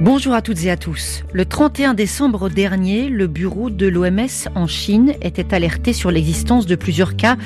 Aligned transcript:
Bonjour 0.00 0.34
à 0.34 0.42
toutes 0.42 0.64
et 0.64 0.72
à 0.72 0.76
tous. 0.76 1.22
Le 1.32 1.44
31 1.44 1.94
décembre 1.94 2.48
dernier, 2.50 3.08
le 3.08 3.28
bureau 3.28 3.70
de 3.70 3.86
l'OMS 3.86 4.48
en 4.56 4.66
Chine 4.66 5.14
était 5.22 5.54
alerté 5.54 5.92
sur 5.92 6.10
l'existence 6.10 6.66
de 6.66 6.74
plusieurs 6.74 7.14
cas 7.14 7.36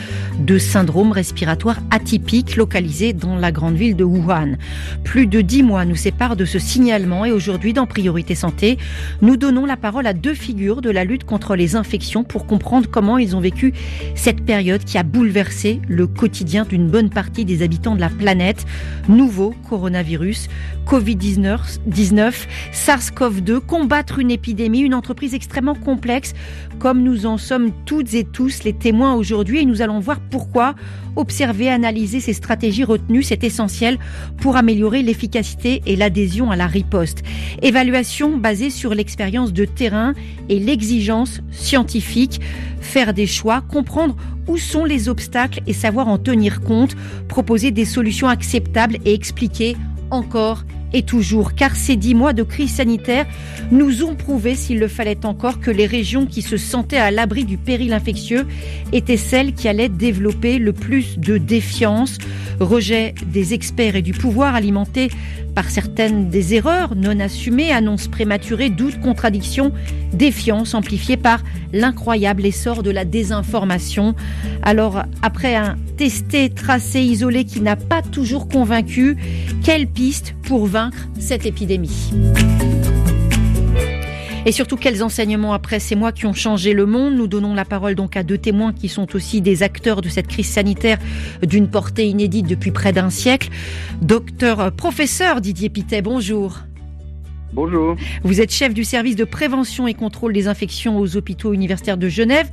de 0.41 0.57
syndrome 0.57 1.13
respiratoire 1.13 1.77
atypique 1.91 2.57
localisé 2.57 3.13
dans 3.13 3.37
la 3.37 3.53
grande 3.53 3.75
ville 3.75 3.97
de 3.97 4.05
Wuhan. 4.05 4.57
Plus 5.05 5.27
de 5.27 5.43
dix 5.43 5.63
mois 5.63 5.85
nous 5.85 5.95
séparent 5.95 6.37
de 6.37 6.47
ce 6.47 6.59
signalement 6.59 7.27
et 7.27 7.33
aujourd'hui, 7.33 7.75
dans 7.75 7.87
Priorité 7.87 8.35
Santé, 8.35 8.79
nous 9.21 9.37
donnons 9.37 9.67
la 9.67 9.77
parole 9.77 10.07
à 10.07 10.15
deux 10.15 10.35
figures 10.35 10.81
de 10.81 10.91
la 10.91 11.05
lutte 11.05 11.25
contre 11.25 11.55
les 11.55 11.77
infections 11.77 12.25
pour 12.25 12.47
comprendre 12.47 12.89
comment 12.91 13.19
ils 13.19 13.37
ont 13.37 13.41
vécu 13.41 13.75
cette 14.15 14.43
période 14.43 14.85
qui 14.85 14.97
a 14.97 15.03
bouleversé 15.03 15.83
le 15.87 16.07
quotidien 16.07 16.65
d'une 16.65 16.89
bonne 16.89 17.11
partie 17.11 17.45
des 17.45 17.63
habitants 17.63 17.95
de 17.95 18.01
la 18.01 18.09
planète. 18.09 18.65
Nouveau 19.07 19.55
coronavirus, 19.69 20.49
Covid-19, 20.87 21.81
SARS-CoV-2, 22.73 23.61
combattre 23.61 24.19
une 24.19 24.31
épidémie, 24.31 24.81
une 24.81 24.95
entreprise 24.95 25.35
extrêmement 25.35 25.75
complexe, 25.75 26.35
comme 26.79 27.03
nous 27.03 27.27
en 27.27 27.39
sommes 27.39 27.73
toutes 27.85 28.15
et 28.15 28.25
tous 28.25 28.63
les 28.65 28.73
témoins 28.73 29.15
aujourd'hui. 29.15 29.61
Et 29.61 29.65
nous 29.65 29.83
allons 29.83 30.01
voir 30.01 30.21
pourquoi 30.21 30.75
observer, 31.17 31.69
analyser 31.69 32.21
ces 32.21 32.33
stratégies 32.33 32.85
retenues, 32.85 33.23
c'est 33.23 33.45
essentiel 33.45 33.99
pour 34.39 34.57
améliorer 34.57 35.03
l'efficacité 35.03 35.83
et 35.87 35.97
l'adhésion 35.97 36.51
à 36.51 36.57
la 36.57 36.67
riposte. 36.67 37.23
Évaluation 37.63 38.37
basée 38.37 38.71
sur 38.71 38.95
l'expérience 38.95 39.53
de 39.53 39.65
terrain 39.65 40.15
et 40.49 40.59
l'exigence 40.59 41.41
scientifique. 41.51 42.41
Faire 42.81 43.13
des 43.13 43.27
choix, 43.27 43.61
comprendre 43.61 44.17
où 44.47 44.57
sont 44.57 44.85
les 44.85 45.09
obstacles 45.09 45.61
et 45.67 45.73
savoir 45.73 46.09
en 46.09 46.19
tenir 46.19 46.61
compte, 46.61 46.97
proposer 47.29 47.71
des 47.71 47.85
solutions 47.85 48.29
acceptables 48.29 48.99
et 49.05 49.13
expliquer 49.13 49.77
encore 50.11 50.65
et 50.93 51.03
toujours, 51.03 51.55
car 51.55 51.77
ces 51.77 51.97
dix 51.97 52.15
mois 52.15 52.33
de 52.33 52.43
crise 52.43 52.75
sanitaire 52.75 53.27
nous 53.71 54.03
ont 54.05 54.15
prouvé, 54.15 54.55
s'il 54.55 54.79
le 54.79 54.89
fallait 54.89 55.25
encore, 55.25 55.61
que 55.61 55.71
les 55.71 55.87
régions 55.87 56.27
qui 56.27 56.43
se 56.43 56.57
sentaient 56.57 56.99
à 56.99 57.11
l'abri 57.11 57.45
du 57.45 57.59
péril 57.59 57.93
infectieux 57.93 58.47
étaient 58.93 59.17
celles 59.17 59.55
qui 59.55 59.69
allaient 59.69 59.89
développer 59.89 60.59
le 60.59 60.73
plus 60.73 61.19
de 61.19 61.39
défiance, 61.39 62.19
rejet 62.61 63.15
des 63.27 63.55
experts 63.55 63.97
et 63.97 64.03
du 64.03 64.13
pouvoir 64.13 64.55
alimenté 64.55 65.11
par 65.55 65.71
certaines 65.71 66.29
des 66.29 66.55
erreurs 66.55 66.95
non 66.95 67.19
assumées, 67.19 67.73
annonces 67.73 68.07
prématurées, 68.07 68.71
doutes, 68.71 69.01
contradictions, 69.01 69.73
défiance 70.13 70.75
amplifiée 70.75 71.17
par 71.17 71.43
l'incroyable 71.73 72.47
essor 72.47 72.83
de 72.83 72.91
la 72.91 73.05
désinformation. 73.05 74.15
Alors, 74.63 75.03
après 75.21 75.57
un 75.57 75.77
testé, 75.97 76.49
tracé, 76.51 77.01
isolé 77.01 77.45
qui 77.45 77.61
n'a 77.61 77.75
pas 77.75 78.03
toujours 78.03 78.49
convaincu, 78.49 79.17
quelle 79.65 79.89
piste 79.89 80.35
pour 80.43 80.67
vaincre 80.67 80.78
cette 81.19 81.47
épidémie 81.47 82.13
et 84.47 84.53
surtout, 84.53 84.77
quels 84.77 85.03
enseignements 85.03 85.53
après 85.53 85.79
ces 85.79 85.95
mois 85.95 86.11
qui 86.11 86.25
ont 86.25 86.33
changé 86.33 86.73
le 86.73 86.87
monde? 86.87 87.15
Nous 87.17 87.27
donnons 87.27 87.53
la 87.53 87.67
parole 87.67 87.95
donc 87.95 88.17
à 88.17 88.23
deux 88.23 88.39
témoins 88.39 88.73
qui 88.73 88.89
sont 88.89 89.15
aussi 89.15 89.43
des 89.43 89.63
acteurs 89.63 90.01
de 90.01 90.09
cette 90.09 90.27
crise 90.27 90.49
sanitaire 90.49 90.97
d'une 91.43 91.69
portée 91.69 92.07
inédite 92.07 92.47
depuis 92.47 92.71
près 92.71 92.93
d'un 92.93 93.11
siècle. 93.11 93.51
Docteur 94.01 94.61
euh, 94.61 94.71
professeur 94.71 95.43
Didier 95.43 95.69
Pitet, 95.69 96.01
bonjour. 96.01 96.61
Bonjour. 97.53 97.97
Vous 98.25 98.41
êtes 98.41 98.51
chef 98.53 98.73
du 98.73 98.85
service 98.85 99.17
de 99.17 99.25
prévention 99.25 99.87
et 99.87 99.93
contrôle 99.93 100.33
des 100.33 100.49
infections 100.49 100.99
aux 100.99 101.17
hôpitaux 101.17 101.53
universitaires 101.53 101.99
de 101.99 102.09
Genève 102.09 102.49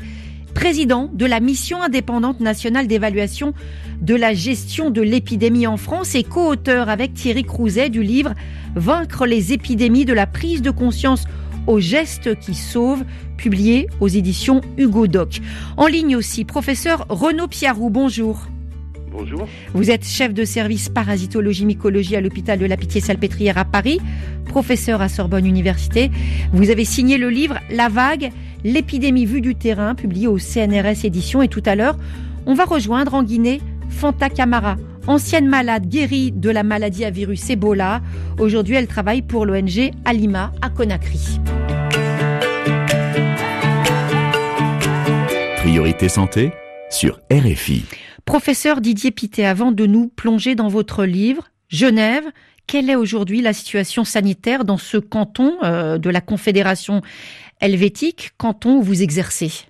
président 0.56 1.12
de 1.14 1.26
la 1.28 1.40
mission 1.40 1.84
indépendante 1.84 2.40
nationale 2.40 2.88
d'évaluation 2.88 3.54
de 4.02 4.16
la 4.16 4.34
gestion 4.34 4.90
de 4.90 5.02
l'épidémie 5.02 5.68
en 5.68 5.78
France 5.78 6.16
et 6.16 6.24
co-auteur 6.24 6.90
avec 6.90 7.14
Thierry 7.14 7.44
Crouzet 7.44 7.90
du 7.90 8.02
livre 8.02 8.34
Vaincre 8.76 9.28
les 9.28 9.54
épidémies 9.54 10.06
de 10.06 10.14
la 10.14 10.26
prise 10.26 10.64
de 10.64 10.72
conscience 10.72 11.26
aux 11.68 11.80
gestes 11.80 12.40
qui 12.40 12.56
sauvent, 12.56 13.04
publié 13.38 13.88
aux 14.00 14.08
éditions 14.08 14.62
Hugo 14.78 15.08
Doc. 15.08 15.42
En 15.78 15.88
ligne 15.88 16.16
aussi, 16.16 16.46
professeur 16.46 17.06
Renaud 17.10 17.48
Piarou, 17.48 17.90
bonjour. 17.90 18.48
Bonjour. 19.12 19.48
Vous 19.74 19.92
êtes 19.92 20.06
chef 20.06 20.34
de 20.34 20.44
service 20.44 20.90
parasitologie 20.90 21.66
mycologie 21.66 22.16
à 22.16 22.22
l'hôpital 22.22 22.60
de 22.60 22.66
la 22.66 22.76
Pitié-Salpêtrière 22.76 23.58
à 23.58 23.64
Paris, 23.64 24.00
professeur 24.46 25.02
à 25.02 25.10
Sorbonne 25.10 25.46
Université. 25.46 26.12
Vous 26.52 26.70
avez 26.70 26.86
signé 26.86 27.18
le 27.18 27.30
livre 27.30 27.60
La 27.70 27.88
vague, 27.88 28.32
l'épidémie 28.66 29.26
vue 29.26 29.42
du 29.42 29.56
terrain, 29.56 29.96
publié 29.96 30.28
au 30.28 30.40
CNRS 30.40 31.06
édition. 31.06 31.42
Et 31.42 31.48
tout 31.48 31.64
à 31.66 31.76
l'heure, 31.76 31.96
on 32.46 32.56
va 32.56 32.66
rejoindre 32.66 33.14
en 33.14 33.24
Guinée 33.24 33.62
Fanta 33.90 34.30
Camara, 34.30 34.76
ancienne 35.08 35.48
malade 35.48 35.88
guérie 35.88 36.32
de 36.32 36.50
la 36.50 36.64
maladie 36.64 37.06
à 37.06 37.12
virus 37.12 37.50
Ebola. 37.50 38.02
Aujourd'hui, 38.40 38.76
elle 38.76 38.88
travaille 38.88 39.22
pour 39.22 39.46
l'ONG 39.46 39.92
Alima 40.04 40.52
à 40.62 40.70
Conakry. 40.70 41.40
Priorité 45.58 46.10
santé 46.10 46.52
sur 46.90 47.20
RFI. 47.32 47.86
Professeur 48.26 48.82
Didier 48.82 49.12
Pité, 49.12 49.46
avant 49.46 49.72
de 49.72 49.86
nous 49.86 50.08
plonger 50.08 50.56
dans 50.56 50.70
votre 50.70 51.06
livre, 51.06 51.52
Genève, 51.70 52.24
quelle 52.68 52.90
est 52.90 52.96
aujourd'hui 52.96 53.42
la 53.42 53.54
situation 53.54 54.04
sanitaire 54.04 54.66
dans 54.66 54.78
ce 54.78 54.98
canton 54.98 55.58
euh, 55.64 55.98
de 56.00 56.10
la 56.10 56.22
Confédération 56.22 57.02
helvétique, 57.62 58.32
canton 58.38 58.78
où 58.78 58.82
vous 58.82 59.02
exercez 59.04 59.66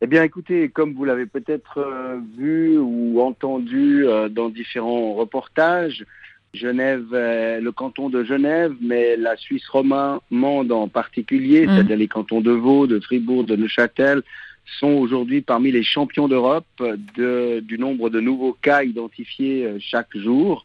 Eh 0.00 0.06
bien, 0.06 0.22
écoutez, 0.22 0.68
comme 0.68 0.94
vous 0.94 1.04
l'avez 1.04 1.26
peut-être 1.26 1.78
euh, 1.78 2.18
vu 2.36 2.78
ou 2.78 3.20
entendu 3.20 4.06
euh, 4.06 4.28
dans 4.28 4.48
différents 4.48 5.14
reportages, 5.14 6.04
Genève, 6.52 7.06
le 7.10 7.70
canton 7.70 8.08
de 8.08 8.22
Genève, 8.22 8.74
mais 8.80 9.16
la 9.16 9.36
Suisse 9.36 9.66
romande 9.68 10.70
en 10.70 10.86
particulier, 10.86 11.66
mmh. 11.66 11.70
c'est-à-dire 11.70 11.96
les 11.96 12.06
cantons 12.06 12.40
de 12.40 12.52
Vaud, 12.52 12.86
de 12.86 13.00
Fribourg, 13.00 13.42
de 13.42 13.56
Neuchâtel, 13.56 14.22
sont 14.78 14.92
aujourd'hui 14.92 15.42
parmi 15.42 15.70
les 15.70 15.82
champions 15.82 16.28
d'Europe 16.28 16.66
du 17.16 17.78
nombre 17.78 18.10
de 18.10 18.20
nouveaux 18.20 18.56
cas 18.60 18.82
identifiés 18.82 19.66
euh, 19.66 19.78
chaque 19.80 20.16
jour. 20.16 20.64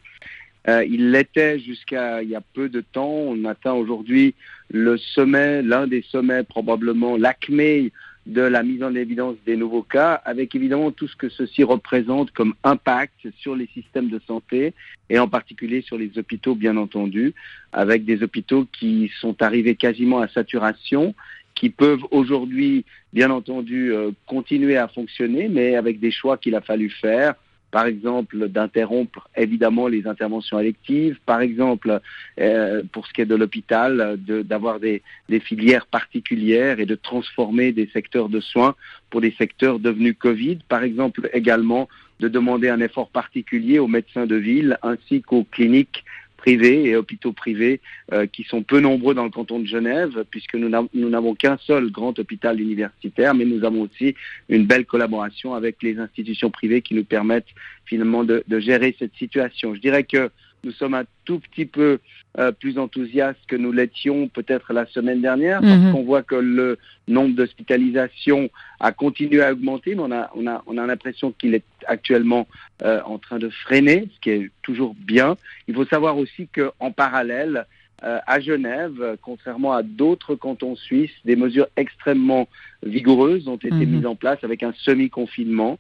Euh, 0.68 0.84
il 0.84 1.12
l'était 1.12 1.60
jusqu'à 1.60 2.22
il 2.22 2.30
y 2.30 2.36
a 2.36 2.42
peu 2.42 2.70
de 2.70 2.82
temps. 2.82 3.10
On 3.10 3.46
atteint 3.46 3.74
aujourd'hui 3.74 4.36
le 4.70 4.98
sommet, 4.98 5.62
l'un 5.62 5.88
des 5.88 6.04
sommets 6.10 6.44
probablement, 6.44 7.18
l'acmé 7.18 7.92
de 8.26 8.42
la 8.42 8.62
mise 8.62 8.84
en 8.84 8.94
évidence 8.94 9.36
des 9.46 9.56
nouveaux 9.56 9.82
cas, 9.82 10.14
avec 10.26 10.54
évidemment 10.54 10.92
tout 10.92 11.08
ce 11.08 11.16
que 11.16 11.30
ceci 11.30 11.64
représente 11.64 12.30
comme 12.32 12.54
impact 12.64 13.28
sur 13.40 13.56
les 13.56 13.68
systèmes 13.74 14.10
de 14.10 14.20
santé 14.28 14.74
et 15.10 15.18
en 15.18 15.28
particulier 15.28 15.82
sur 15.82 15.98
les 15.98 16.12
hôpitaux, 16.18 16.54
bien 16.54 16.78
entendu, 16.78 17.34
avec 17.72 18.06
des 18.06 18.22
hôpitaux 18.22 18.68
qui 18.72 19.12
sont 19.20 19.42
arrivés 19.42 19.76
quasiment 19.76 20.20
à 20.20 20.28
saturation 20.28 21.16
qui 21.56 21.70
peuvent 21.70 22.06
aujourd'hui, 22.12 22.86
bien 23.12 23.32
entendu, 23.32 23.94
euh, 23.94 24.12
continuer 24.28 24.78
à 24.78 24.88
fonctionner, 24.88 25.50
mais 25.50 25.76
avec 25.76 26.00
des 26.00 26.12
choix 26.12 26.38
qu'il 26.38 26.56
a 26.56 26.62
fallu 26.62 26.90
faire. 26.90 27.34
Par 27.72 27.86
exemple, 27.86 28.50
d'interrompre 28.50 29.30
évidemment 29.36 29.88
les 29.88 30.08
interventions 30.08 30.60
électives. 30.60 31.18
Par 31.26 31.42
exemple, 31.42 32.02
euh, 32.40 32.82
pour 32.92 33.06
ce 33.08 33.14
qui 33.14 33.22
est 33.22 33.26
de 33.26 33.36
l'hôpital, 33.36 34.18
d'avoir 34.20 34.80
des, 34.80 35.02
des 35.30 35.40
filières 35.40 35.86
particulières 35.86 36.80
et 36.80 36.86
de 36.86 36.96
transformer 36.96 37.72
des 37.72 37.88
secteurs 37.94 38.30
de 38.30 38.40
soins 38.40 38.76
pour 39.10 39.22
des 39.22 39.32
secteurs 39.38 39.80
devenus 39.80 40.16
Covid. 40.18 40.60
Par 40.68 40.84
exemple, 40.84 41.30
également 41.34 41.88
de 42.20 42.28
demander 42.28 42.70
un 42.70 42.80
effort 42.80 43.10
particulier 43.10 43.80
aux 43.80 43.88
médecins 43.88 44.26
de 44.26 44.36
ville 44.36 44.78
ainsi 44.82 45.22
qu'aux 45.22 45.46
cliniques 45.46 46.04
privés 46.40 46.86
et 46.86 46.96
hôpitaux 46.96 47.34
privés 47.34 47.82
euh, 48.14 48.26
qui 48.26 48.44
sont 48.44 48.64
peu 48.64 48.80
nombreux 48.80 49.14
dans 49.14 49.26
le 49.26 49.30
canton 49.30 49.60
de 49.60 49.68
Genève, 49.68 50.24
puisque 50.32 50.56
nous 50.56 50.70
n'avons 50.70 51.36
qu'un 51.36 51.58
seul 51.58 51.92
grand 51.92 52.18
hôpital 52.18 52.60
universitaire, 52.62 53.36
mais 53.36 53.46
nous 53.46 53.66
avons 53.66 53.82
aussi 53.82 54.16
une 54.48 54.66
belle 54.66 54.86
collaboration 54.86 55.54
avec 55.54 55.84
les 55.84 56.00
institutions 56.00 56.50
privées 56.50 56.82
qui 56.82 56.96
nous 56.96 57.04
permettent 57.04 57.54
finalement 57.86 58.24
de, 58.24 58.44
de 58.48 58.60
gérer 58.60 58.96
cette 58.98 59.16
situation. 59.16 59.76
Je 59.76 59.82
dirais 59.82 60.04
que 60.04 60.32
nous 60.64 60.72
sommes 60.72 60.94
un 60.94 61.06
tout 61.26 61.40
petit 61.40 61.66
peu 61.66 62.00
euh, 62.38 62.52
plus 62.52 62.78
enthousiastes 62.78 63.40
que 63.48 63.56
nous 63.56 63.72
l'étions 63.72 64.28
peut-être 64.28 64.74
la 64.74 64.86
semaine 64.88 65.22
dernière, 65.22 65.62
parce 65.62 65.78
mhm. 65.78 65.92
qu'on 65.92 66.04
voit 66.04 66.24
que 66.24 66.36
le 66.36 66.78
nombre 67.08 67.36
d'hospitalisations 67.36 68.50
a 68.80 68.92
continué 68.92 69.42
à 69.42 69.52
augmenter, 69.52 69.96
mais 69.96 70.02
on 70.02 70.12
a, 70.12 70.30
on 70.36 70.48
a, 70.48 70.64
on 70.68 70.78
a 70.78 70.86
l'impression 70.86 71.32
qu'il 71.32 71.56
est 71.56 71.64
actuellement 71.88 72.48
euh, 72.84 73.02
en 73.06 73.18
train 73.18 73.40
de 73.40 73.50
freiner, 73.50 74.10
ce 74.16 74.20
qui 74.20 74.30
est 74.30 74.52
toujours 74.62 74.96
bien. 74.96 75.38
Il 75.68 75.76
faut 75.76 75.86
savoir 75.86 76.18
aussi 76.18 76.48
qu'en 76.48 76.92
parallèle, 76.92 77.66
à 78.02 78.40
Genève, 78.40 79.18
contrairement 79.22 79.74
à 79.74 79.84
d'autres 79.84 80.34
cantons 80.34 80.78
suisses, 80.78 81.12
des 81.26 81.36
mesures 81.36 81.68
extrêmement 81.76 82.48
vigoureuses 82.82 83.50
ont 83.50 83.58
été 83.58 83.72
mhm. 83.72 83.90
mises 83.90 84.06
en 84.06 84.16
place 84.16 84.42
avec 84.44 84.64
un 84.64 84.72
semi-confinement. 84.72 85.78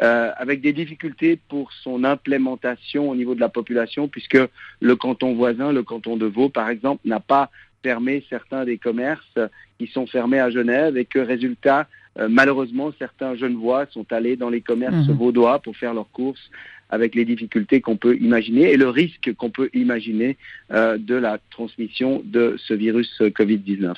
Euh, 0.00 0.30
avec 0.36 0.60
des 0.60 0.72
difficultés 0.72 1.40
pour 1.48 1.72
son 1.72 2.04
implémentation 2.04 3.10
au 3.10 3.16
niveau 3.16 3.34
de 3.34 3.40
la 3.40 3.48
population, 3.48 4.06
puisque 4.06 4.38
le 4.80 4.96
canton 4.96 5.34
voisin, 5.34 5.72
le 5.72 5.82
canton 5.82 6.16
de 6.16 6.26
Vaud, 6.26 6.50
par 6.50 6.68
exemple, 6.68 7.00
n'a 7.04 7.18
pas 7.18 7.50
fermé 7.82 8.24
certains 8.30 8.64
des 8.64 8.78
commerces 8.78 9.38
qui 9.78 9.88
sont 9.88 10.06
fermés 10.06 10.38
à 10.38 10.50
Genève 10.50 10.96
et 10.96 11.04
que, 11.04 11.18
résultat, 11.18 11.88
euh, 12.18 12.28
malheureusement, 12.30 12.92
certains 12.98 13.34
Genevois 13.34 13.86
sont 13.90 14.06
allés 14.12 14.36
dans 14.36 14.50
les 14.50 14.60
commerces 14.60 15.08
mhm. 15.08 15.16
vaudois 15.16 15.58
pour 15.58 15.76
faire 15.76 15.94
leurs 15.94 16.10
courses 16.10 16.50
avec 16.90 17.14
les 17.14 17.24
difficultés 17.24 17.80
qu'on 17.80 17.96
peut 17.96 18.16
imaginer 18.16 18.72
et 18.72 18.76
le 18.76 18.88
risque 18.88 19.32
qu'on 19.36 19.50
peut 19.50 19.70
imaginer 19.74 20.36
euh, 20.72 20.98
de 20.98 21.14
la 21.14 21.38
transmission 21.50 22.22
de 22.24 22.56
ce 22.58 22.74
virus 22.74 23.20
Covid-19. 23.20 23.94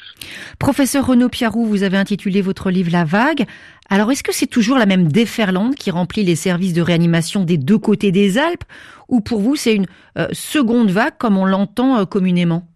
Professeur 0.58 1.06
Renaud 1.06 1.28
Piarou, 1.28 1.64
vous 1.64 1.82
avez 1.82 1.96
intitulé 1.96 2.42
votre 2.42 2.70
livre 2.70 2.90
La 2.92 3.04
Vague. 3.04 3.44
Alors 3.88 4.10
est-ce 4.12 4.22
que 4.22 4.32
c'est 4.32 4.46
toujours 4.46 4.78
la 4.78 4.87
même 4.87 5.08
déferlante 5.08 5.76
qui 5.76 5.90
remplit 5.90 6.25
les 6.25 6.37
services 6.37 6.72
de 6.72 6.82
réanimation 6.82 7.44
des 7.44 7.58
deux 7.58 7.78
côtés 7.78 8.12
des 8.12 8.38
Alpes 8.38 8.64
ou 9.08 9.20
pour 9.20 9.40
vous 9.40 9.56
c'est 9.56 9.75
une 9.75 9.87
euh, 10.19 10.28
seconde 10.32 10.90
vague 10.90 11.16
comme 11.19 11.37
on 11.37 11.44
l'entend 11.44 11.98
euh, 11.98 12.04
communément? 12.04 12.66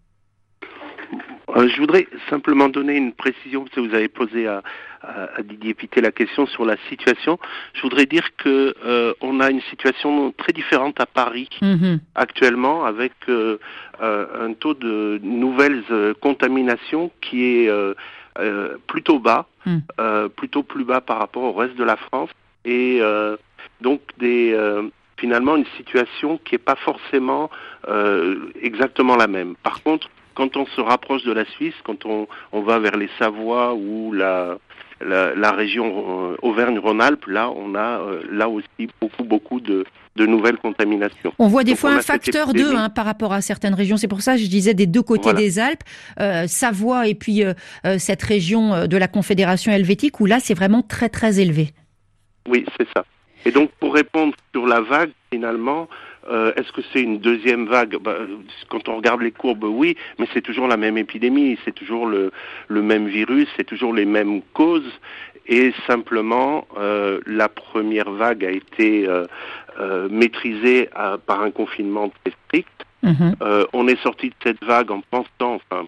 Je 1.56 1.78
voudrais 1.78 2.08
simplement 2.28 2.68
donner 2.68 2.96
une 2.96 3.12
précision 3.12 3.64
que 3.64 3.78
vous 3.78 3.94
avez 3.94 4.08
posée 4.08 4.48
à, 4.48 4.62
à, 5.04 5.42
Didier 5.42 5.74
Pité 5.74 6.00
la 6.00 6.12
question 6.12 6.46
sur 6.46 6.64
la 6.64 6.76
situation. 6.88 7.38
Je 7.74 7.82
voudrais 7.82 8.06
dire 8.06 8.24
que 8.36 8.74
euh, 8.84 9.14
on 9.20 9.40
a 9.40 9.50
une 9.50 9.60
situation 9.62 10.32
très 10.36 10.52
différente 10.52 11.00
à 11.00 11.06
Paris 11.06 11.48
mhm. 11.62 12.00
actuellement, 12.14 12.84
avec 12.84 13.12
euh, 13.28 13.58
euh, 14.02 14.48
un 14.48 14.52
taux 14.54 14.74
de 14.74 15.20
nouvelles 15.22 15.84
contaminations 16.20 17.10
qui 17.20 17.44
est 17.44 17.70
plutôt 18.86 19.18
bas, 19.18 19.46
mm. 19.66 20.28
plutôt 20.36 20.62
plus 20.62 20.84
bas 20.84 21.00
par 21.00 21.18
rapport 21.18 21.44
au 21.44 21.52
reste 21.52 21.76
de 21.76 21.84
la 21.84 21.96
France, 21.96 22.30
et 22.64 23.00
donc 23.80 24.00
des 24.18 24.56
finalement 25.16 25.56
une 25.56 25.66
situation 25.76 26.38
qui 26.44 26.54
n'est 26.54 26.58
pas 26.58 26.76
forcément 26.76 27.50
exactement 28.60 29.16
la 29.16 29.26
même. 29.26 29.54
Par 29.62 29.82
contre, 29.82 30.08
quand 30.34 30.56
on 30.56 30.66
se 30.66 30.80
rapproche 30.80 31.22
de 31.22 31.32
la 31.32 31.44
Suisse, 31.44 31.74
quand 31.84 32.04
on, 32.04 32.26
on 32.52 32.62
va 32.62 32.78
vers 32.80 32.96
les 32.96 33.08
Savoies 33.18 33.74
ou 33.74 34.12
la, 34.12 34.58
la, 35.04 35.52
région 35.52 36.32
euh, 36.32 36.36
Auvergne-Rhône-Alpes, 36.42 37.26
là, 37.26 37.50
on 37.50 37.74
a 37.74 38.00
euh, 38.00 38.22
là 38.30 38.48
aussi 38.48 38.88
beaucoup, 39.00 39.24
beaucoup 39.24 39.60
de, 39.60 39.84
nouvelles 40.16 40.58
contaminations. 40.58 41.32
On 41.38 41.48
voit 41.48 41.64
des 41.64 41.76
fois 41.76 41.92
un 41.92 42.00
facteur 42.00 42.52
2 42.52 42.74
hein, 42.74 42.88
par 42.88 43.04
rapport 43.04 43.32
à 43.32 43.40
certaines 43.40 43.74
régions. 43.74 43.96
C'est 43.96 44.08
pour 44.08 44.22
ça 44.22 44.34
que 44.34 44.40
je 44.40 44.46
disais 44.46 44.74
des 44.74 44.86
deux 44.86 45.02
côtés 45.02 45.32
des 45.34 45.58
Alpes, 45.58 45.82
euh, 46.20 46.46
Savoie 46.46 47.08
et 47.08 47.14
puis 47.14 47.42
cette 47.98 48.22
région 48.22 48.86
de 48.86 48.96
la 48.96 49.08
Confédération 49.08 49.72
helvétique 49.72 50.20
où 50.20 50.26
là, 50.26 50.38
c'est 50.40 50.54
vraiment 50.54 50.82
très, 50.82 51.08
très 51.08 51.40
élevé. 51.40 51.70
Oui, 52.48 52.64
c'est 52.78 52.86
ça. 52.94 53.04
Et 53.44 53.50
donc, 53.50 53.70
pour 53.80 53.94
répondre 53.94 54.34
sur 54.52 54.66
la 54.66 54.80
vague, 54.80 55.10
finalement, 55.32 55.88
euh, 56.28 56.52
est-ce 56.56 56.72
que 56.72 56.80
c'est 56.92 57.02
une 57.02 57.18
deuxième 57.18 57.66
vague 57.66 57.96
bah, 58.00 58.16
Quand 58.68 58.88
on 58.88 58.96
regarde 58.96 59.20
les 59.22 59.32
courbes, 59.32 59.64
oui, 59.64 59.96
mais 60.18 60.26
c'est 60.32 60.40
toujours 60.40 60.68
la 60.68 60.76
même 60.76 60.96
épidémie, 60.98 61.58
c'est 61.64 61.74
toujours 61.74 62.06
le, 62.06 62.30
même 62.70 63.06
virus, 63.06 63.48
c'est 63.56 63.64
toujours 63.64 63.92
les 63.92 64.04
mêmes 64.04 64.42
causes, 64.52 64.92
et 65.46 65.72
simplement 65.86 66.66
euh, 66.78 67.20
la 67.26 67.48
première 67.48 68.10
vague 68.10 68.44
a 68.44 68.50
été 68.50 69.06
euh, 69.06 70.08
maîtrisée 70.08 70.88
par 71.26 71.42
un 71.42 71.50
confinement 71.50 72.08
très 72.08 72.34
strict. 72.46 72.68
Mhm. 73.02 73.36
on 73.74 73.86
est 73.86 74.02
sorti 74.02 74.30
de 74.30 74.34
cette 74.42 74.64
vague 74.64 74.90
en 74.90 75.02
pensant, 75.10 75.60
enfin, 75.60 75.84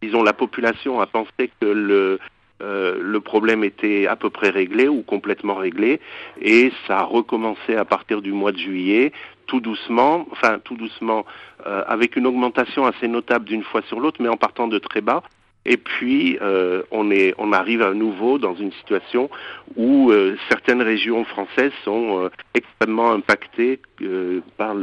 disons, 0.00 0.22
la 0.22 0.32
population 0.32 1.00
a 1.00 1.06
pensé 1.06 1.50
que 1.60 1.66
le, 1.66 2.20
le 2.60 3.18
problème 3.18 3.62
était 3.64 4.06
à 4.06 4.16
peu 4.16 4.30
près 4.30 4.48
réglé 4.48 4.88
ou 4.88 5.02
complètement 5.02 5.54
réglé 5.54 6.00
et 6.40 6.72
ça 6.86 7.00
a 7.00 7.02
recommencé 7.02 7.76
à 7.76 7.84
partir 7.84 8.22
du 8.22 8.32
mois 8.32 8.52
de 8.52 8.58
juillet 8.58 9.12
tout 9.46 9.60
doucement, 9.60 10.26
enfin 10.30 10.58
tout 10.58 10.76
doucement, 10.76 11.24
euh, 11.66 11.84
avec 11.86 12.16
une 12.16 12.26
augmentation 12.26 12.86
assez 12.86 13.08
notable 13.08 13.44
d'une 13.44 13.62
fois 13.62 13.82
sur 13.82 14.00
l'autre, 14.00 14.20
mais 14.20 14.28
en 14.28 14.36
partant 14.36 14.68
de 14.68 14.78
très 14.78 15.00
bas. 15.00 15.22
Et 15.66 15.78
puis, 15.78 16.38
euh, 16.42 16.82
on, 16.90 17.52
arrive 17.52 17.82
à 17.82 17.94
nouveau 17.94 18.38
dans 18.38 18.54
une 18.54 18.72
situation 18.72 19.30
où 19.76 20.10
euh, 20.10 20.36
certaines 20.48 20.82
régions 20.82 21.24
françaises 21.24 21.72
sont 21.84 22.24
euh, 22.24 22.28
extrêmement 22.54 23.12
impactées 23.12 23.80
par, 24.58 24.74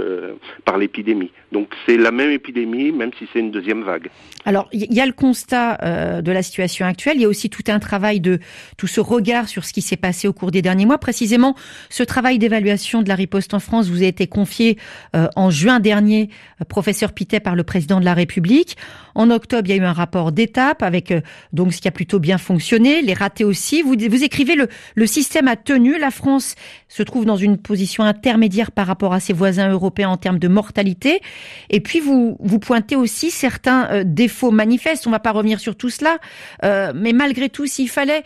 l'épidémie. 0.78 1.32
Donc, 1.52 1.68
c'est 1.86 1.98
la 1.98 2.12
même 2.12 2.32
épidémie, 2.32 2.92
même 2.92 3.12
si 3.20 3.28
c'est 3.32 3.40
une 3.40 3.52
deuxième 3.52 3.84
vague. 3.84 4.10
Alors, 4.46 4.70
il 4.72 4.92
y 4.92 5.02
a 5.02 5.06
le 5.06 5.12
constat 5.12 6.22
de 6.22 6.32
la 6.32 6.42
situation 6.42 6.86
actuelle. 6.86 7.18
Il 7.18 7.22
y 7.22 7.26
a 7.26 7.28
aussi 7.28 7.50
tout 7.50 7.64
un 7.68 7.80
travail 7.80 8.20
de 8.20 8.40
tout 8.78 8.88
ce 8.88 9.02
regard 9.02 9.48
sur 9.48 9.66
ce 9.66 9.74
qui 9.74 9.82
s'est 9.82 9.98
passé 9.98 10.28
au 10.28 10.34
cours 10.34 10.50
des 10.50 10.62
derniers 10.62 10.86
mois. 10.86 10.98
Précisément, 10.98 11.56
ce 11.90 12.04
travail 12.04 12.40
d'évaluation 12.40 13.02
de 13.02 13.10
la 13.10 13.16
riposte 13.16 13.54
en 13.54 13.60
France 13.60 13.90
vous 13.90 14.02
a 14.02 14.08
été 14.08 14.28
confié 14.28 14.78
en 15.14 15.52
juin 15.52 15.80
dernier, 15.80 16.30
professeur 16.70 17.12
Pitet, 17.12 17.42
par 17.42 17.56
le 17.56 17.64
président 17.64 18.00
de 18.00 18.06
la 18.06 18.14
République. 18.14 18.78
En 19.14 19.30
octobre, 19.30 19.64
il 19.68 19.76
y 19.76 19.80
a 19.80 19.84
eu 19.84 19.86
un 19.86 19.94
rapport 19.94 20.32
avec 20.80 21.12
euh, 21.12 21.22
donc 21.54 21.74
ce 21.74 21.82
qui 21.82 21.88
a 21.88 21.92
plutôt 21.92 22.20
bien 22.20 22.38
fonctionné, 22.38 23.02
les 23.02 23.14
ratés 23.14 23.44
aussi. 23.44 23.82
Vous, 23.82 23.94
écrivez 23.94 24.56
le, 24.56 25.06
système 25.06 25.48
a 25.48 25.56
tenu. 25.56 25.98
La 25.98 26.12
France 26.12 26.56
se 26.88 27.04
trouve 27.04 27.26
dans 27.26 27.36
une 27.36 27.58
position 27.58 28.04
intermédiaire 28.04 28.72
par 28.72 28.88
rapport 28.88 29.14
à 29.14 29.20
ses 29.20 29.34
voisins 29.34 29.70
européens 29.70 30.10
en 30.10 30.18
termes 30.18 30.40
de 30.40 30.48
mortalité. 30.48 31.22
Et 31.70 31.80
puis 31.80 32.00
vous 32.00 32.60
pointez 32.60 32.96
aussi 32.96 33.32
certains 33.32 33.90
euh, 33.92 34.04
défauts 34.06 34.52
manifestes. 34.52 35.08
On 35.08 35.12
va 35.12 35.20
pas 35.20 35.32
revenir 35.32 35.60
sur 35.60 35.76
tout 35.76 35.90
cela, 35.90 36.18
euh, 36.64 36.92
mais 36.96 37.14
malgré 37.14 37.50
tout, 37.50 37.66
s'il 37.66 37.90
fallait 37.90 38.24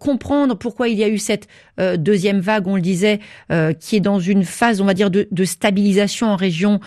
comprendre 0.00 0.56
pourquoi 0.56 0.88
il 0.88 0.98
y 0.98 1.04
a 1.04 1.08
eu 1.08 1.18
cette 1.18 1.48
deuxième 1.96 2.40
vague, 2.40 2.66
on 2.66 2.76
le 2.76 2.82
disait, 2.82 3.20
qui 3.80 3.96
est 3.96 4.00
dans 4.00 4.20
une 4.20 4.44
phase, 4.44 4.80
on 4.80 4.84
va 4.84 4.94
dire, 4.94 5.10
de, 5.10 5.28
de 5.30 5.44
stabilisation 5.44 6.28
en 6.28 6.36
région 6.36 6.80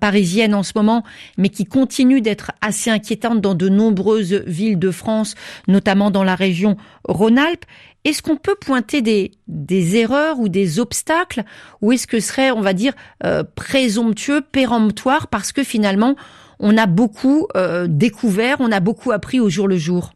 parisienne 0.00 0.54
en 0.54 0.62
ce 0.62 0.72
moment, 0.74 1.04
mais 1.38 1.48
qui 1.48 1.64
continue 1.64 2.20
d'être 2.20 2.52
assez 2.60 2.90
inquiétante 2.90 3.40
dans 3.40 3.54
de 3.54 3.68
nombreuses 3.68 4.42
villes 4.46 4.78
de 4.78 4.90
France, 4.90 5.34
notamment 5.68 6.10
dans 6.10 6.24
la 6.24 6.34
région 6.34 6.76
Rhône-Alpes. 7.08 7.64
Est-ce 8.04 8.20
qu'on 8.20 8.36
peut 8.36 8.56
pointer 8.60 9.00
des, 9.00 9.32
des 9.48 9.96
erreurs 9.96 10.38
ou 10.38 10.48
des 10.48 10.78
obstacles 10.78 11.42
ou 11.80 11.92
est-ce 11.92 12.06
que 12.06 12.20
ce 12.20 12.28
serait, 12.28 12.50
on 12.50 12.60
va 12.60 12.74
dire, 12.74 12.92
euh, 13.24 13.44
présomptueux, 13.54 14.42
péremptoire 14.42 15.28
parce 15.28 15.52
que 15.52 15.64
finalement, 15.64 16.14
on 16.60 16.76
a 16.76 16.86
beaucoup 16.86 17.46
euh, 17.56 17.86
découvert, 17.88 18.56
on 18.60 18.72
a 18.72 18.80
beaucoup 18.80 19.10
appris 19.12 19.40
au 19.40 19.48
jour 19.48 19.68
le 19.68 19.78
jour? 19.78 20.12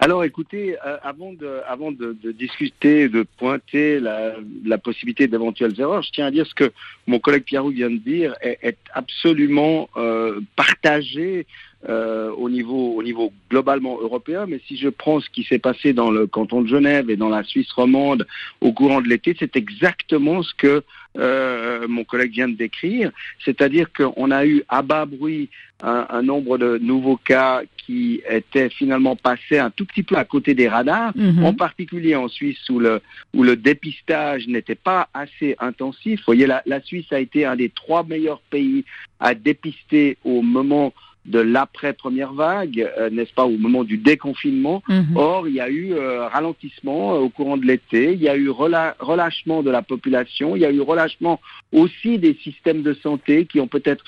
Alors 0.00 0.24
écoutez, 0.24 0.76
euh, 0.84 0.96
avant, 1.02 1.32
de, 1.32 2.32
discuter, 2.32 3.08
de 3.08 3.24
pointer 3.38 4.00
la, 4.00 4.78
possibilité 4.78 5.28
d'éventuelles 5.28 5.80
erreurs, 5.80 6.02
je 6.02 6.10
tiens 6.10 6.26
à 6.26 6.30
dire 6.30 6.46
ce 6.46 6.54
que 6.54 6.72
mon 7.06 7.20
collègue 7.20 7.44
Pierrot 7.44 7.70
vient 7.70 7.90
de 7.90 7.98
dire 7.98 8.34
est, 8.40 8.58
est 8.62 8.78
absolument 8.92 9.88
euh, 9.96 10.40
partagé 10.56 11.46
euh, 11.88 12.30
au, 12.30 12.50
niveau, 12.50 12.94
au 12.96 13.02
niveau 13.02 13.32
globalement 13.50 14.00
européen, 14.00 14.46
mais 14.46 14.60
si 14.66 14.76
je 14.76 14.88
prends 14.88 15.20
ce 15.20 15.30
qui 15.30 15.44
s'est 15.44 15.58
passé 15.58 15.92
dans 15.92 16.10
le 16.10 16.26
canton 16.26 16.62
de 16.62 16.66
Genève 16.66 17.08
et 17.08 17.16
dans 17.16 17.28
la 17.28 17.44
Suisse 17.44 17.70
romande 17.72 18.26
au 18.60 18.72
courant 18.72 19.00
de 19.00 19.08
l'été, 19.08 19.36
c'est 19.38 19.54
exactement 19.56 20.42
ce 20.42 20.54
que 20.54 20.82
euh, 21.16 21.86
mon 21.88 22.04
collègue 22.04 22.32
vient 22.32 22.48
de 22.48 22.56
décrire, 22.56 23.10
c'est-à-dire 23.44 23.92
qu'on 23.92 24.30
a 24.30 24.46
eu 24.46 24.64
à 24.68 24.82
bas 24.82 25.06
bruit 25.06 25.48
un, 25.82 26.06
un, 26.10 26.22
nombre 26.22 26.58
de 26.58 26.78
nouveaux 26.78 27.16
cas 27.16 27.62
qui 27.76 28.22
étaient 28.28 28.70
finalement 28.70 29.14
passés 29.16 29.58
un 29.58 29.70
tout 29.70 29.84
petit 29.84 30.02
peu 30.02 30.16
à 30.16 30.24
côté 30.24 30.54
des 30.54 30.68
radars, 30.68 31.12
mhm. 31.16 31.44
en 31.44 31.54
particulier 31.54 32.16
en 32.16 32.28
Suisse 32.28 32.68
où 32.68 32.78
le, 32.78 33.00
où 33.32 33.42
le 33.42 33.56
dépistage 33.56 34.48
n'était 34.48 34.74
pas 34.74 35.08
assez 35.14 35.56
intensif. 35.60 36.20
Vous 36.20 36.26
voyez, 36.26 36.46
la, 36.46 36.62
la 36.66 36.80
Suisse 36.80 37.12
a 37.12 37.20
été 37.20 37.44
un 37.44 37.56
des 37.56 37.68
trois 37.68 38.02
meilleurs 38.02 38.40
pays 38.50 38.84
à 39.20 39.34
dépister 39.34 40.16
au 40.24 40.42
moment 40.42 40.92
de 41.26 41.38
l'après-première 41.38 42.32
vague, 42.32 42.90
euh, 42.98 43.08
n'est-ce 43.10 43.32
pas, 43.32 43.44
au 43.44 43.56
moment 43.56 43.84
du 43.84 43.96
déconfinement. 43.96 44.82
Mhm. 44.88 45.16
Or, 45.16 45.48
il 45.48 45.54
y 45.54 45.60
a 45.60 45.68
eu 45.70 45.94
euh, 45.94 46.26
ralentissement 46.28 47.14
euh, 47.14 47.18
au 47.18 47.28
courant 47.30 47.56
de 47.56 47.64
l'été, 47.64 48.12
il 48.12 48.22
y 48.22 48.28
a 48.28 48.36
eu 48.36 48.50
relâchement 48.50 49.62
de 49.62 49.70
la 49.70 49.82
population, 49.82 50.56
il 50.56 50.62
y 50.62 50.66
a 50.66 50.70
eu 50.70 50.80
relâchement 50.80 51.40
aussi 51.72 52.18
des 52.18 52.34
systèmes 52.42 52.82
de 52.82 52.94
santé 52.94 53.46
qui 53.46 53.60
ont 53.60 53.68
peut-être 53.68 54.04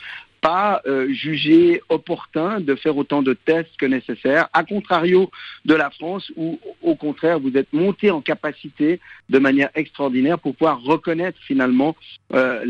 pas 0.47 0.81
euh, 0.87 1.13
jugé 1.13 1.83
opportun 1.89 2.61
de 2.61 2.77
faire 2.77 2.97
autant 2.97 3.21
de 3.21 3.33
tests 3.33 3.77
que 3.79 3.87
nécessaire, 3.87 4.49
à 4.53 4.63
contrario 4.63 5.29
de 5.65 5.75
la 5.75 5.91
France 5.91 6.31
où, 6.37 6.61
au 6.83 6.95
contraire, 6.95 7.41
vous 7.41 7.57
êtes 7.57 7.73
monté 7.73 8.13
en 8.13 8.21
capacité 8.21 9.01
de 9.29 9.41
manière 9.41 9.71
extraordinaire 9.75 10.39
pour 10.39 10.55
pouvoir 10.55 10.81
reconnaître 10.83 11.37
finalement 11.43 11.97
euh, 12.33 12.65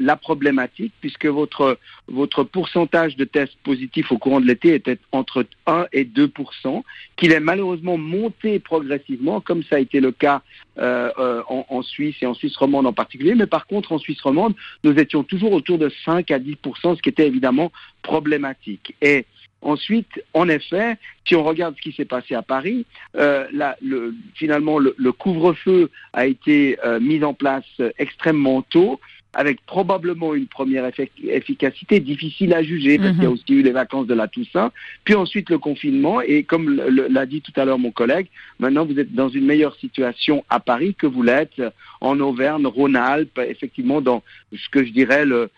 la, 0.00 0.16
problématique, 0.16 0.92
puisque 1.00 1.26
votre, 1.26 1.78
votre 2.08 2.42
pourcentage 2.42 3.14
de 3.14 3.24
tests 3.24 3.56
positifs 3.62 4.10
au 4.10 4.18
courant 4.18 4.40
de 4.40 4.46
l'été 4.46 4.74
était 4.74 4.98
entre 5.12 5.46
1 5.66 5.86
et 5.92 6.04
2% 6.04 6.82
qu'il 7.16 7.32
est 7.32 7.40
malheureusement 7.40 7.96
monté 7.96 8.58
progressivement, 8.58 9.40
comme 9.40 9.62
ça 9.62 9.76
a 9.76 9.78
été 9.78 10.00
le 10.00 10.10
cas 10.10 10.42
euh, 10.78 11.42
en, 11.48 11.82
Suisse 11.82 12.16
et 12.22 12.26
en 12.26 12.34
Suisse 12.34 12.56
romande 12.56 12.86
en 12.86 12.92
particulier, 12.92 13.34
mais 13.34 13.46
par 13.46 13.66
contre 13.66 13.92
en 13.92 13.98
Suisse 13.98 14.20
romande, 14.20 14.54
nous 14.82 14.92
étions 14.98 15.22
toujours 15.22 15.52
autour 15.52 15.76
de 15.76 15.90
5 16.04 16.30
à 16.30 16.38
10% 16.38 16.96
ce 16.96 17.02
qui 17.02 17.08
était 17.08 17.19
évidemment 17.26 17.72
problématique. 18.02 18.94
Et 19.00 19.26
Ensuite, 19.62 20.24
en 20.32 20.48
effet, 20.48 20.96
si 21.26 21.34
on 21.36 21.44
regarde 21.44 21.76
ce 21.76 21.82
qui 21.82 21.92
s'est 21.92 22.06
passé 22.06 22.34
à 22.34 22.40
Paris, 22.40 22.86
euh, 23.16 23.46
le, 23.82 24.14
finalement, 24.34 24.78
le, 24.78 25.12
couvre-feu 25.12 25.90
a 26.14 26.26
été 26.26 26.78
euh, 26.84 26.98
mis 26.98 27.22
en 27.22 27.34
place 27.34 27.66
extrêmement 27.98 28.62
tôt 28.62 29.00
avec 29.32 29.64
probablement 29.66 30.34
une 30.34 30.46
première 30.48 30.90
efficacité 31.22 32.00
difficile 32.00 32.52
à 32.52 32.64
juger, 32.64 32.98
parce 32.98 33.12
qu'il 33.12 33.22
y 33.22 33.26
a 33.26 33.28
mhm. 33.28 33.34
aussi 33.34 33.52
eu 33.52 33.62
les 33.62 33.70
vacances 33.70 34.08
de 34.08 34.14
la 34.14 34.26
Toussaint, 34.26 34.72
puis 35.04 35.14
ensuite 35.14 35.50
le 35.50 35.58
confinement, 35.58 36.20
et 36.20 36.42
comme 36.42 36.74
l'a 36.74 37.26
dit 37.26 37.40
tout 37.40 37.52
à 37.54 37.64
l'heure 37.64 37.78
mon 37.78 37.92
collègue, 37.92 38.26
maintenant 38.58 38.84
vous 38.84 38.98
êtes 38.98 39.14
dans 39.14 39.28
une 39.28 39.46
meilleure 39.46 39.76
situation 39.76 40.44
à 40.50 40.58
Paris 40.58 40.96
que 40.96 41.06
vous 41.06 41.22
l'êtes 41.22 41.62
en 42.00 42.18
Auvergne, 42.18 42.66
Rhône-Alpes, 42.66 43.38
effectivement 43.46 44.00
dans 44.00 44.24
ce 44.52 44.68
que 44.68 44.84
je 44.84 44.90
dirais 44.90 45.24
le, 45.24 45.48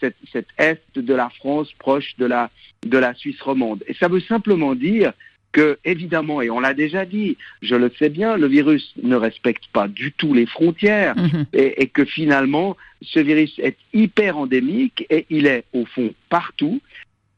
cette, 0.00 0.16
cette, 0.32 0.48
est 0.58 0.82
de 0.96 1.14
la 1.14 1.30
France 1.30 1.72
proche 1.78 2.14
de 2.18 2.26
la, 2.26 2.50
de 2.86 2.98
la 2.98 3.14
Suisse 3.14 3.40
romande. 3.40 3.82
Et 3.86 3.94
ça 3.94 4.08
veut 4.08 4.20
simplement 4.20 4.74
dire 4.74 5.12
que, 5.52 5.78
évidemment, 5.84 6.40
et 6.42 6.50
on 6.50 6.60
l'a 6.60 6.74
déjà 6.74 7.04
dit, 7.04 7.36
je 7.60 7.74
le 7.74 7.92
sais 7.98 8.08
bien, 8.08 8.36
le 8.36 8.46
virus 8.46 8.94
ne 9.02 9.16
respecte 9.16 9.66
pas 9.72 9.86
du 9.86 10.10
tout 10.12 10.34
les 10.34 10.46
frontières 10.46 11.16
mhm. 11.16 11.46
et, 11.52 11.86
que 11.88 12.04
finalement, 12.04 12.76
ce 13.02 13.20
virus 13.20 13.58
est 13.58 13.76
hyper 13.92 14.38
endémique 14.38 15.06
et 15.10 15.26
il 15.30 15.46
est 15.46 15.64
au 15.72 15.84
fond 15.84 16.14
partout 16.30 16.80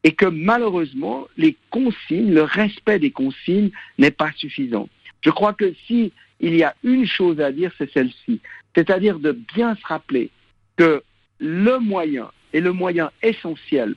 et 0.04 0.12
que 0.12 0.26
malheureusement, 0.26 1.26
les 1.36 1.56
consignes, 1.70 2.32
le 2.32 2.42
respect 2.42 2.98
des 2.98 3.10
consignes 3.10 3.70
n'est 3.98 4.10
pas 4.10 4.30
suffisant. 4.36 4.88
Je 5.22 5.30
crois 5.30 5.54
que 5.54 5.74
si 5.86 6.12
il 6.40 6.54
y 6.54 6.62
a 6.62 6.74
une 6.84 7.06
chose 7.06 7.40
à 7.40 7.50
dire, 7.50 7.72
c'est 7.78 7.90
celle-ci, 7.90 8.40
c'est-à-dire 8.74 9.18
de 9.18 9.32
bien 9.32 9.74
se 9.76 9.86
rappeler 9.86 10.30
que 10.76 11.02
le 11.44 11.78
moyen 11.78 12.30
et 12.54 12.60
le 12.60 12.72
moyen 12.72 13.10
essentiel 13.22 13.94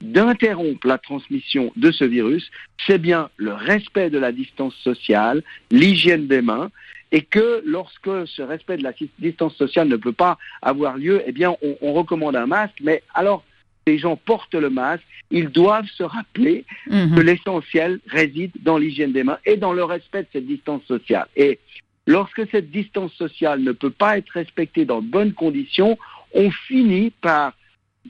d'interrompre 0.00 0.86
la 0.86 0.98
transmission 0.98 1.72
de 1.76 1.92
ce 1.92 2.04
virus, 2.04 2.50
c'est 2.86 2.98
bien 2.98 3.30
le 3.36 3.52
respect 3.52 4.10
de 4.10 4.18
la 4.18 4.32
distance 4.32 4.74
sociale, 4.76 5.42
l'hygiène 5.70 6.26
des 6.26 6.42
mains, 6.42 6.70
et 7.12 7.22
que 7.22 7.62
lorsque 7.64 8.26
ce 8.26 8.42
respect 8.42 8.76
de 8.76 8.82
la 8.82 8.92
distance 9.18 9.54
sociale 9.56 9.88
ne 9.88 9.96
peut 9.96 10.12
pas 10.12 10.38
avoir 10.62 10.96
lieu, 10.96 11.22
eh 11.26 11.32
bien, 11.32 11.54
on, 11.82 11.92
recommande 11.92 12.36
un 12.36 12.46
masque, 12.46 12.78
mais 12.82 13.02
alors 13.14 13.44
les 13.86 13.98
gens 13.98 14.16
portent 14.16 14.54
le 14.54 14.70
masque, 14.70 15.04
ils 15.30 15.48
doivent 15.48 15.88
se 15.96 16.02
rappeler 16.02 16.64
mhm. 16.88 17.14
que 17.14 17.20
l'essentiel 17.20 18.00
réside 18.06 18.52
dans 18.62 18.78
l'hygiène 18.78 19.12
des 19.12 19.24
mains 19.24 19.38
et 19.44 19.56
dans 19.56 19.72
le 19.72 19.84
respect 19.84 20.22
de 20.22 20.28
cette 20.32 20.46
distance 20.46 20.82
sociale. 20.84 21.26
Et 21.36 21.58
lorsque 22.06 22.48
cette 22.50 22.70
distance 22.70 23.12
sociale 23.14 23.60
ne 23.60 23.72
peut 23.72 23.90
pas 23.90 24.18
être 24.18 24.30
respectée 24.30 24.84
dans 24.84 25.02
de 25.02 25.06
bonnes 25.06 25.32
conditions, 25.32 25.98
on 26.34 26.50
finit 26.50 27.10
par 27.10 27.52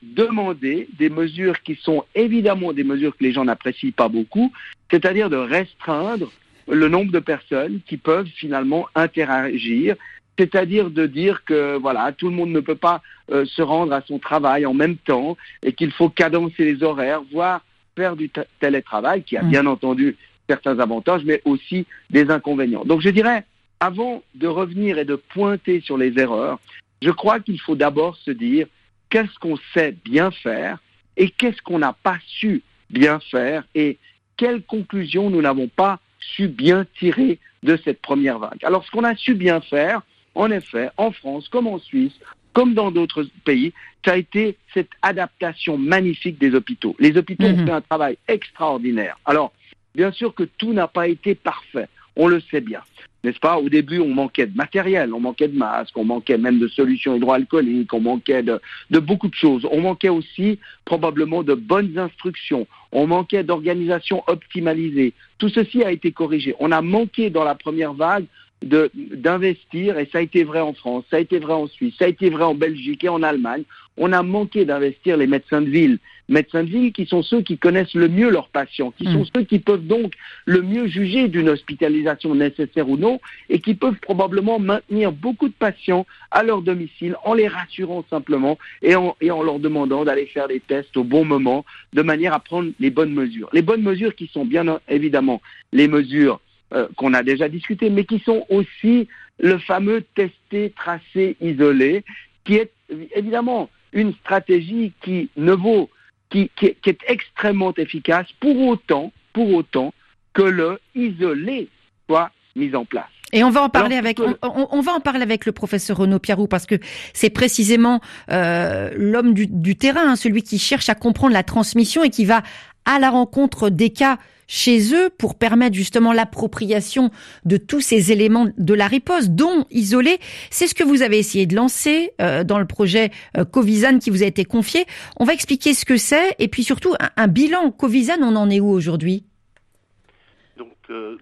demander 0.03 0.89
des 0.99 1.11
mesures 1.11 1.61
qui 1.63 1.75
sont 1.75 2.05
évidemment 2.15 2.73
des 2.73 2.85
mesures 2.85 3.17
que 3.17 3.25
les 3.25 3.33
gens 3.33 3.45
n'apprécient 3.45 3.93
pas 3.93 4.09
beaucoup, 4.09 4.53
c'est-à-dire 4.91 5.31
de 5.31 5.37
restreindre 5.37 6.31
le 6.69 6.89
nombre 6.89 7.11
de 7.11 7.19
personnes 7.19 7.81
qui 7.87 7.97
peuvent 7.97 8.29
finalement 8.37 8.87
interagir, 8.95 9.97
c'est-à-dire 10.39 10.91
de 10.91 11.07
dire 11.07 11.45
que 11.45 11.77
voilà, 11.77 12.13
tout 12.13 12.29
le 12.29 12.35
monde 12.35 12.51
ne 12.51 12.61
peut 12.61 12.77
pas 12.77 13.03
euh, 13.31 13.45
se 13.45 13.63
rendre 13.63 13.93
à 13.93 14.03
son 14.03 14.19
travail 14.19 14.65
en 14.65 14.75
même 14.75 14.97
temps 14.97 15.37
et 15.63 15.73
qu'il 15.73 15.93
faut 15.93 16.09
cadencer 16.09 16.65
les 16.65 16.83
horaires, 16.83 17.23
voire 17.33 17.63
faire 17.97 18.17
du 18.17 18.31
télétravail, 18.61 19.23
qui 19.23 19.37
a 19.37 19.43
mm. 19.43 19.51
bien 19.51 19.67
entendu 19.67 20.17
certains 20.49 20.79
avantages, 20.79 21.23
mais 21.25 21.43
aussi 21.45 21.87
des 22.11 22.31
inconvénients. 22.31 22.85
Donc 22.85 23.01
je 23.01 23.11
dirais, 23.11 23.45
avant 23.81 24.23
de 24.35 24.47
revenir 24.47 24.99
et 24.99 25.05
de 25.05 25.17
pointer 25.17 25.81
sur 25.81 25.99
les 25.99 26.19
erreurs, 26.19 26.59
je 27.03 27.11
crois 27.11 27.41
qu'il 27.41 27.61
faut 27.61 27.77
d'abord 27.77 28.17
se 28.17 28.31
dire 28.31 28.67
qu'est-ce 29.09 29.39
qu'on 29.39 29.59
sait 29.75 29.95
bien 30.05 30.31
faire 30.31 30.79
et 31.17 31.31
qu'est-ce 31.31 31.63
qu'on 31.63 31.79
n'a 31.79 31.93
pas 31.93 32.19
su 32.27 32.63
bien 32.91 33.21
faire 33.21 33.65
et 33.75 33.99
quelles 34.37 34.63
conclusions 34.63 35.31
nous 35.31 35.43
n'avons 35.43 35.69
pas 35.69 35.99
su 36.19 36.49
bien 36.49 36.87
tirer 36.99 37.39
de 37.63 37.79
cette 37.85 38.01
première 38.01 38.39
vague. 38.39 38.65
Alors 38.65 38.85
ce 38.85 38.91
qu'on 38.91 39.05
a 39.05 39.15
su 39.17 39.35
bien 39.35 39.61
faire, 39.61 40.03
en 40.35 40.51
effet, 40.51 40.91
en 40.97 41.11
France 41.13 41.49
comme 41.49 41.67
en 41.67 41.79
Suisse, 41.79 42.19
comme 42.53 42.75
dans 42.75 42.91
d'autres 42.91 43.27
pays, 43.45 43.73
ça 44.05 44.13
a 44.13 44.17
été 44.17 44.57
cette 44.73 44.91
adaptation 45.03 45.79
magnifique 45.79 46.39
des 46.39 46.55
hôpitaux. 46.55 46.97
Les 46.99 47.17
hôpitaux 47.17 47.45
ont 47.45 47.57
mhm. 47.57 47.67
fait 47.67 47.73
un 47.73 47.81
travail 47.81 48.17
extraordinaire. 48.29 49.19
Alors, 49.25 49.53
bien 49.95 50.11
sûr 50.11 50.35
que 50.35 50.45
tout 50.45 50.73
n'a 50.73 50.89
pas 50.89 51.09
été 51.09 51.35
parfait, 51.35 51.89
on 52.17 52.27
le 52.27 52.41
sait 52.41 52.61
bien 52.61 52.81
n'est-ce 53.25 53.39
pas? 53.39 53.59
Au 53.59 53.69
début, 53.69 53.99
on 53.99 54.09
manquait 54.09 54.47
de 54.47 54.57
matériel, 54.57 55.13
on 55.13 55.21
manquait 55.21 55.49
de 55.49 55.57
masques, 55.57 55.97
on 55.97 56.05
manquait 56.05 56.39
même 56.39 56.59
de 56.59 56.69
solutions 56.69 57.17
hydroalcooliques, 57.17 57.93
on 57.93 58.01
manquait 58.01 58.43
de, 58.43 58.61
beaucoup 58.99 59.29
de 59.29 59.35
choses. 59.35 59.67
On 59.71 59.81
manquait 59.81 60.09
aussi 60.09 60.59
probablement 60.85 61.43
de 61.43 61.55
bonnes 61.55 61.99
instructions, 61.99 62.67
on 62.93 63.07
manquait 63.07 63.45
d'organisation 63.45 64.23
optimalisée. 64.27 65.13
Tout 65.39 65.49
ceci 65.49 65.85
a 65.85 65.93
été 65.93 66.13
corrigé. 66.13 66.55
On 66.59 66.73
a 66.73 66.83
manqué 66.83 67.31
dans 67.31 67.45
la 67.45 67.55
première 67.55 67.93
vague 67.93 68.25
d'investir, 68.63 69.99
et 69.99 70.09
ça 70.13 70.19
a 70.19 70.21
été 70.21 70.45
vrai 70.45 70.61
en 70.61 70.75
France, 70.75 71.05
ça 71.11 71.17
a 71.17 71.21
été 71.21 71.39
vrai 71.39 71.55
en 71.55 71.67
Suisse, 71.67 71.95
ça 71.99 72.05
a 72.05 72.09
été 72.09 72.29
vrai 72.29 72.45
en 72.45 72.55
Belgique 72.55 73.05
et 73.05 73.09
en 73.09 73.23
Allemagne, 73.23 73.63
on 73.97 74.13
a 74.13 74.23
manqué 74.23 74.67
d'investir 74.67 75.17
les 75.17 75.27
médecins 75.27 75.63
de 75.63 75.71
ville. 75.71 75.99
Médecins 76.31 76.65
de 76.65 76.71
ville 76.71 76.93
qui 76.93 77.07
sont 77.07 77.23
ceux 77.23 77.43
qui 77.43 77.59
connaissent 77.59 77.95
le 77.95 78.09
mieux 78.09 78.31
leurs 78.31 78.49
patients, 78.49 78.93
qui 78.93 79.05
sont 79.05 79.23
mm. 79.23 79.27
ceux 79.35 79.43
qui 79.43 79.59
peuvent 79.59 79.87
donc 79.87 80.15
le 80.47 80.63
mieux 80.63 80.87
juger 80.87 81.29
d'une 81.29 81.49
hospitalisation 81.49 82.35
nécessaire 82.35 82.89
ou 82.89 82.97
non, 82.97 83.21
et 83.49 83.61
qui 83.61 83.75
peuvent 83.75 83.99
probablement 84.01 84.59
maintenir 84.59 85.13
beaucoup 85.13 85.49
de 85.49 85.55
patients 85.55 86.07
à 86.31 86.43
leur 86.43 86.63
domicile 86.63 87.17
en 87.25 87.35
les 87.35 87.49
rassurant 87.49 88.05
simplement 88.09 88.59
et 88.81 88.95
en, 88.95 89.17
et 89.21 89.31
en 89.31 89.43
leur 89.43 89.59
demandant 89.59 90.05
d'aller 90.05 90.27
faire 90.27 90.49
des 90.49 90.61
tests 90.61 90.97
au 90.97 91.05
bon 91.05 91.25
moment, 91.25 91.67
de 91.93 92.03
manière 92.03 92.33
à 92.33 92.41
prendre 92.41 92.71
les 92.79 92.91
bonnes 92.91 93.13
mesures. 93.13 93.51
Les 93.53 93.63
bonnes 93.63 93.83
mesures 93.83 94.15
qui 94.15 94.31
sont 94.33 94.47
bien 94.47 94.81
évidemment 94.89 95.43
les 95.73 95.89
mesures 95.89 96.41
euh, 96.73 96.87
qu'on 96.97 97.13
a 97.15 97.25
déjà 97.25 97.49
discuté, 97.49 97.91
mais 97.91 98.05
qui 98.05 98.21
sont 98.21 98.47
aussi 98.49 99.09
le 99.41 99.59
fameux 99.59 100.05
testé, 100.15 100.73
tracé, 100.77 101.37
isolé, 101.41 102.05
qui 102.45 102.55
est 102.55 102.71
évidemment 103.17 103.69
une 103.93 104.13
stratégie 104.15 104.93
qui 105.03 105.31
ne 105.37 105.53
vaut, 105.53 105.91
qui, 106.31 106.51
qui, 106.57 106.67
est 106.67 106.99
extrêmement 107.07 107.75
efficace 107.77 108.27
pour 108.41 108.57
autant, 108.69 109.13
pour 109.33 109.53
autant 109.53 109.93
que 110.33 110.43
le 110.43 110.81
isolé 110.95 111.69
soit 112.09 112.31
mis 112.57 112.75
en 112.75 112.85
place. 112.85 113.09
Et 113.33 113.45
on 113.45 113.51
va 113.51 113.63
en 113.63 113.69
parler 113.69 113.97
avec 113.97 114.19
on, 114.43 114.81
va 114.81 114.93
en 114.93 115.01
parler 115.01 115.23
avec 115.23 115.47
le 115.47 115.53
professeur 115.53 115.99
Renaud 115.99 116.19
Pierrou 116.19 116.49
parce 116.49 116.67
que 116.67 116.75
c'est 117.13 117.31
précisément 117.31 118.01
euh, 118.31 118.91
l'homme 118.97 119.35
du, 119.35 119.47
du, 119.47 119.77
terrain, 119.77 120.11
hein, 120.11 120.17
celui 120.17 120.43
qui 120.43 120.59
cherche 120.59 120.89
à 120.89 120.97
comprendre 120.97 121.33
la 121.33 121.45
transmission 121.45 122.03
et 122.03 122.11
qui 122.11 122.25
va 122.25 122.43
à 122.85 122.99
la 122.99 123.11
rencontre 123.11 123.71
des 123.71 123.91
cas 123.91 124.19
chez 124.51 124.93
eux 124.95 125.11
pour 125.17 125.37
permettre 125.37 125.77
justement 125.77 126.13
l'appropriation 126.13 127.11
de 127.45 127.57
tous 127.57 127.81
ces 127.81 128.11
éléments 128.11 128.49
de 128.59 128.75
la 128.75 128.89
riposte, 128.89 129.31
dont 129.31 129.65
isoler. 129.71 130.19
C'est 130.51 130.67
ce 130.67 130.75
que 130.75 130.83
vous 130.83 131.03
avez 131.03 131.19
essayé 131.19 131.47
de 131.47 131.55
lancer 131.55 132.11
euh, 132.21 132.43
dans 132.43 132.59
le 132.59 132.67
projet 132.67 133.13
euh, 133.39 133.45
Covisan 133.45 134.01
qui 134.01 134.11
vous 134.11 134.25
a 134.25 134.27
été 134.27 134.45
confié. 134.45 134.87
On 135.19 135.25
va 135.25 135.35
expliquer 135.35 135.73
ce 135.73 135.85
que 135.85 135.97
c'est 135.97 136.35
et 136.41 136.49
puis 136.49 136.65
surtout 136.65 136.95
un, 137.17 137.29
bilan. 137.29 137.71
Covisan, 137.71 138.17
on 138.23 138.35
en 138.35 138.51
est 138.51 138.59
où 138.59 138.69
aujourd'hui? 138.71 139.23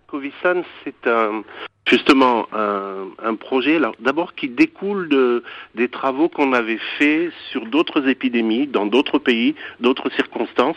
Covisan, 0.06 0.62
c'est 0.84 1.06
un 1.06 1.42
justement 1.88 2.46
un, 2.52 3.34
projet, 3.34 3.80
d'abord 4.00 4.34
qui 4.34 4.48
découle 4.48 5.08
de, 5.08 5.42
des 5.74 5.88
travaux 5.88 6.28
qu'on 6.28 6.52
avait 6.52 6.78
faits 6.98 7.32
sur 7.50 7.66
d'autres 7.66 8.08
épidémies, 8.08 8.66
dans 8.66 8.86
d'autres 8.86 9.18
pays, 9.18 9.54
d'autres 9.80 10.10
circonstances, 10.12 10.76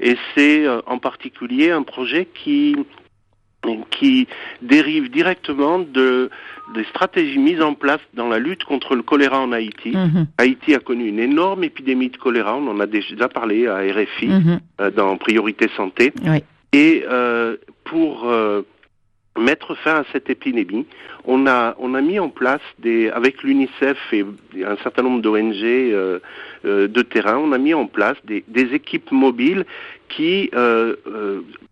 et 0.00 0.16
c'est 0.34 0.66
euh, 0.66 0.80
en 0.86 0.98
particulier 0.98 1.70
un 1.70 1.82
projet 1.82 2.26
qui 2.26 2.76
qui 3.90 4.26
dérive 4.60 5.08
directement 5.08 5.78
de 5.78 6.30
des 6.74 6.82
stratégies 6.86 7.38
mises 7.38 7.62
en 7.62 7.74
place 7.74 8.00
dans 8.12 8.28
la 8.28 8.40
lutte 8.40 8.64
contre 8.64 8.96
le 8.96 9.02
choléra 9.02 9.40
en 9.40 9.52
Haïti. 9.52 9.90
Mhm. 9.90 10.26
Haïti 10.36 10.74
a 10.74 10.80
connu 10.80 11.06
une 11.06 11.20
énorme 11.20 11.62
épidémie 11.62 12.08
de 12.08 12.16
choléra, 12.16 12.56
on 12.56 12.66
en 12.66 12.80
a 12.80 12.86
déjà 12.86 13.28
parlé 13.28 13.68
à 13.68 13.78
RFI 13.78 14.26
mhm. 14.26 14.60
euh, 14.80 14.90
dans 14.90 15.16
Priorité 15.16 15.68
Santé. 15.76 16.12
Et 16.72 17.04
euh, 17.06 17.56
pour 17.84 18.28
euh, 18.28 18.62
mettre 19.38 19.74
fin 19.74 19.96
à 19.96 20.04
cette 20.12 20.30
épidémie, 20.30 20.86
on 21.24 21.46
a, 21.46 21.76
on 21.78 21.94
a 21.94 22.00
mis 22.00 22.18
en 22.18 22.30
place 22.30 22.62
des, 22.78 23.10
avec 23.10 23.42
l'UNICEF 23.42 23.98
et 24.12 24.24
un 24.64 24.76
certain 24.82 25.02
nombre 25.02 25.20
d'ONG 25.20 25.62
euh, 25.62 26.18
de 26.64 27.02
terrain, 27.02 27.36
on 27.36 27.52
a 27.52 27.58
mis 27.58 27.74
en 27.74 27.86
place 27.86 28.16
des, 28.24 28.42
des 28.48 28.74
équipes 28.74 29.12
mobiles 29.12 29.66
qui 30.08 30.50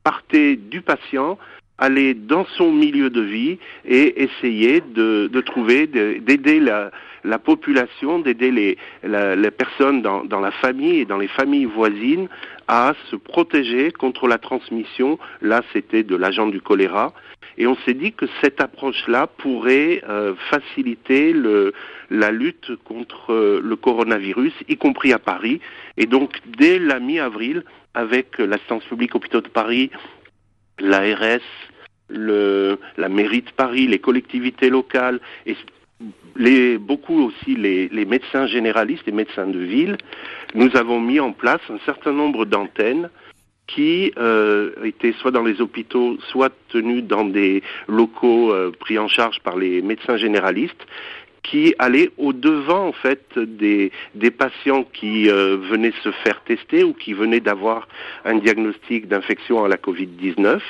partaient 0.02 0.57
du 0.57 0.83
patient, 0.83 1.38
allaient 1.78 2.14
dans 2.14 2.45
son 2.57 2.73
milieu 2.73 3.09
de 3.09 3.23
vie 3.23 3.59
et 3.87 4.23
essayer 4.23 4.83
de, 4.95 5.28
de 5.33 5.40
trouver, 5.40 5.87
d'aider 5.87 6.61
la, 6.61 6.90
la 7.25 7.38
population, 7.38 8.19
d'aider 8.19 8.50
les, 8.50 8.78
les 9.02 9.50
personnes 9.50 10.02
dans, 10.02 10.25
dans 10.25 10.40
la 10.40 10.50
famille 10.50 11.00
et 11.00 11.04
dans 11.04 11.19
les 11.19 11.28
familles 11.28 11.66
voisines 11.66 12.28
à 12.71 12.95
se 13.11 13.17
protéger 13.17 13.91
contre 13.91 14.29
la 14.29 14.39
transmission. 14.39 15.19
Là, 15.43 15.61
c'était 15.73 16.05
de 16.05 16.15
l'agent 16.15 16.47
du 16.47 16.61
choléra 16.61 17.12
Et 17.59 17.67
on 17.67 17.75
s'est 17.85 17.95
dit 17.95 18.12
que 18.12 18.27
cette 18.41 18.61
approche-là 18.61 19.27
pourrait 19.27 20.05
euh, 20.09 20.35
faciliter 20.50 21.35
la 22.11 22.31
lutte 22.31 22.77
contre 22.85 23.33
euh, 23.33 23.61
le 23.61 23.75
coronavirus, 23.75 24.53
y 24.69 24.77
compris 24.77 25.12
à 25.12 25.19
Paris. 25.19 25.61
Et 25.97 26.07
donc, 26.07 26.41
dès 26.59 26.79
la 26.79 27.00
mi-avril, 27.00 27.65
avec 27.95 28.39
l'assistance 28.39 28.85
publique 28.85 29.17
hôpitaux 29.17 29.41
de 29.41 29.49
Paris, 29.49 29.91
l'ARS, 30.79 31.41
la 32.09 33.09
mairie 33.09 33.43
de 33.43 33.50
Paris, 33.50 33.89
les 33.89 33.99
collectivités 33.99 34.71
locales 34.71 35.19
les, 36.37 36.78
beaucoup 36.78 37.23
aussi 37.23 37.57
les, 37.57 37.88
les, 37.88 38.04
médecins 38.04 38.47
généralistes 38.47 39.07
et 39.07 39.12
médecins 39.12 39.47
de 39.47 39.59
ville, 39.59 39.97
nous 40.54 40.75
avons 40.76 41.00
mis 41.00 41.21
en 41.21 41.33
place 41.33 41.61
un 41.69 41.78
certain 41.85 42.12
nombre 42.12 42.45
d'antennes 42.45 43.11
qui 43.66 44.12
euh, 44.19 44.73
étaient 44.85 45.12
soit 45.21 45.30
dans 45.30 45.42
les 45.42 45.61
hôpitaux, 45.61 46.19
soit 46.30 46.52
tenues 46.71 47.02
dans 47.02 47.25
des 47.25 47.62
locaux 47.87 48.52
euh, 48.52 48.73
pris 48.78 48.99
en 48.99 49.09
charge 49.09 49.40
par 49.40 49.57
les 49.57 49.80
médecins 49.83 50.16
généralistes 50.16 50.87
qui 51.42 51.75
allaient 51.78 52.11
au-devant 52.19 52.88
en 52.88 52.92
fait 52.92 53.38
des, 53.38 53.92
des 54.14 54.30
patients 54.30 54.85
qui 54.85 55.30
euh, 55.30 55.57
venaient 55.57 55.95
se 56.02 56.11
faire 56.11 56.42
tester 56.45 56.85
ou 56.85 56.92
qui 56.92 57.12
venaient 57.12 57.40
d'avoir 57.40 57.88
un 58.25 58.37
diagnostic 58.37 59.09
d'infection 59.09 59.64
à 59.64 59.69
la 59.69 59.76
Covid-19. 59.76 60.61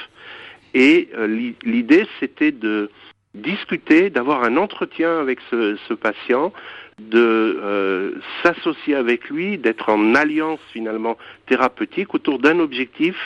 Et 0.74 1.08
euh, 1.16 1.52
l'idée, 1.64 2.06
c'était 2.20 2.52
de 2.52 2.90
discuter, 3.34 4.10
d'avoir 4.10 4.42
un 4.44 4.56
entretien 4.56 5.18
avec 5.18 5.38
ce, 5.50 5.94
patient, 5.94 6.52
de 6.98 7.58
euh, 7.62 8.12
s'associer 8.42 8.94
avec 8.94 9.30
lui, 9.30 9.56
d'être 9.56 9.88
en 9.88 10.14
alliance 10.14 10.60
finalement 10.72 11.16
thérapeutique 11.46 12.14
autour 12.14 12.38
d'un 12.38 12.58
objectif, 12.58 13.16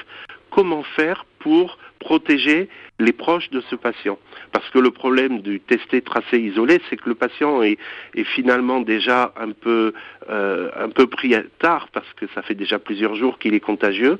comment 0.50 0.82
faire 0.82 1.26
pour 1.38 1.78
protéger 1.98 2.68
les 3.00 3.12
proches 3.12 3.50
de 3.50 3.60
ce 3.70 3.74
patient. 3.74 4.18
Parce 4.52 4.68
que 4.70 4.78
le 4.78 4.92
problème 4.92 5.40
du 5.40 5.58
testé, 5.58 6.00
tracé, 6.00 6.38
isolé, 6.38 6.80
c'est 6.88 6.96
que 6.96 7.08
le 7.08 7.16
patient 7.16 7.60
est, 7.62 7.76
est, 8.14 8.24
finalement 8.24 8.80
déjà 8.80 9.32
un 9.36 9.50
peu, 9.50 9.92
euh, 10.30 10.70
un 10.78 10.88
peu 10.90 11.08
pris 11.08 11.34
à 11.34 11.42
tard 11.58 11.88
parce 11.92 12.10
que 12.14 12.26
ça 12.34 12.42
fait 12.42 12.54
déjà 12.54 12.78
plusieurs 12.78 13.16
jours 13.16 13.38
qu'il 13.40 13.54
est 13.54 13.60
contagieux. 13.60 14.18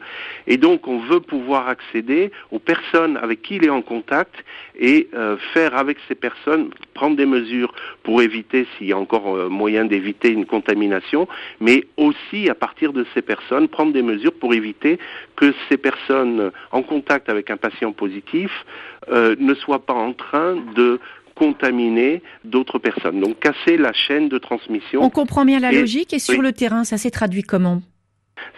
Et 0.49 0.57
donc 0.57 0.89
on 0.89 0.99
veut 0.99 1.21
pouvoir 1.21 1.69
accéder 1.69 2.33
aux 2.51 2.59
personnes 2.59 3.17
avec 3.17 3.43
qui 3.43 3.57
il 3.57 3.65
est 3.65 3.71
en 3.71 3.83
contact 3.83 4.35
et 4.77 5.09
euh, 5.15 5.37
faire 5.53 5.77
avec 5.77 5.99
ces 6.09 6.17
personnes, 6.17 6.71
prendre 6.95 7.17
des 7.17 7.27
mesures 7.27 7.73
pour 8.03 8.23
éviter, 8.23 8.67
s'il 8.77 8.89
y 8.89 8.93
a 8.93 8.99
encore 8.99 9.37
euh, 9.37 9.49
moyen 9.49 9.85
d'éviter 9.85 10.31
une 10.31 10.47
contamination, 10.47 11.29
mais 11.61 11.87
aussi 11.97 12.51
à 12.51 12.57
partir 12.57 12.93
de 12.93 13.07
ces 13.15 13.23
personnes, 13.23 13.69
prendre 13.69 13.93
des 13.93 14.03
mesures 14.03 14.35
pour 14.35 14.53
éviter 14.53 14.99
que 15.37 15.55
ces 15.69 15.77
personnes 15.77 16.51
en 16.73 16.83
contact 16.83 17.29
avec 17.29 17.51
un 17.51 17.57
patient 17.57 17.93
positif 17.93 18.64
euh, 19.11 19.37
ne 19.39 19.55
soit 19.55 19.85
pas 19.87 19.95
en 19.95 20.13
train 20.13 20.57
de 20.75 21.01
contaminer 21.35 22.23
d'autres 22.45 22.79
personnes. 22.79 23.21
Donc 23.21 23.41
casser 23.41 23.77
la 23.77 23.93
chaîne 23.93 24.29
de 24.29 24.39
transmission. 24.39 25.03
On 25.03 25.11
comprend 25.11 25.45
bien 25.45 25.61
la 25.61 25.73
logique 25.73 26.13
et 26.13 26.19
sur 26.19 26.41
le 26.41 26.53
terrain, 26.53 26.85
ça 26.85 26.97
s'est 26.97 27.11
traduit 27.11 27.43
comment? 27.43 27.83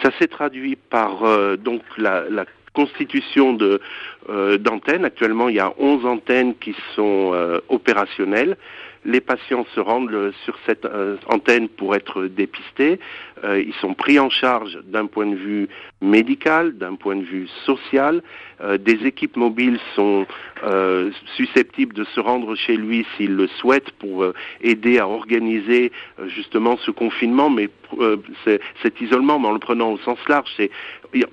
Ça 0.03 0.11
s'est 0.19 0.29
traduit 0.29 0.77
par 0.77 1.25
euh, 1.25 1.57
donc 1.57 1.83
la, 1.97 2.29
la, 2.29 2.45
constitution 2.77 3.55
de 3.55 3.81
euh, 4.29 4.59
d'antennes. 4.59 5.05
Actuellement, 5.05 5.49
il 5.49 5.57
y 5.57 5.61
a 5.61 5.73
11 5.79 6.05
antennes 6.05 6.55
qui 6.61 6.75
sont 6.95 7.33
euh, 7.33 7.59
opérationnelles 7.69 8.57
les 9.07 9.21
patients 9.21 9.65
se 9.75 9.81
rendent 9.81 10.33
sur 10.45 10.59
cette 10.67 10.85
euh, 10.85 11.17
antenne 11.29 11.69
pour 11.69 11.95
être 11.95 12.27
dépistés. 12.27 12.99
Euh, 13.45 13.61
ils 13.61 13.75
sont 13.75 13.95
pris 13.95 14.19
en 14.19 14.29
charge 14.31 14.79
d'un 14.85 15.07
point 15.07 15.27
de 15.27 15.37
vue 15.37 15.69
médical, 16.03 16.77
d'un 16.77 16.97
point 16.97 17.17
de 17.17 17.23
vue 17.23 17.49
social. 17.65 18.23
Euh, 18.61 18.79
des 18.79 19.07
équipes 19.07 19.37
mobiles 19.37 19.79
sont 19.95 20.27
susceptibles 21.37 21.95
de 21.95 22.05
se 22.05 22.19
rendre 22.19 22.55
chez 22.57 22.77
lui 22.77 23.07
s'ils 23.17 23.37
le 23.37 23.47
souhaitent 23.47 23.93
pour 23.93 24.25
aider 24.63 24.99
à 24.99 25.07
organiser 25.07 25.93
justement 26.27 26.79
ce 26.79 26.91
confinement, 26.91 27.51
mais 27.51 27.69
cet 28.83 29.01
isolement, 29.01 29.39
mais 29.39 29.49
en 29.49 29.53
le 29.53 29.59
prenant 29.59 29.93
au 29.93 29.99
sens 29.99 30.19
large, 30.29 30.51
c'est 30.57 30.71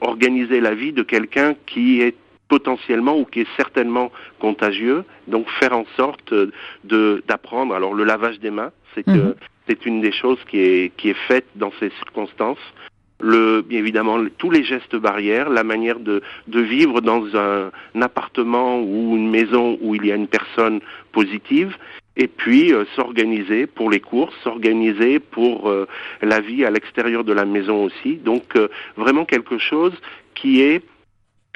organiser 0.01 0.59
la 0.59 0.75
vie 0.75 0.91
de 0.91 1.03
quelqu'un 1.03 1.55
qui 1.65 2.01
est 2.01 2.15
potentiellement 2.53 3.15
ou 3.19 3.25
qui 3.25 3.39
est 3.41 3.53
certainement 3.57 4.11
contagieux. 4.39 4.99
Donc 5.27 5.49
faire 5.59 5.73
en 5.75 5.85
sorte 5.97 6.31
de 6.83 7.23
d'apprendre. 7.27 7.73
Alors 7.73 7.93
le 7.99 8.03
lavage 8.03 8.39
des 8.45 8.51
mains, 8.59 8.71
c'est 8.93 9.07
mhm. 9.07 9.33
c'est 9.67 9.81
une 9.87 9.99
des 10.01 10.15
choses 10.21 10.41
qui 10.49 10.59
est 10.59 10.91
qui 10.97 11.09
est 11.09 11.21
faite 11.29 11.47
dans 11.55 11.73
ces 11.79 11.89
circonstances. 12.01 12.65
Le, 13.19 13.61
bien 13.61 13.79
évidemment 13.79 14.17
tous 14.37 14.51
les 14.51 14.63
gestes 14.63 14.97
barrières, 15.09 15.49
la 15.49 15.63
manière 15.63 15.99
de, 16.09 16.21
de 16.47 16.59
vivre 16.59 16.99
dans 16.99 17.23
un, 17.37 17.71
appartement 18.09 18.81
ou 18.81 19.15
une 19.15 19.29
maison 19.29 19.77
où 19.81 19.95
il 19.95 20.05
y 20.05 20.11
a 20.11 20.15
une 20.15 20.27
personne 20.27 20.81
positive, 21.13 21.71
et 22.17 22.27
puis 22.27 22.73
euh, 22.73 22.83
s'organiser 22.95 23.65
pour 23.65 23.89
les 23.89 24.01
courses, 24.01 24.35
s'organiser 24.43 25.19
pour 25.19 25.69
euh, 25.69 25.87
la 26.21 26.39
vie 26.41 26.65
à 26.65 26.71
l'extérieur 26.75 27.23
de 27.23 27.33
la 27.33 27.45
maison 27.45 27.85
aussi. 27.85 28.17
Donc 28.17 28.47
euh, 28.55 28.67
vraiment 28.97 29.25
quelque 29.25 29.57
chose 29.57 29.95
qui 30.35 30.61
est 30.61 30.81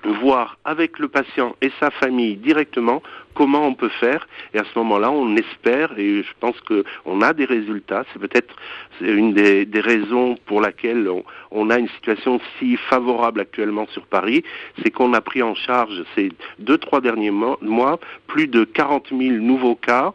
voir 0.03 0.57
avec 0.63 0.99
le 0.99 1.07
patient 1.07 1.55
et 1.61 1.71
sa 1.79 1.89
famille 1.89 2.35
directement 2.35 3.01
comment 3.33 3.65
on 3.65 3.73
peut 3.73 3.89
faire. 3.99 4.27
Et 4.53 4.59
à 4.59 4.63
ce 4.63 4.77
moment-là 4.79 5.11
on 5.11 5.35
espère 5.35 5.97
et 5.97 6.23
je 6.23 6.33
pense 6.39 6.55
qu'on 6.61 7.21
a 7.21 7.33
des 7.33 7.45
résultats. 7.45 8.03
C'est 8.13 8.19
peut-être 8.19 8.55
une 9.01 9.33
des, 9.33 9.65
des, 9.65 9.79
raisons 9.81 10.37
pour 10.45 10.61
laquelle 10.61 11.09
on, 11.09 11.23
on, 11.51 11.69
a 11.69 11.79
une 11.79 11.89
situation 11.89 12.39
si 12.59 12.77
favorable 12.77 13.39
actuellement 13.39 13.87
sur 13.87 14.05
Paris. 14.05 14.43
C'est 14.83 14.91
qu'on 14.91 15.13
a 15.13 15.21
pris 15.21 15.41
en 15.41 15.55
charge 15.55 16.03
ces 16.15 16.31
deux 16.59 16.77
trois 16.77 17.01
derniers 17.01 17.31
mois 17.31 17.99
plus 18.27 18.47
de 18.47 18.63
40 18.63 19.09
000 19.09 19.21
nouveaux 19.37 19.75
cas 19.75 20.13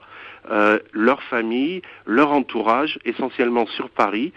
euh, 0.51 0.81
leur 0.93 1.23
famille, 1.23 1.83
leur 2.05 2.33
entourage, 2.33 2.99
essentiellement 3.05 3.65
sur 3.67 3.89
Paris, 3.89 4.33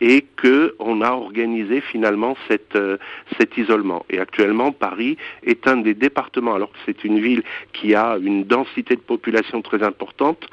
et 0.00 0.24
que 0.36 0.74
on 0.78 1.00
a 1.02 1.10
organisé 1.10 1.80
finalement 1.80 2.36
euh, 2.76 2.96
cet 3.38 3.56
isolement. 3.56 4.04
Et 4.10 4.18
actuellement, 4.18 4.72
Paris 4.72 5.16
est 5.42 5.66
un 5.66 5.78
des 5.78 5.94
départements, 5.94 6.54
alors 6.54 6.70
que 6.72 6.78
c'est 6.86 7.04
une 7.04 7.20
ville 7.20 7.42
qui 7.72 7.94
a 7.94 8.16
une 8.20 8.44
densité 8.44 8.94
de 8.94 9.00
population 9.00 9.62
très 9.62 9.82
importante, 9.82 10.46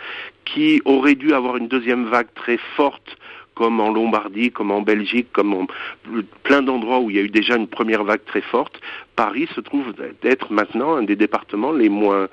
qui 0.45 0.81
aurait 0.86 1.15
dû 1.15 1.34
avoir 1.34 1.58
une 1.58 1.67
deuxième 1.67 2.05
vague 2.05 2.34
très 2.36 2.58
forte 2.75 3.17
comme 3.55 3.79
en 3.79 3.91
Lombardie, 3.91 4.51
comme 4.51 4.69
en 4.69 4.81
Belgique, 4.81 5.29
comme 5.31 5.53
en 5.53 5.65
plein 6.43 6.62
d'endroits 6.62 6.99
où 6.99 7.10
il 7.10 7.15
y 7.15 7.19
a 7.19 7.23
eu 7.23 7.29
déjà 7.29 7.55
une 7.55 7.67
première 7.67 8.03
vague 8.03 8.23
très 8.25 8.41
forte, 8.41 8.79
Paris 9.15 9.47
se 9.55 9.62
trouve 9.62 9.93
être 10.23 10.51
maintenant 10.51 10.95
un 10.95 11.03
des 11.03 11.15
départements 11.15 11.71
les 11.71 11.89
moins 11.89 12.27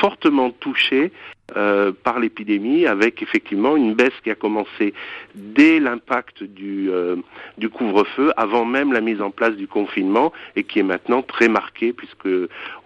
fortement 0.00 0.50
touchés 0.50 1.12
euh, 1.56 1.92
par 1.92 2.20
l'épidémie, 2.20 2.86
avec 2.86 3.22
effectivement 3.22 3.76
une 3.76 3.92
baisse 3.92 4.14
qui 4.22 4.30
a 4.30 4.34
commencé 4.34 4.94
dès 5.34 5.78
l'impact 5.78 6.42
du, 6.42 6.90
euh, 6.90 7.16
du 7.58 7.68
couvre-feu, 7.68 8.32
avant 8.38 8.64
même 8.64 8.94
la 8.94 9.02
mise 9.02 9.20
en 9.20 9.30
place 9.30 9.54
du 9.54 9.68
confinement, 9.68 10.32
et 10.56 10.64
qui 10.64 10.78
est 10.78 10.84
maintenant 10.84 11.20
très 11.20 11.48
marquée, 11.48 11.92
puisque 11.92 12.28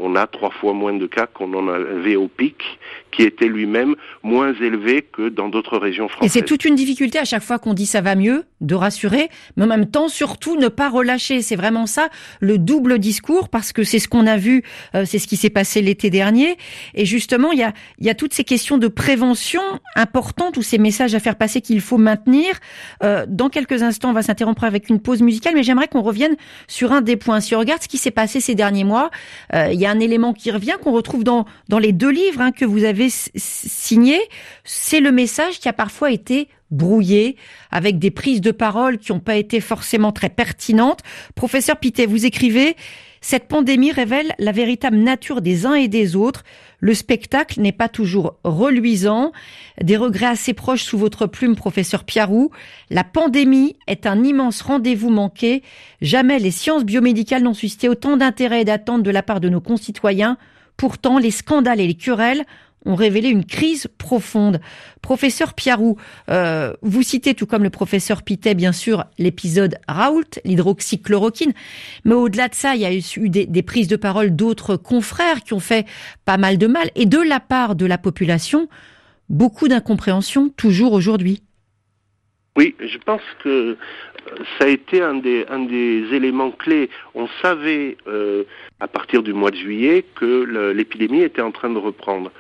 on 0.00 0.16
a 0.16 0.26
trois 0.26 0.50
fois 0.50 0.72
moins 0.72 0.92
de 0.92 1.06
cas 1.06 1.26
qu'on 1.26 1.54
en 1.54 1.68
avait 1.68 2.16
au 2.16 2.26
pic, 2.26 2.80
qui 3.12 3.22
était 3.22 3.46
lui-même 3.46 3.94
moins 4.24 4.52
élevé 4.54 5.02
que 5.02 5.28
dans 5.28 5.48
d'autres 5.48 5.78
régions 5.78 6.08
françaises. 6.08 6.36
Et 6.36 6.40
c'est 6.40 6.44
toute 6.44 6.64
une 6.64 6.74
difficulté 6.74 7.18
à 7.18 7.24
chaque 7.24 7.44
fois 7.44 7.60
qu'on 7.60 7.74
dit 7.74 7.86
ça 7.86 8.00
va 8.00 8.16
mieux, 8.16 8.44
de 8.60 8.74
rassurer, 8.74 9.28
mais 9.56 9.64
en 9.64 9.68
même 9.68 9.88
temps, 9.88 10.08
surtout, 10.08 10.56
ne 10.56 10.68
pas 10.68 10.88
relâcher. 10.88 11.42
C'est 11.42 11.56
vraiment 11.56 11.86
ça, 11.86 12.08
le 12.40 12.58
double 12.58 12.98
discours, 12.98 13.48
parce 13.48 13.72
que 13.72 13.84
c'est 13.84 14.00
ce 14.00 14.08
qu'on 14.08 14.26
a 14.26 14.36
vu, 14.36 14.64
euh, 14.94 15.04
c'est 15.06 15.18
ce 15.18 15.28
qui 15.28 15.36
s'est 15.36 15.50
passé 15.50 15.80
l'été 15.80 16.10
dernier. 16.10 16.56
Et 16.94 17.04
justement, 17.04 17.52
il 17.52 17.60
y 17.60 17.62
a, 17.62 17.72
il 17.98 18.06
y 18.06 18.10
a 18.10 18.14
toutes 18.14 18.34
ces 18.34 18.44
questions 18.48 18.78
de 18.78 18.88
prévention 18.88 19.60
importantes 19.94 20.56
ou 20.56 20.62
ces 20.62 20.78
messages 20.78 21.14
à 21.14 21.20
faire 21.20 21.36
passer 21.36 21.60
qu'il 21.60 21.80
faut 21.82 21.98
maintenir. 21.98 22.48
Euh, 23.04 23.26
dans 23.28 23.50
quelques 23.50 23.82
instants, 23.82 24.10
on 24.10 24.14
va 24.14 24.22
s'interrompre 24.22 24.64
avec 24.64 24.88
une 24.88 25.00
pause 25.00 25.20
musicale, 25.20 25.52
mais 25.54 25.62
j'aimerais 25.62 25.86
qu'on 25.86 26.00
revienne 26.00 26.34
sur 26.66 26.92
un 26.92 27.02
des 27.02 27.16
points. 27.16 27.40
Si 27.40 27.54
on 27.54 27.58
regarde 27.58 27.82
ce 27.82 27.88
qui 27.88 27.98
s'est 27.98 28.10
passé 28.10 28.40
ces 28.40 28.54
derniers 28.54 28.84
mois, 28.84 29.10
euh, 29.54 29.68
il 29.70 29.78
y 29.78 29.84
a 29.84 29.90
un 29.90 30.00
élément 30.00 30.32
qui 30.32 30.50
revient, 30.50 30.76
qu'on 30.82 30.92
retrouve 30.92 31.24
dans, 31.24 31.44
dans 31.68 31.78
les 31.78 31.92
deux 31.92 32.10
livres 32.10 32.40
hein, 32.40 32.50
que 32.50 32.64
vous 32.64 32.84
avez 32.84 33.08
signés. 33.10 34.22
C'est 34.64 35.00
le 35.00 35.12
message 35.12 35.60
qui 35.60 35.68
a 35.68 35.74
parfois 35.74 36.10
été 36.10 36.48
brouillé, 36.70 37.36
avec 37.70 37.98
des 37.98 38.10
prises 38.10 38.40
de 38.40 38.50
parole 38.50 38.98
qui 38.98 39.12
n'ont 39.12 39.20
pas 39.20 39.36
été 39.36 39.60
forcément 39.60 40.12
très 40.12 40.28
pertinentes. 40.28 41.00
Professeur 41.34 41.76
Pité, 41.76 42.06
vous 42.06 42.26
écrivez 42.26 42.76
cette 43.20 43.48
pandémie 43.48 43.92
révèle 43.92 44.32
la 44.38 44.52
véritable 44.52 44.96
nature 44.96 45.42
des 45.42 45.66
uns 45.66 45.74
et 45.74 45.88
des 45.88 46.16
autres. 46.16 46.44
Le 46.80 46.94
spectacle 46.94 47.60
n'est 47.60 47.72
pas 47.72 47.88
toujours 47.88 48.36
reluisant. 48.44 49.32
Des 49.82 49.96
regrets 49.96 50.26
assez 50.26 50.54
proches 50.54 50.84
sous 50.84 50.98
votre 50.98 51.26
plume, 51.26 51.56
professeur 51.56 52.04
Piarou. 52.04 52.50
La 52.90 53.04
pandémie 53.04 53.76
est 53.86 54.06
un 54.06 54.22
immense 54.22 54.62
rendez-vous 54.62 55.10
manqué. 55.10 55.62
Jamais 56.00 56.38
les 56.38 56.52
sciences 56.52 56.84
biomédicales 56.84 57.42
n'ont 57.42 57.54
suscité 57.54 57.88
autant 57.88 58.16
d'intérêt 58.16 58.62
et 58.62 58.64
d'attente 58.64 59.02
de 59.02 59.10
la 59.10 59.22
part 59.22 59.40
de 59.40 59.48
nos 59.48 59.60
concitoyens. 59.60 60.38
Pourtant, 60.76 61.18
les 61.18 61.32
scandales 61.32 61.80
et 61.80 61.88
les 61.88 61.94
querelles 61.94 62.44
ont 62.88 62.94
révélé 62.94 63.28
une 63.28 63.44
crise 63.44 63.86
profonde. 63.98 64.60
Professeur 65.02 65.54
Piarou, 65.54 65.96
euh, 66.30 66.72
vous 66.82 67.02
citez 67.02 67.34
tout 67.34 67.46
comme 67.46 67.62
le 67.62 67.70
professeur 67.70 68.22
Pitet, 68.22 68.54
bien 68.54 68.72
sûr, 68.72 69.04
l'épisode 69.18 69.78
Raoult, 69.86 70.40
l'hydroxychloroquine, 70.44 71.52
mais 72.04 72.14
au-delà 72.14 72.48
de 72.48 72.54
ça, 72.54 72.74
il 72.74 72.80
y 72.80 72.86
a 72.86 72.92
eu 72.92 73.28
des, 73.28 73.46
des 73.46 73.62
prises 73.62 73.88
de 73.88 73.96
parole 73.96 74.34
d'autres 74.34 74.76
confrères 74.76 75.44
qui 75.44 75.52
ont 75.52 75.60
fait 75.60 75.86
pas 76.24 76.38
mal 76.38 76.58
de 76.58 76.66
mal, 76.66 76.90
et 76.96 77.06
de 77.06 77.18
la 77.18 77.40
part 77.40 77.76
de 77.76 77.86
la 77.86 77.98
population, 77.98 78.68
beaucoup 79.28 79.68
d'incompréhension 79.68 80.48
toujours 80.48 80.94
aujourd'hui. 80.94 81.42
Oui, 82.58 82.74
je 82.80 82.98
pense 82.98 83.22
que 83.44 83.76
ça 84.58 84.64
a 84.64 84.66
été 84.66 85.00
un 85.00 85.14
des, 85.14 85.46
un 85.48 85.60
des 85.60 86.12
éléments 86.12 86.50
clés. 86.50 86.90
On 87.14 87.28
savait 87.40 87.96
euh, 88.08 88.42
à 88.80 88.88
partir 88.88 89.22
du 89.22 89.32
mois 89.32 89.52
de 89.52 89.56
juillet 89.56 90.04
que 90.16 90.72
l'épidémie 90.72 91.22
était 91.22 91.40
en 91.40 91.52
train 91.52 91.70
de 91.70 91.78
reprendre. 91.78 92.32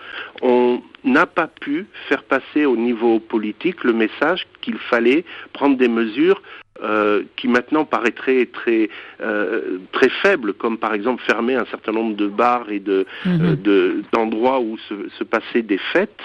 On 0.42 0.82
n'a 1.04 1.26
pas 1.26 1.46
pu 1.46 1.86
faire 2.08 2.24
passer 2.24 2.66
au 2.66 2.76
niveau 2.76 3.20
politique 3.20 3.84
le 3.84 3.92
message 3.92 4.44
qu'il 4.60 4.78
fallait 4.90 5.24
prendre 5.52 5.76
des 5.76 5.86
mesures 5.86 6.42
euh, 6.82 7.24
qui 7.36 7.48
maintenant 7.48 7.84
paraîtraient 7.84 8.46
très 8.46 8.88
euh, 9.20 9.78
très 9.92 10.08
faibles, 10.08 10.52
comme 10.54 10.78
par 10.78 10.94
exemple 10.94 11.22
fermer 11.24 11.56
un 11.56 11.64
certain 11.66 11.90
nombre 11.90 12.14
de 12.14 12.28
bars 12.28 12.70
et 12.70 12.78
de 12.78 13.04
mhm. 13.24 13.58
euh, 13.66 14.02
d'endroits 14.12 14.60
où 14.60 14.78
se, 14.88 14.94
se, 15.18 15.24
passaient 15.24 15.62
des 15.62 15.78
fêtes, 15.92 16.20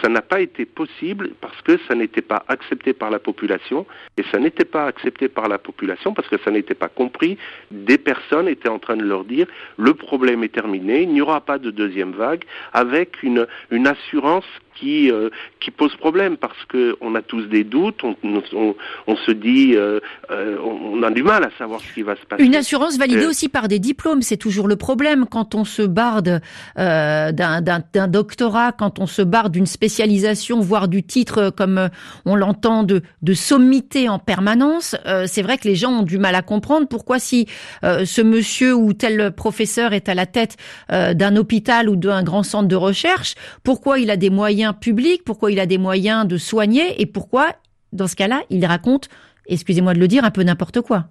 ça 0.00 0.08
n'a 0.08 0.22
pas 0.22 0.40
été 0.40 0.64
possible 0.66 1.30
parce 1.40 1.60
que 1.62 1.78
ça 1.88 1.96
n'était 1.96 2.22
pas 2.22 2.44
accepté 2.46 2.92
par 2.92 3.10
la 3.10 3.18
population 3.18 3.86
et 4.16 4.22
ça 4.30 4.38
n'était 4.38 4.64
pas 4.64 4.86
accepté 4.86 5.28
par 5.28 5.48
la 5.48 5.58
population 5.58 6.14
parce 6.14 6.28
que 6.28 6.38
ça 6.44 6.52
n'était 6.52 6.74
pas 6.74 6.88
compris. 6.88 7.36
Des 7.72 7.98
personnes 7.98 8.46
étaient 8.46 8.68
en 8.68 8.78
train 8.78 8.96
de 8.96 9.04
leur 9.04 9.24
dire 9.24 9.48
le 9.78 9.94
problème 9.94 10.44
est 10.44 10.54
terminé, 10.54 11.02
il 11.02 11.08
n'y 11.08 11.20
aura 11.20 11.40
pas 11.40 11.58
de 11.58 11.72
deuxième 11.72 12.12
vague, 12.12 12.44
avec 12.72 13.22
une 13.22 13.46
une 13.70 13.88
assurance 13.88 14.46
qui, 14.78 15.10
euh, 15.10 15.30
qui 15.60 15.70
pose 15.70 15.94
problème 15.96 16.36
parce 16.36 16.58
qu'on 16.70 17.14
a 17.14 17.22
tous 17.22 17.46
des 17.46 17.64
doutes, 17.64 18.02
on, 18.04 18.14
on, 18.24 18.74
on 19.06 19.16
se 19.16 19.30
dit, 19.30 19.74
euh, 19.74 20.00
euh, 20.30 20.56
on 20.62 21.02
a 21.02 21.10
du 21.10 21.22
mal 21.22 21.44
à 21.44 21.50
savoir 21.58 21.80
ce 21.80 21.92
qui 21.92 22.02
va 22.02 22.16
se 22.16 22.24
passer. 22.26 22.44
Une 22.44 22.54
assurance 22.54 22.98
validée 22.98 23.26
aussi 23.26 23.48
par 23.48 23.68
des 23.68 23.78
diplômes, 23.78 24.22
c'est 24.22 24.36
toujours 24.36 24.68
le 24.68 24.76
problème 24.76 25.26
quand 25.28 25.54
on 25.54 25.64
se 25.64 25.82
barde 25.82 26.40
d'un 26.76 28.08
doctorat, 28.08 28.72
quand 28.72 28.98
on 28.98 29.06
se 29.06 29.22
barde 29.22 29.52
d'une 29.52 29.66
spécialisation, 29.66 30.60
voire 30.60 30.88
du 30.88 31.02
titre 31.02 31.50
comme 31.56 31.88
on 32.24 32.36
l'entend 32.36 32.84
de, 32.84 33.02
de 33.22 33.34
sommité 33.34 34.08
en 34.08 34.18
permanence. 34.18 34.96
c'est 35.26 35.42
vrai 35.42 35.58
que 35.58 35.66
les 35.66 35.74
gens 35.74 36.00
ont 36.00 36.02
du 36.02 36.18
mal 36.18 36.34
à 36.34 36.42
comprendre 36.42 36.86
pourquoi 36.88 37.18
si 37.18 37.46
ce 37.82 38.22
monsieur 38.22 38.74
ou 38.74 38.92
tel 38.92 39.32
professeur 39.32 39.92
est 39.92 40.08
à 40.08 40.14
la 40.14 40.26
tête 40.26 40.56
d'un 40.88 41.36
hôpital 41.36 41.88
ou 41.88 41.96
d'un 41.96 42.22
grand 42.22 42.42
centre 42.42 42.68
de 42.68 42.76
recherche, 42.76 43.34
pourquoi 43.62 43.98
il 43.98 44.10
a 44.10 44.16
des 44.16 44.30
moyens 44.30 44.67
public, 44.72 45.22
pourquoi 45.24 45.50
il 45.50 45.60
a 45.60 45.66
des 45.66 45.78
moyens 45.78 46.26
de 46.26 46.36
soigner 46.36 47.00
et 47.00 47.06
pourquoi, 47.06 47.54
dans 47.92 48.06
ce 48.06 48.16
cas-là, 48.16 48.42
il 48.50 48.64
raconte, 48.66 49.08
excusez-moi 49.46 49.94
de 49.94 49.98
le 49.98 50.08
dire, 50.08 50.24
un 50.24 50.30
peu 50.30 50.42
n'importe 50.42 50.80
quoi. 50.80 51.06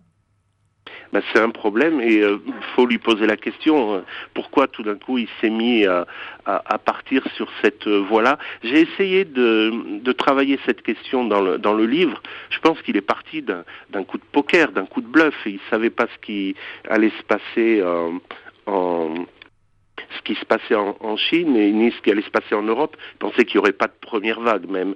Ben, 1.13 1.21
c'est 1.31 1.39
un 1.39 1.49
problème 1.49 2.01
et 2.01 2.15
il 2.15 2.23
euh, 2.23 2.37
faut 2.75 2.85
lui 2.85 2.97
poser 2.97 3.25
la 3.27 3.37
question 3.37 3.95
euh, 3.95 3.99
pourquoi 4.33 4.67
tout 4.67 4.83
d'un 4.83 4.95
coup 4.95 5.17
il 5.17 5.27
s'est 5.39 5.49
mis 5.49 5.85
à, 5.85 6.05
partir 6.83 7.23
sur 7.35 7.49
cette 7.61 7.87
euh, 7.87 7.99
voie-là. 7.99 8.37
J'ai 8.63 8.81
essayé 8.81 9.25
de, 9.25 10.11
travailler 10.17 10.59
cette 10.65 10.81
question 10.81 11.25
dans 11.25 11.41
le, 11.41 11.57
dans 11.57 11.73
le 11.73 11.85
livre. 11.85 12.21
Je 12.49 12.59
pense 12.59 12.81
qu'il 12.81 12.97
est 12.97 13.01
parti 13.01 13.41
d'un 13.41 14.03
coup 14.03 14.17
de 14.17 14.23
poker, 14.31 14.71
d'un 14.71 14.85
coup 14.85 15.01
de 15.01 15.07
bluff 15.07 15.35
et 15.45 15.51
il 15.51 15.59
savait 15.69 15.89
pas 15.89 16.07
ce 16.13 16.25
qui 16.25 16.55
allait 16.89 17.11
se 17.17 17.23
passer 17.23 17.83
en 18.65 19.25
ce 20.15 20.21
qui 20.21 20.35
se 20.35 20.45
passait 20.45 20.75
en, 20.75 21.17
Chine 21.17 21.55
et 21.55 21.71
ni 21.71 21.91
ce 21.91 22.01
qui 22.01 22.11
allait 22.11 22.21
se 22.21 22.29
passer 22.29 22.55
en 22.55 22.63
Europe. 22.63 22.95
Il 23.15 23.17
pensait 23.17 23.45
qu'il 23.45 23.55
n'y 23.55 23.59
aurait 23.59 23.71
pas 23.71 23.87
de 23.87 23.93
première 23.99 24.39
vague 24.39 24.69
même. 24.69 24.95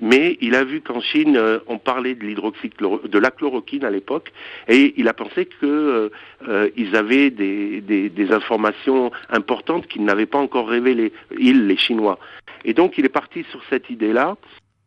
Mais 0.00 0.38
il 0.40 0.54
a 0.54 0.64
vu 0.64 0.80
qu'en 0.80 1.00
Chine, 1.00 1.36
euh, 1.36 1.58
on 1.66 1.78
parlait 1.78 2.14
de 2.14 2.22
de 2.22 3.18
la 3.18 3.30
chloroquine 3.30 3.84
à 3.84 3.90
l'époque, 3.90 4.32
et 4.68 4.94
il 4.96 5.06
a 5.08 5.12
pensé 5.12 5.46
qu'ils 5.46 5.68
euh, 5.68 6.08
euh, 6.48 6.70
avaient 6.94 7.30
des, 7.30 7.80
des, 7.80 8.32
informations 8.32 9.10
importantes 9.28 9.86
qu'ils 9.86 10.04
n'avaient 10.04 10.26
pas 10.26 10.38
encore 10.38 10.68
révélées, 10.68 11.12
ils, 11.38 11.66
les 11.66 11.76
Chinois. 11.76 12.18
Et 12.64 12.72
donc 12.72 12.96
il 12.96 13.04
est 13.04 13.10
parti 13.10 13.44
sur 13.50 13.62
cette 13.68 13.90
idée-là. 13.90 14.36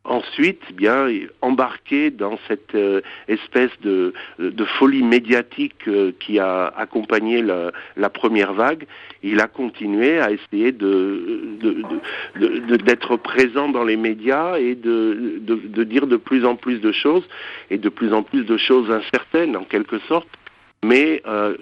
Ensuite, 0.08 0.62
bien 0.72 1.08
embarqué 1.42 2.12
dans 2.12 2.38
cette 2.48 2.76
euh, 2.76 3.02
espèce 3.28 3.72
de, 3.82 4.14
de, 4.38 4.66
folie 4.78 5.02
médiatique 5.02 5.88
euh, 5.88 6.12
qui 6.20 6.38
a 6.38 6.68
accompagné 6.78 7.42
la, 7.42 7.72
la, 7.98 8.12
première 8.12 8.54
vague, 8.54 8.86
il 9.24 9.40
a 9.40 9.48
continué 9.48 10.20
à 10.20 10.30
essayer 10.30 10.72
de, 10.72 11.58
d'être 12.86 13.18
présent 13.18 13.68
dans 13.68 13.84
les 13.84 13.98
médias 13.98 14.60
et 14.60 14.76
de, 14.76 15.40
de, 15.42 15.84
dire 15.84 16.06
de 16.06 16.18
plus 16.18 16.46
en 16.46 16.56
plus 16.56 16.80
de 16.80 16.92
choses 16.92 17.24
et 17.72 17.80
de 17.80 17.90
plus 17.90 18.14
en 18.14 18.22
plus 18.22 18.44
de 18.44 18.58
choses 18.58 18.92
incertaines 18.92 19.58
en 19.58 19.64
quelque 19.64 19.98
sorte. 20.08 20.30
Mais 20.84 21.24
euh, 21.26 21.58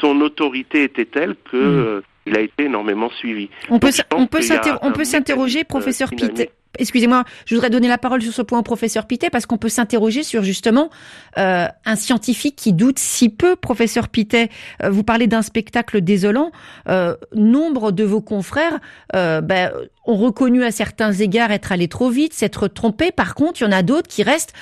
son 0.00 0.18
autorité 0.22 0.84
était 0.84 1.04
telle 1.04 1.36
que 1.50 1.98
mmh. 1.98 2.02
il 2.24 2.36
a 2.38 2.40
été 2.40 2.64
énormément 2.64 3.10
suivi. 3.10 3.50
On 3.68 3.78
peut, 3.78 3.90
on 4.12 4.26
peut 4.26 5.04
s'interroger, 5.04 5.64
professeur 5.64 6.08
Pitt 6.08 6.50
excusez-moi, 6.78 7.24
je 7.46 7.54
voudrais 7.54 7.70
donner 7.70 7.88
la 7.88 7.98
parole 7.98 8.22
sur 8.22 8.32
ce 8.32 8.42
point 8.42 8.58
au 8.58 8.62
professeur 8.62 9.06
Pittet 9.06 9.30
parce 9.30 9.46
qu'on 9.46 9.58
peut 9.58 9.68
s'interroger 9.68 10.22
sur 10.22 10.42
justement 10.42 10.90
euh, 11.38 11.66
un 11.84 11.96
scientifique 11.96 12.56
qui 12.56 12.72
doute 12.72 12.98
si 12.98 13.28
peu. 13.28 13.56
Professeur 13.56 14.08
Pittet, 14.08 14.50
euh, 14.82 14.90
vous 14.90 15.04
parlez 15.04 15.26
d'un 15.26 15.42
spectacle 15.42 16.00
désolant. 16.00 16.50
Euh, 16.88 17.16
nombre 17.34 17.92
de 17.92 18.04
vos 18.04 18.20
confrères 18.20 18.78
ben, 19.12 19.70
ont 20.04 20.16
reconnu 20.16 20.64
à 20.64 20.70
certains 20.70 21.12
égards 21.12 21.50
être 21.50 21.72
allés 21.72 21.88
trop 21.88 22.10
vite, 22.10 22.32
s'être 22.32 22.68
trompés. 22.68 23.12
Par 23.12 23.34
contre, 23.34 23.60
il 23.60 23.64
y 23.64 23.66
en 23.66 23.72
a 23.72 23.82
d'autres 23.82 24.08
qui 24.08 24.22
restent. 24.22 24.52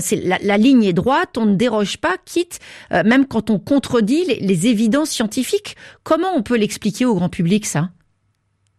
c'est 0.00 0.16
la, 0.16 0.56
ligne 0.56 0.84
est 0.84 0.92
droite, 0.92 1.38
on 1.38 1.46
ne 1.46 1.54
déroge 1.54 1.98
pas, 1.98 2.16
quitte 2.24 2.58
même 2.90 3.26
quand 3.26 3.50
on 3.50 3.58
contredit 3.58 4.24
les 4.24 4.66
évidences 4.66 5.10
scientifiques. 5.10 5.76
Comment 6.02 6.32
on 6.34 6.42
peut 6.42 6.56
l'expliquer 6.56 7.04
au 7.04 7.14
grand 7.14 7.28
public 7.28 7.66
ça? 7.66 7.90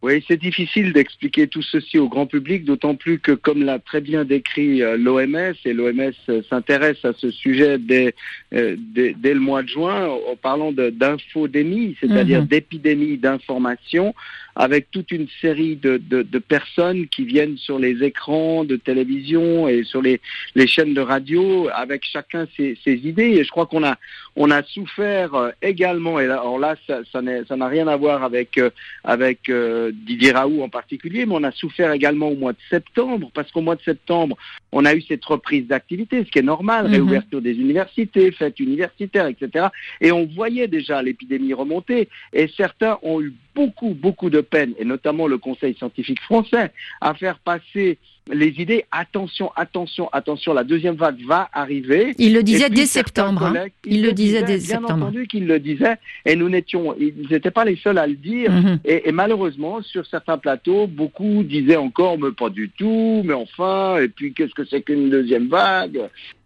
Oui, 0.02 0.24
c'est 0.30 0.40
difficile 0.40 0.94
d'expliquer 0.94 1.48
tout 1.48 1.62
ceci 1.62 2.00
au 2.00 2.08
grand 2.08 2.26
public, 2.26 2.64
d'autant 2.64 2.96
plus 2.96 3.20
que, 3.20 3.34
comme 3.34 3.64
l'a 3.64 3.80
très 3.80 4.00
bien 4.00 4.24
décrit 4.24 4.82
euh, 4.82 4.96
l'OMS, 4.98 5.56
et 5.66 5.74
l'OMS 5.74 6.14
euh, 6.30 6.42
s'intéresse 6.50 7.04
à 7.04 7.12
ce 7.12 7.30
sujet 7.32 7.78
dès, 7.78 8.16
euh, 8.54 8.78
dès, 8.78 9.34
le 9.34 9.42
mois 9.42 9.62
de 9.62 9.68
juin, 9.68 10.08
en 10.08 10.38
parlant 10.38 10.72
d'infodémie, 10.72 11.98
c'est-à-dire 12.00 12.42
mhm. 12.42 12.48
d'épidémie 12.48 13.18
d'information, 13.18 14.16
avec 14.56 14.92
toute 14.92 15.12
une 15.12 15.28
série 15.42 15.76
de, 15.76 15.98
de, 15.98 16.22
de, 16.22 16.40
personnes 16.40 17.08
qui 17.08 17.24
viennent 17.24 17.58
sur 17.58 17.80
les 17.80 18.04
écrans 18.04 18.64
de 18.64 18.76
télévision 18.76 19.68
et 19.68 19.84
sur 19.84 20.02
les, 20.02 20.20
les 20.56 20.68
chaînes 20.68 20.94
de 20.94 21.02
radio, 21.02 21.70
avec 21.74 22.06
chacun 22.06 22.48
ses, 22.56 22.78
ses 22.84 22.94
idées. 22.94 23.38
Et 23.38 23.44
je 23.44 23.50
crois 23.50 23.66
qu'on 23.66 23.84
a, 23.84 23.98
on 24.36 24.52
a 24.52 24.64
souffert 24.64 25.36
euh, 25.36 25.50
également, 25.62 26.20
et 26.20 26.28
là, 26.28 26.40
alors 26.40 26.60
là, 26.60 26.76
ça, 26.88 27.00
ça 27.12 27.22
n'a 27.22 27.68
rien 27.68 27.88
à 27.88 27.96
voir 27.96 28.24
avec, 28.24 28.58
euh, 28.58 28.70
avec 29.04 29.50
euh, 29.50 29.92
Didier 29.94 30.32
Raoult 30.32 30.62
en 30.62 30.70
particulier, 30.70 31.26
mais 31.26 31.36
on 31.36 31.44
a 31.44 31.52
souffert 31.52 31.92
également 31.92 32.30
au 32.30 32.36
mois 32.36 32.54
de 32.54 32.60
septembre, 32.70 33.32
parce 33.34 33.52
qu'au 33.52 33.62
mois 33.62 33.76
de 33.76 33.82
septembre, 33.82 34.38
on 34.72 34.86
a 34.86 34.94
eu 34.94 35.02
cette 35.02 35.26
reprise 35.26 35.68
d'activité, 35.68 36.24
ce 36.24 36.32
qui 36.32 36.40
est 36.40 36.44
normal, 36.44 36.88
mhm. 36.88 36.94
réouverture 36.94 37.42
des 37.42 37.54
universités, 37.54 38.32
fêtes 38.32 38.60
universitaires, 38.60 39.28
etc. 39.28 39.68
Et 40.02 40.12
on 40.12 40.26
voyait 40.26 40.68
déjà 40.68 41.02
l'épidémie 41.02 41.54
remonter, 41.54 42.10
et 42.34 42.48
certains 42.56 42.98
ont 43.02 43.22
eu 43.22 43.34
beaucoup, 43.60 43.94
beaucoup 43.94 44.30
de 44.30 44.40
peine, 44.40 44.74
et 44.80 44.86
notamment 44.86 45.28
le 45.28 45.38
Conseil 45.38 45.76
scientifique 45.76 46.22
français, 46.22 46.72
à 47.02 47.14
faire 47.14 47.40
passer 47.40 47.98
les 48.32 48.54
idées, 48.62 48.86
attention, 48.92 49.52
attention, 49.56 50.08
attention, 50.14 50.54
la 50.54 50.64
deuxième 50.64 50.96
vague 50.96 51.20
va 51.26 51.50
arriver. 51.52 52.14
Il 52.20 52.34
le 52.34 52.44
disait 52.44 52.70
dès 52.70 52.86
septembre. 52.86 53.44
Hein. 53.48 53.66
Il, 53.86 54.04
le 54.04 54.14
disait 54.14 54.44
dès 54.44 54.58
bien 54.58 54.78
septembre. 54.78 54.94
entendu 54.94 55.28
qu'il 55.28 55.46
le 55.48 55.60
disait, 55.60 55.98
et 56.26 56.36
nous 56.36 56.48
n'étions, 56.48 56.96
ils 56.98 57.28
n'étaient 57.30 57.52
pas 57.52 57.66
les 57.66 57.76
seuls 57.78 57.98
à 57.98 58.08
le 58.08 58.16
dire. 58.16 58.52
Mhm. 58.52 58.80
et, 58.86 59.12
malheureusement, 59.12 59.82
sur 59.82 60.06
certains 60.06 60.38
plateaux, 60.38 60.88
beaucoup 60.88 61.44
disaient 61.44 61.76
encore, 61.76 62.18
mais 62.18 62.32
pas 62.32 62.50
du 62.50 62.70
tout, 62.70 63.24
mais 63.26 63.34
enfin, 63.34 63.98
et 63.98 64.08
puis 64.08 64.34
qu'est-ce 64.34 64.54
que 64.54 64.66
c'est 64.66 64.84
qu'une 64.84 65.10
deuxième 65.10 65.48
vague? 65.48 65.98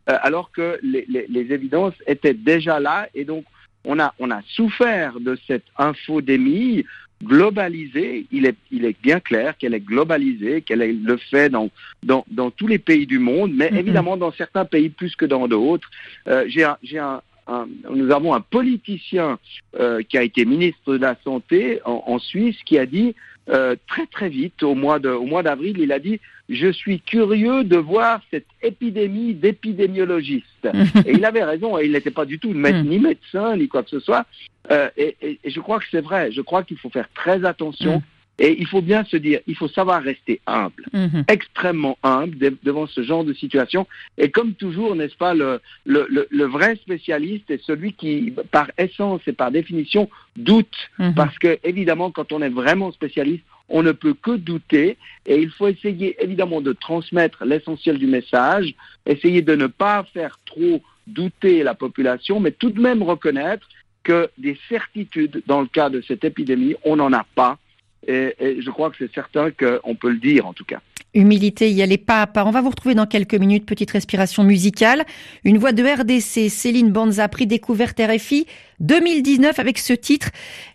Euh, 0.10 0.18
Alors 0.22 0.52
que 0.52 0.80
les, 0.82 1.06
les 1.08 1.54
évidences 1.54 1.94
étaient 2.08 2.34
déjà 2.34 2.80
là, 2.80 3.08
et 3.14 3.26
donc 3.26 3.46
on 3.86 4.00
a, 4.00 4.14
on 4.20 4.32
a 4.32 4.42
souffert 4.48 5.20
de 5.20 5.38
cette 5.48 5.66
infodémie 5.78 6.86
globalisée. 7.24 8.26
Il 8.32 8.46
est, 8.46 8.56
il 8.72 8.86
est 8.86 8.96
bien 9.02 9.20
clair 9.20 9.58
qu'elle 9.58 9.74
est 9.74 9.80
globalisée, 9.80 10.62
qu'elle 10.62 11.04
le 11.04 11.18
fait 11.18 11.50
dans, 11.50 11.70
dans, 12.04 12.26
dans, 12.30 12.52
tous 12.52 12.68
les 12.68 12.80
pays 12.80 13.06
du 13.06 13.20
monde, 13.20 13.52
mais 13.54 13.70
évidemment 13.74 14.18
dans 14.18 14.32
certains 14.32 14.66
pays 14.66 14.90
plus 14.90 15.16
que 15.16 15.26
dans 15.26 15.48
d'autres. 15.48 15.90
Euh, 16.28 16.46
j'ai 16.48 16.64
un, 16.64 17.22
un, 17.48 17.68
nous 17.90 18.12
avons 18.12 18.34
un 18.34 18.42
politicien 18.42 19.38
euh, 19.80 20.02
qui 20.04 20.18
a 20.18 20.24
été 20.24 20.46
ministre 20.46 20.94
de 20.94 21.02
la 21.02 21.16
Santé 21.24 21.82
en, 21.86 22.04
en 22.08 22.20
Suisse 22.20 22.58
qui 22.66 22.78
a 22.78 22.86
dit 22.86 23.16
euh, 23.50 23.76
très 23.88 24.06
très 24.06 24.30
vite, 24.30 24.64
au 24.64 24.74
mois, 24.74 25.00
de, 25.00 25.10
au 25.10 25.26
mois 25.26 25.44
d'avril, 25.44 25.78
il 25.80 25.92
a 25.92 26.00
dit 26.00 26.20
je 26.50 26.72
suis 26.72 27.00
curieux 27.02 27.64
de 27.64 27.78
voir 27.78 28.22
cette 28.32 28.48
épidémie 28.62 29.34
d'épidémiologiste. 29.34 30.48
et 31.06 31.12
il 31.12 31.26
avait 31.26 31.44
raison, 31.44 31.78
il 31.78 31.92
n'était 31.92 32.12
pas 32.12 32.26
du 32.26 32.40
tout 32.40 32.54
mm. 32.54 32.84
ni 32.84 33.00
médecin, 33.00 33.58
ni 33.58 33.68
quoi 33.68 33.84
que 33.84 33.90
ce 33.90 34.00
soit. 34.00 34.26
Euh, 34.72 34.90
et, 34.98 35.18
et, 35.22 35.40
je 35.46 35.60
crois 35.60 35.80
que 35.80 35.86
c'est 35.92 36.02
vrai, 36.02 36.32
je 36.32 36.42
crois 36.42 36.64
qu'il 36.64 36.78
faut 36.78 36.90
faire 36.90 37.10
très 37.14 37.44
attention. 37.46 38.02
Et 38.40 38.60
il 38.60 38.66
faut 38.68 38.82
bien 38.82 39.04
se 39.06 39.16
dire, 39.18 39.42
il 39.46 39.56
faut 39.56 39.68
savoir 39.68 40.02
rester 40.02 40.42
humble, 40.48 40.86
Mhm. 40.92 41.24
extrêmement 41.28 41.98
humble 42.02 42.38
de- 42.40 42.58
devant 42.64 42.88
ce 42.88 43.04
genre 43.04 43.24
de 43.24 43.34
situation. 43.34 43.86
Et 44.18 44.32
comme 44.32 44.54
toujours, 44.54 44.96
n'est-ce 44.96 45.16
pas, 45.16 45.34
le, 45.36 45.62
le, 45.86 46.08
le, 46.10 46.28
le 46.32 46.46
vrai 46.46 46.76
spécialiste 46.78 47.52
est 47.52 47.62
celui 47.64 47.94
qui, 47.94 48.34
par 48.52 48.72
essence 48.80 49.22
et 49.28 49.34
par 49.34 49.52
définition, 49.52 50.10
doute. 50.36 50.76
Mhm. 50.98 51.14
Parce 51.14 51.38
que, 51.38 51.60
évidemment, 51.64 52.10
quand 52.10 52.32
on 52.32 52.42
est 52.42 52.50
vraiment 52.50 52.92
spécialiste, 52.92 53.44
on 53.70 53.84
ne 53.84 53.92
peut 53.92 54.16
que 54.16 54.32
douter. 54.36 54.98
Et 55.28 55.38
il 55.40 55.50
faut 55.52 55.68
essayer, 55.68 56.16
évidemment, 56.22 56.60
de 56.62 56.74
transmettre 56.74 57.46
l'essentiel 57.46 57.98
du 58.00 58.08
message, 58.08 58.74
essayer 59.06 59.42
de 59.44 59.56
ne 59.56 59.68
pas 59.68 60.04
faire 60.14 60.40
trop 60.46 60.82
douter 61.06 61.64
la 61.64 61.76
population, 61.76 62.40
mais 62.40 62.52
tout 62.52 62.72
de 62.72 62.82
même 62.82 63.04
reconnaître 63.04 63.68
que 64.04 64.30
des 64.38 64.58
certitudes 64.70 65.44
dans 65.48 65.62
le 65.62 65.68
cas 65.68 65.90
de 65.90 66.02
cette 66.02 66.24
épidémie, 66.24 66.76
on 66.84 66.96
n'en 66.96 67.14
a 67.14 67.26
pas. 67.36 67.58
Et, 68.08 68.62
je 68.62 68.70
crois 68.70 68.90
que 68.90 68.98
c'est 69.00 69.14
certain 69.14 69.52
qu'on 69.52 69.96
peut 69.96 70.10
le 70.10 70.18
dire, 70.18 70.46
en 70.46 70.54
tout 70.54 70.66
cas. 70.66 70.80
Humilité, 71.14 71.70
y 71.72 71.82
aller 71.82 71.98
pas 71.98 72.24
à 72.24 72.28
pas. 72.28 72.46
On 72.46 72.52
va 72.52 72.62
vous 72.62 72.70
retrouver 72.70 72.96
dans 72.96 73.06
quelques 73.06 73.36
minutes. 73.36 73.66
Petite 73.66 73.92
respiration 73.92 74.44
musicale. 74.44 75.04
Une 75.44 75.58
voix 75.58 75.72
de 75.72 75.84
RDC, 75.84 76.50
Céline 76.50 76.92
Banza, 76.92 77.28
prix 77.28 77.46
découverte 77.46 78.00
RFI 78.00 78.48
2019 78.80 79.60
avec 79.60 79.78
ce 79.78 79.94
titre, 79.94 80.30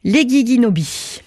Les 0.05 0.25
Guiguinobi. 0.25 1.23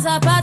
as 0.00 0.06
I 0.06 0.18
pass. 0.18 0.39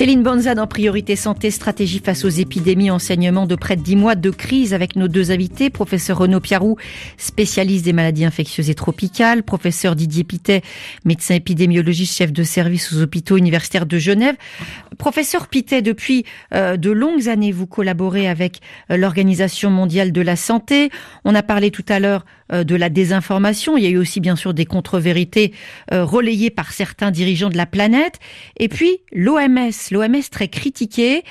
Céline 0.00 0.22
Banza 0.22 0.54
dans 0.54 0.66
Priorité 0.66 1.14
Santé, 1.14 1.50
stratégie 1.50 2.00
face 2.02 2.24
aux 2.24 2.30
épidémies, 2.30 2.90
enseignement 2.90 3.44
de 3.44 3.54
près 3.54 3.76
de 3.76 3.82
10 3.82 3.96
mois 3.96 4.14
de 4.14 4.30
crise 4.30 4.72
avec 4.72 4.96
nos 4.96 5.08
deux 5.08 5.30
invités, 5.30 5.68
professeur 5.68 6.16
Renaud 6.16 6.40
Piarou, 6.40 6.78
spécialiste 7.18 7.84
des 7.84 7.92
maladies 7.92 8.24
infectieuses 8.24 8.70
et 8.70 8.74
tropicales, 8.74 9.42
professeur 9.42 9.96
Didier 9.96 10.24
Pitet, 10.24 10.62
médecin 11.04 11.34
épidémiologiste, 11.34 12.16
chef 12.16 12.32
de 12.32 12.42
service 12.44 12.94
aux 12.94 13.02
hôpitaux 13.02 13.36
universitaires 13.36 13.84
de 13.84 13.98
Genève. 13.98 14.36
Professeur 14.96 15.48
Pitet, 15.48 15.82
depuis 15.82 16.24
euh, 16.54 16.78
de 16.78 16.90
longues 16.90 17.28
années, 17.28 17.52
vous 17.52 17.66
collaborez 17.66 18.26
avec 18.26 18.60
euh, 18.90 18.96
l'Organisation 18.96 19.68
mondiale 19.68 20.12
de 20.12 20.20
la 20.22 20.36
santé. 20.36 20.88
On 21.26 21.34
a 21.34 21.42
parlé 21.42 21.70
tout 21.70 21.84
à 21.90 22.00
l'heure 22.00 22.24
euh, 22.54 22.64
de 22.64 22.74
la 22.74 22.88
désinformation. 22.88 23.76
Il 23.76 23.84
y 23.84 23.86
a 23.86 23.90
eu 23.90 23.98
aussi 23.98 24.20
bien 24.20 24.36
sûr 24.36 24.54
des 24.54 24.64
contre-vérités 24.64 25.52
relayées 25.90 26.50
par 26.50 26.72
certains 26.72 27.10
dirigeants 27.10 27.50
de 27.50 27.56
la 27.58 27.66
planète. 27.66 28.18
Et 28.58 28.68
puis 28.68 28.98
l'OMS, 29.12 29.89
l'OMS 29.90 30.22
très 30.30 30.48
critiquée. 30.48 31.22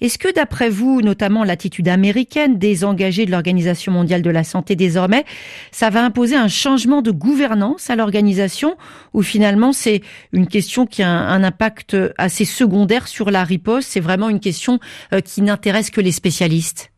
Est-ce 0.00 0.18
que 0.18 0.32
d'après 0.32 0.68
vous, 0.68 1.02
notamment 1.02 1.44
l'attitude 1.44 1.88
américaine 1.88 2.58
des 2.58 2.84
engagés 2.84 3.26
de 3.26 3.30
l'Organisation 3.30 3.92
mondiale 3.92 4.22
de 4.22 4.30
la 4.30 4.44
santé 4.44 4.76
désormais, 4.76 5.24
ça 5.70 5.90
va 5.90 6.04
imposer 6.04 6.36
un 6.36 6.48
changement 6.48 7.02
de 7.02 7.10
gouvernance 7.10 7.90
à 7.90 7.96
l'organisation 7.96 8.76
ou 9.14 9.22
finalement 9.22 9.72
c'est 9.72 10.02
une 10.32 10.46
question 10.46 10.86
qui 10.86 11.02
a 11.02 11.08
un, 11.08 11.44
impact 11.44 11.96
assez 12.18 12.44
secondaire 12.44 13.08
sur 13.08 13.30
la 13.30 13.44
riposte, 13.44 13.88
c'est 13.88 14.00
vraiment 14.00 14.28
une 14.28 14.40
question 14.40 14.80
euh, 15.12 15.20
qui 15.20 15.42
n'intéresse 15.42 15.90
que 15.90 16.00
les 16.00 16.12
spécialistes? 16.12 16.90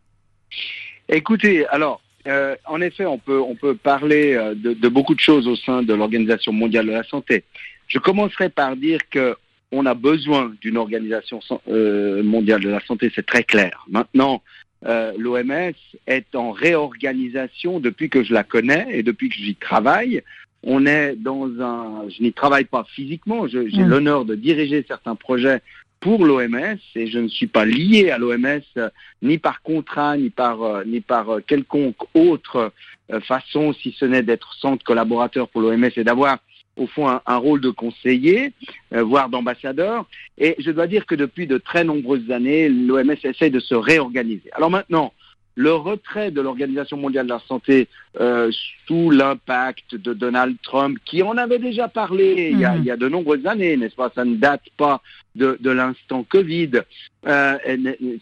Écoutez, 1.08 1.66
alors, 1.68 2.00
euh, 2.26 2.56
en 2.66 2.80
effet, 2.80 3.06
on 3.06 3.18
peut, 3.18 3.40
on 3.40 3.54
peut 3.54 3.74
parler 3.74 4.34
euh, 4.34 4.54
de 4.54 4.88
beaucoup 4.88 5.14
de 5.14 5.20
choses 5.20 5.46
au 5.48 5.56
sein 5.56 5.82
de 5.82 5.94
l'Organisation 5.94 6.52
mondiale 6.52 6.86
de 6.86 6.92
la 6.92 7.04
santé. 7.04 7.44
Je 7.86 7.98
commencerai 7.98 8.48
par 8.48 8.76
dire 8.76 9.00
que 9.10 9.36
on 9.72 9.86
a 9.86 9.94
besoin 9.94 10.52
d'une 10.60 10.76
organisation 10.76 11.40
euh, 11.68 12.22
mondiale 12.22 12.60
de 12.60 12.68
la 12.68 12.80
santé, 12.80 13.10
c'est 13.14 13.26
très 13.26 13.44
clair. 13.44 13.84
Maintenant, 13.88 14.42
euh, 14.86 15.12
l'OMS 15.18 15.74
est 16.06 16.34
en 16.34 16.50
réorganisation 16.50 17.80
depuis 17.80 18.08
que 18.08 18.24
je 18.24 18.32
la 18.32 18.44
connais 18.44 18.86
et 18.90 19.02
depuis 19.02 19.28
que 19.28 19.36
j'y 19.36 19.54
travaille. 19.54 20.22
On 20.62 20.86
est 20.86 21.14
dans 21.16 21.48
un, 21.60 22.08
je 22.08 22.22
n'y 22.22 22.32
travaille 22.32 22.64
pas 22.64 22.84
physiquement, 22.94 23.46
j'ai 23.46 23.64
Mm. 23.64 23.88
l'honneur 23.88 24.24
de 24.24 24.34
diriger 24.34 24.84
certains 24.86 25.14
projets 25.14 25.62
pour 26.00 26.24
l'OMS 26.24 26.78
et 26.96 27.06
je 27.06 27.18
ne 27.18 27.28
suis 27.28 27.46
pas 27.46 27.64
lié 27.64 28.10
à 28.10 28.18
l'OMS 28.18 28.62
euh, 28.76 28.88
ni 29.22 29.38
par 29.38 29.62
contrat, 29.62 30.16
ni 30.16 30.30
par, 30.30 30.62
euh, 30.62 30.84
ni 30.84 31.00
par 31.00 31.26
quelconque 31.46 32.02
autre 32.14 32.72
façon, 33.22 33.72
si 33.72 33.92
ce 33.98 34.04
n'est 34.04 34.22
d'être 34.22 34.54
centre 34.54 34.84
collaborateur 34.84 35.48
pour 35.48 35.62
l'OMS 35.62 35.90
et 35.96 36.04
d'avoir 36.04 36.38
au 36.76 36.86
fond 36.86 37.08
un, 37.08 37.36
rôle 37.36 37.60
de 37.60 37.70
conseiller, 37.70 38.52
euh, 38.94 39.02
voire 39.02 39.28
d'ambassadeur. 39.28 40.06
Et 40.38 40.54
je 40.58 40.70
dois 40.70 40.86
dire 40.86 41.06
que 41.06 41.14
depuis 41.14 41.46
de 41.46 41.58
très 41.58 41.84
nombreuses 41.84 42.30
années, 42.30 42.68
l'OMS 42.68 43.16
essaie 43.22 43.50
de 43.50 43.60
se 43.60 43.74
réorganiser. 43.74 44.50
Alors 44.52 44.70
maintenant, 44.70 45.12
le 45.54 45.74
retrait 45.74 46.30
de 46.30 46.40
l'Organisation 46.40 46.96
mondiale 46.96 47.26
de 47.26 47.32
la 47.32 47.40
santé 47.40 47.88
euh, 48.18 48.50
sous 48.86 49.10
l'impact 49.10 49.94
de 49.94 50.12
Donald 50.12 50.56
Trump, 50.62 50.98
qui 51.04 51.22
en 51.22 51.36
avait 51.36 51.60
déjà 51.60 51.86
parlé 51.86 52.50
il, 52.52 52.58
y 52.58 52.64
a, 52.64 52.72
Mhm. 52.74 52.78
il 52.82 52.84
y 52.86 52.90
a 52.90 52.96
de 52.96 53.08
nombreuses 53.08 53.46
années, 53.46 53.76
n'est-ce 53.76 53.94
pas? 53.94 54.10
Ça 54.14 54.24
ne 54.24 54.34
date 54.34 54.64
pas 54.76 55.00
de, 55.36 55.56
de 55.60 55.70
l'instant 55.70 56.24
Covid. 56.24 56.70
Euh, 57.28 57.56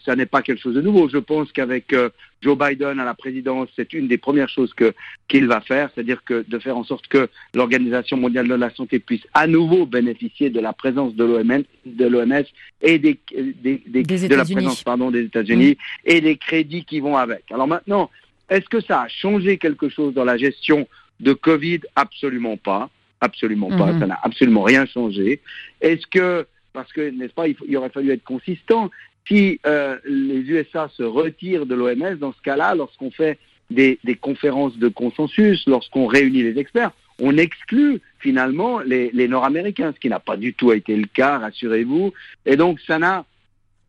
ça 0.04 0.14
n'est 0.14 0.26
pas 0.26 0.42
quelque 0.42 0.60
chose 0.60 0.74
de 0.74 0.82
nouveau. 0.82 1.08
Je 1.08 1.16
pense 1.18 1.50
qu'avec 1.52 1.92
euh, 1.94 2.10
Joe 2.42 2.58
Biden 2.58 3.00
à 3.00 3.04
la 3.06 3.14
présidence, 3.14 3.68
c'est 3.76 3.94
une 3.94 4.08
des 4.08 4.18
premières 4.18 4.50
choses 4.50 4.74
que 4.74 4.92
qu'il 5.26 5.46
va 5.46 5.60
faire, 5.62 5.88
c'est-à-dire 5.94 6.22
que 6.24 6.44
de 6.46 6.58
faire 6.58 6.76
en 6.76 6.84
sorte 6.84 7.06
que 7.08 7.28
l'Organisation 7.54 8.16
mondiale 8.18 8.46
de 8.48 8.54
la 8.54 8.68
santé 8.74 8.98
puisse 8.98 9.22
à 9.32 9.46
nouveau 9.46 9.86
bénéficier 9.86 10.50
de 10.50 10.60
la 10.60 10.72
présence 10.74 11.14
de 11.14 11.24
l'OMS, 11.24 11.62
de 11.86 12.06
l'OMS 12.06 12.44
et 12.82 12.98
des, 12.98 13.18
des- 13.32 13.82
des- 13.86 14.02
Des 14.02 14.28
de 14.28 14.34
la 14.34 14.44
présence 14.44 14.82
pardon 14.84 15.10
des 15.10 15.22
États-Unis 15.22 15.78
et 16.04 16.20
des 16.20 16.36
crédits 16.36 16.84
qui 16.84 17.00
vont 17.00 17.16
avec. 17.16 17.44
Alors 17.50 17.66
maintenant, 17.68 18.10
est-ce 18.48 18.68
que 18.68 18.80
ça 18.80 19.02
a 19.02 19.08
changé 19.08 19.58
quelque 19.58 19.88
chose 19.88 20.14
dans 20.14 20.24
la 20.24 20.36
gestion 20.36 20.88
de 21.20 21.32
Covid? 21.32 21.80
Absolument 21.96 22.56
pas, 22.56 22.90
absolument 23.20 23.68
pas. 23.68 23.92
Mhm. 23.92 24.00
Ça 24.00 24.06
n'a 24.06 24.18
absolument 24.22 24.62
rien 24.62 24.86
changé. 24.86 25.40
Est-ce 25.80 26.06
que 26.06 26.46
parce 26.78 26.92
que, 26.92 27.10
n'est-ce 27.10 27.34
pas, 27.34 27.48
il, 27.48 27.76
aurait 27.76 27.88
fallu 27.88 28.12
être 28.12 28.22
consistant. 28.22 28.90
Si 29.26 29.58
euh, 29.66 29.96
les 30.04 30.38
USA 30.38 30.88
se 30.96 31.02
retirent 31.02 31.66
de 31.66 31.74
l'OMS, 31.74 32.16
dans 32.18 32.32
ce 32.32 32.40
cas-là, 32.42 32.76
lorsqu'on 32.76 33.10
fait 33.10 33.38
des, 33.68 33.98
des, 34.04 34.14
conférences 34.14 34.78
de 34.78 34.86
consensus, 34.86 35.66
lorsqu'on 35.66 36.06
réunit 36.06 36.44
les 36.44 36.56
experts, 36.58 36.92
on 37.20 37.36
exclut 37.36 38.00
finalement 38.20 38.78
les, 38.78 39.10
les 39.12 39.26
Nord-Américains, 39.26 39.92
ce 39.92 39.98
qui 39.98 40.08
n'a 40.08 40.20
pas 40.20 40.36
du 40.36 40.54
tout 40.54 40.72
été 40.72 40.94
le 40.94 41.06
cas, 41.06 41.38
rassurez-vous. 41.38 42.12
Et 42.46 42.56
donc, 42.56 42.78
ça 42.86 43.00
n'a 43.00 43.24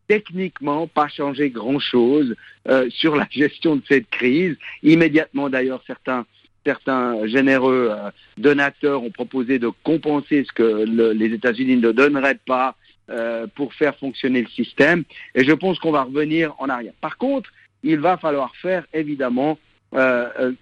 techniquement 0.10 0.88
pas 0.88 1.08
changé 1.08 1.52
grand-chose 1.52 2.36
euh, 2.67 2.89
sur 2.89 3.15
la 3.15 3.28
gestion 3.30 3.78
de 3.78 3.84
cette 3.88 4.10
crise. 4.10 4.58
Immédiatement, 4.84 5.50
d'ailleurs, 5.50 5.82
certains 5.88 6.26
certains 6.65 7.26
généreux 7.28 7.88
euh, 7.89 8.12
donateurs 8.38 9.02
ont 9.02 9.12
proposé 9.12 9.60
de 9.60 9.69
compenser 9.84 10.43
ce 10.45 10.52
que 10.52 10.69
le, 10.98 11.13
les 11.13 11.32
États-Unis 11.38 11.78
ne 11.78 11.91
donneraient 11.91 12.41
pas 12.45 12.76
euh, 13.10 13.48
pour 13.56 13.74
faire 13.74 13.95
fonctionner 13.95 14.41
le 14.41 14.50
système. 14.50 15.04
Et 15.36 15.43
je 15.45 15.54
pense 15.54 15.80
qu'on 15.80 15.93
va 16.00 16.04
revenir 16.04 16.54
en 16.60 16.67
arrière. 16.67 16.93
Par 17.00 17.15
contre, 17.17 17.50
il 17.84 18.00
va 18.00 18.17
falloir 18.17 18.52
faire 18.58 18.84
évidemment 18.93 19.58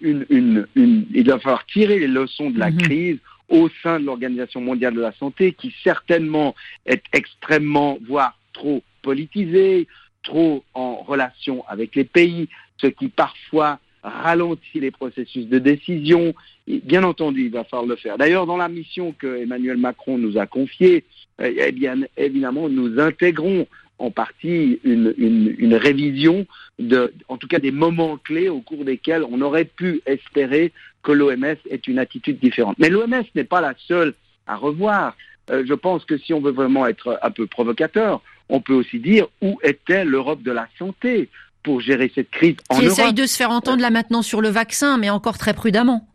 une, 0.00 0.24
une, 0.30 0.66
une, 0.74 1.04
il 1.12 1.26
va 1.26 1.38
falloir 1.38 1.66
tirer 1.66 1.98
les 1.98 2.06
leçons 2.06 2.50
de 2.50 2.58
la 2.58 2.70
Mhm. 2.70 2.78
crise 2.78 3.18
au 3.48 3.68
sein 3.82 3.98
de 4.00 4.06
l'Organisation 4.06 4.60
mondiale 4.60 4.94
de 4.94 5.00
la 5.00 5.12
santé, 5.12 5.52
qui 5.52 5.74
certainement 5.82 6.54
est 6.86 7.02
extrêmement, 7.12 7.98
voire 8.06 8.38
trop 8.52 8.82
politisée, 9.02 9.86
trop 10.22 10.64
en 10.74 10.96
relation 10.96 11.64
avec 11.68 11.94
les 11.94 12.04
pays, 12.04 12.48
ce 12.80 12.86
qui 12.86 13.08
parfois 13.08 13.78
ralentit 14.02 14.80
les 14.80 14.90
processus 14.90 15.46
de 15.46 15.58
décision. 15.58 16.34
Et 16.66 16.78
bien 16.78 17.02
entendu, 17.02 17.46
il 17.46 17.50
va 17.50 17.64
falloir 17.64 17.86
le 17.86 17.96
faire. 17.96 18.18
D'ailleurs, 18.18 18.46
dans 18.46 18.56
la 18.56 18.68
mission 18.68 19.12
que 19.18 19.42
Emmanuel 19.42 19.78
Macron 19.78 20.18
nous 20.18 20.38
a 20.38 20.46
confiée, 20.46 21.04
euh, 21.40 21.52
eh 21.56 21.74
évidemment, 22.16 22.68
nous 22.68 23.00
intégrons 23.00 23.66
en 23.98 24.12
partie 24.12 24.78
une 24.84 25.74
révision 25.74 26.46
de, 26.78 27.12
en 27.28 27.36
tout 27.36 27.48
cas 27.48 27.58
des 27.58 27.72
moments 27.72 28.16
clés 28.16 28.48
au 28.48 28.60
cours 28.60 28.84
desquels 28.84 29.24
on 29.28 29.40
aurait 29.40 29.64
pu 29.64 30.00
espérer 30.06 30.72
que 31.02 31.12
l'OMS 31.12 31.56
ait 31.70 31.80
une 31.86 31.98
attitude 31.98 32.38
différente. 32.38 32.76
Mais 32.78 32.90
l'OMS 32.90 33.24
n'est 33.34 33.44
pas 33.44 33.60
la 33.60 33.74
seule 33.86 34.14
à 34.46 34.56
revoir. 34.56 35.16
Euh, 35.50 35.64
je 35.66 35.74
pense 35.74 36.04
que 36.04 36.18
si 36.18 36.32
on 36.32 36.40
veut 36.40 36.52
vraiment 36.52 36.86
être 36.86 37.18
un 37.22 37.30
peu 37.30 37.46
provocateur, 37.46 38.22
on 38.48 38.60
peut 38.60 38.74
aussi 38.74 38.98
dire 38.98 39.26
où 39.42 39.58
était 39.62 40.04
l'Europe 40.04 40.42
de 40.42 40.52
la 40.52 40.68
santé 40.78 41.28
pour 41.62 41.80
gérer 41.80 42.10
cette 42.14 42.30
crise 42.30 42.56
en 42.70 42.76
Qui 42.78 42.86
Europe. 42.86 42.98
essaye 42.98 43.12
de 43.14 43.26
se 43.26 43.36
faire 43.36 43.50
entendre 43.50 43.82
là 43.82 43.90
maintenant 43.90 44.22
sur 44.22 44.40
le 44.40 44.48
vaccin, 44.48 44.96
mais 44.96 45.10
encore 45.10 45.38
très 45.38 45.54
prudemment. 45.54 46.06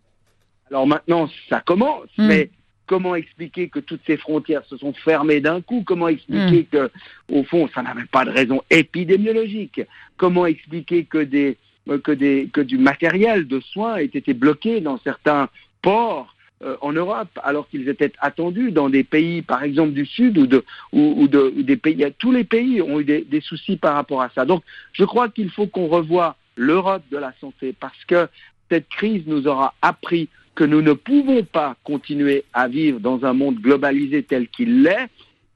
Alors 0.69 0.88
maintenant, 0.88 1.30
ça 1.50 1.62
commence, 1.62 2.08
Mm. 2.17 2.28
mais 2.28 2.50
comment 2.88 3.13
expliquer 3.15 3.69
que 3.69 3.80
toutes 3.80 4.02
ces 4.08 4.17
frontières 4.17 4.63
se 4.65 4.78
sont 4.78 4.93
fermées 4.93 5.41
d'un 5.41 5.62
coup? 5.62 5.84
Comment 5.86 6.08
expliquer 6.08 6.63
que, 6.72 6.89
au 7.32 7.43
fond, 7.43 7.69
ça 7.74 7.82
n'avait 7.84 8.06
pas 8.06 8.26
de 8.26 8.32
raison 8.32 8.62
épidémiologique? 8.69 9.82
Comment 10.17 10.46
expliquer 10.46 11.06
que 11.06 11.19
des 11.19 11.58
euh, 11.89 12.00
que 12.00 12.12
des 12.13 12.50
que 12.52 12.62
du 12.62 12.78
matériel 12.78 13.46
de 13.48 13.60
soins 13.60 13.98
ait 13.98 14.06
été 14.06 14.34
bloqué 14.34 14.80
dans 14.82 14.98
certains 15.04 15.50
ports 15.82 16.33
euh, 16.62 16.76
en 16.82 16.94
Europe, 16.94 17.30
alors 17.44 17.68
qu'ils 17.68 17.89
étaient 17.89 18.13
attendus 18.20 18.72
dans 18.72 18.89
des 18.89 19.04
pays, 19.04 19.42
par 19.42 19.63
exemple 19.63 19.94
du 19.94 20.06
Sud 20.06 20.38
ou 20.38 20.48
de 20.48 20.63
ou, 20.92 21.16
ou 21.18 21.28
de 21.28 21.54
ou 21.58 21.63
des 21.63 21.78
pays. 21.78 22.06
Tous 22.20 22.32
les 22.32 22.44
pays 22.44 22.82
ont 22.82 23.00
eu 23.00 23.06
des 23.06 23.42
soucis 23.42 23.78
par 23.78 23.96
rapport 23.96 24.22
à 24.22 24.30
ça. 24.36 24.46
Donc, 24.46 24.63
je 24.94 25.04
crois 25.04 25.30
qu'il 25.30 25.50
faut 25.50 25.68
qu'on 25.68 25.88
revoie 25.88 26.36
l'Europe 26.56 27.04
de 27.12 27.18
la 27.18 27.34
santé 27.42 27.74
parce 27.80 28.06
que 28.06 28.28
cette 28.70 28.88
crise 28.89 29.24
nous 29.28 29.48
aura 29.48 29.74
appris 29.82 30.30
que 30.56 30.63
nous 30.63 30.82
ne 30.82 30.94
pouvons 30.94 31.44
pas 31.44 31.76
continuer 31.84 32.46
à 32.54 32.68
vivre 32.68 33.00
dans 33.00 33.26
un 33.26 33.34
monde 33.34 33.60
globalisé 33.60 34.24
tel 34.24 34.48
qu'il 34.48 34.84
l'est, 34.84 35.10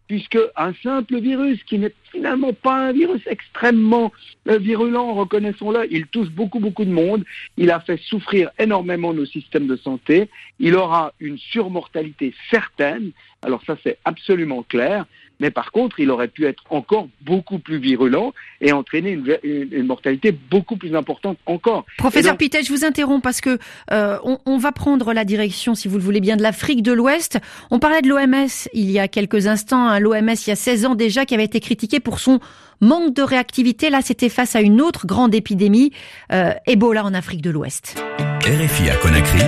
puisque 0.07 0.39
un 0.55 0.73
simple 0.81 1.19
virus 1.19 1.61
qui 1.63 1.77
n'est 1.77 1.93
finalement 2.11 2.53
pas 2.53 2.87
un 2.87 2.91
virus 2.91 3.21
extrêmement 3.27 4.11
euh, 4.47 4.57
virulent, 4.57 5.13
reconnaissons-le, 5.13 5.87
il 5.91 6.07
touche 6.07 6.29
beaucoup 6.29 6.59
beaucoup 6.59 6.85
de 6.85 6.91
monde, 6.91 7.25
il 7.57 7.71
a 7.71 7.79
fait 7.79 7.97
souffrir 7.97 8.49
énormément 8.57 9.13
nos 9.13 9.25
systèmes 9.25 9.67
de 9.67 9.75
santé, 9.75 10.29
il 10.59 10.75
aura 10.75 11.13
une 11.19 11.37
surmortalité 11.37 12.33
certaine, 12.49 13.11
alors 13.41 13.61
ça 13.65 13.77
c'est 13.83 13.97
absolument 14.05 14.63
clair, 14.63 15.05
mais 15.39 15.51
par 15.51 15.71
contre 15.71 15.99
il 15.99 16.09
aurait 16.09 16.27
pu 16.27 16.45
être 16.45 16.63
encore 16.69 17.07
beaucoup 17.21 17.59
plus 17.59 17.77
virulent 17.77 18.33
et 18.61 18.71
entraîner 18.71 19.11
une, 19.11 19.37
une, 19.43 19.67
une 19.71 19.85
mortalité 19.85 20.31
beaucoup 20.31 20.77
plus 20.77 20.95
importante 20.95 21.37
encore. 21.45 21.85
Professeur 21.97 22.33
donc- 22.33 22.39
Pitet, 22.39 22.63
je 22.63 22.71
vous 22.73 22.85
interromps 22.85 23.21
parce 23.21 23.41
que 23.41 23.57
euh, 23.91 24.17
on, 24.23 24.39
on 24.45 24.57
va 24.57 24.71
prendre 24.71 25.13
la 25.13 25.25
direction, 25.25 25.75
si 25.75 25.87
vous 25.87 25.97
le 25.97 26.03
voulez 26.03 26.21
bien, 26.21 26.37
de 26.37 26.41
l'Afrique 26.43 26.81
de 26.83 26.91
l'Ouest. 26.91 27.39
On 27.71 27.79
parlait 27.79 28.01
de 28.01 28.09
l'OMS 28.09 28.47
il 28.73 28.89
y 28.91 28.99
a 28.99 29.07
quelques 29.07 29.47
instants, 29.47 29.87
hein, 29.87 29.99
l'OMS 29.99 30.33
il 30.45 30.47
y 30.49 30.51
a 30.51 30.55
16 30.55 30.85
ans 30.85 30.95
déjà, 30.95 31.25
qui 31.25 31.33
avait 31.33 31.43
été 31.45 31.59
critiqué 31.59 31.99
pour 31.99 32.19
son 32.19 32.39
manque 32.81 33.13
de 33.13 33.21
réactivité. 33.21 33.89
Là, 33.89 34.01
c'était 34.03 34.29
face 34.29 34.55
à 34.55 34.61
une 34.61 34.81
autre 34.81 35.07
grande 35.07 35.33
épidémie, 35.35 35.91
euh, 36.31 36.51
Ebola 36.65 37.03
en 37.05 37.13
Afrique 37.13 37.41
de 37.41 37.49
l'Ouest. 37.49 38.03
RFI 38.43 38.89
à 38.89 38.95
Conakry, 38.95 39.39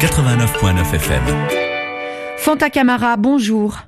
89.9 0.00 0.94
FM. 0.94 1.22
Fanta 2.36 2.70
Camara, 2.70 3.16
bonjour. 3.16 3.78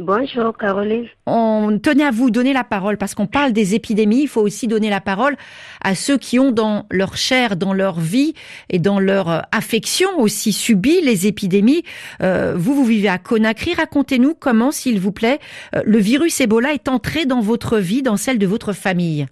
Bonjour 0.00 0.56
Caroline. 0.56 1.08
On 1.26 1.78
tenait 1.78 2.06
à 2.06 2.10
vous 2.10 2.30
donner 2.30 2.54
la 2.54 2.64
parole 2.64 2.96
parce 2.96 3.14
qu'on 3.14 3.26
parle 3.26 3.52
des 3.52 3.74
épidémies. 3.74 4.22
Il 4.22 4.28
faut 4.28 4.40
aussi 4.40 4.66
donner 4.66 4.88
la 4.88 5.02
parole 5.02 5.36
à 5.84 5.94
ceux 5.94 6.16
qui 6.16 6.38
ont 6.38 6.52
dans 6.52 6.86
leur 6.90 7.18
chair, 7.18 7.54
dans 7.54 7.74
leur 7.74 8.00
vie 8.00 8.32
et 8.70 8.78
dans 8.78 8.98
leur 8.98 9.28
euh, 9.28 9.40
affection 9.52 10.08
aussi 10.18 10.54
subi 10.54 11.02
les 11.02 11.26
épidémies. 11.26 11.82
Euh, 12.22 12.54
vous, 12.56 12.74
vous 12.74 12.86
vivez 12.86 13.10
à 13.10 13.18
Conakry. 13.18 13.74
Racontez-nous 13.74 14.34
comment, 14.34 14.70
s'il 14.70 14.98
vous 14.98 15.12
plaît, 15.12 15.38
euh, 15.76 15.82
le 15.84 15.98
virus 15.98 16.40
Ebola 16.40 16.72
est 16.72 16.88
entré 16.88 17.26
dans 17.26 17.40
votre 17.40 17.76
vie, 17.76 18.00
dans 18.00 18.16
celle 18.16 18.38
de 18.38 18.46
votre 18.46 18.72
famille. 18.72 19.26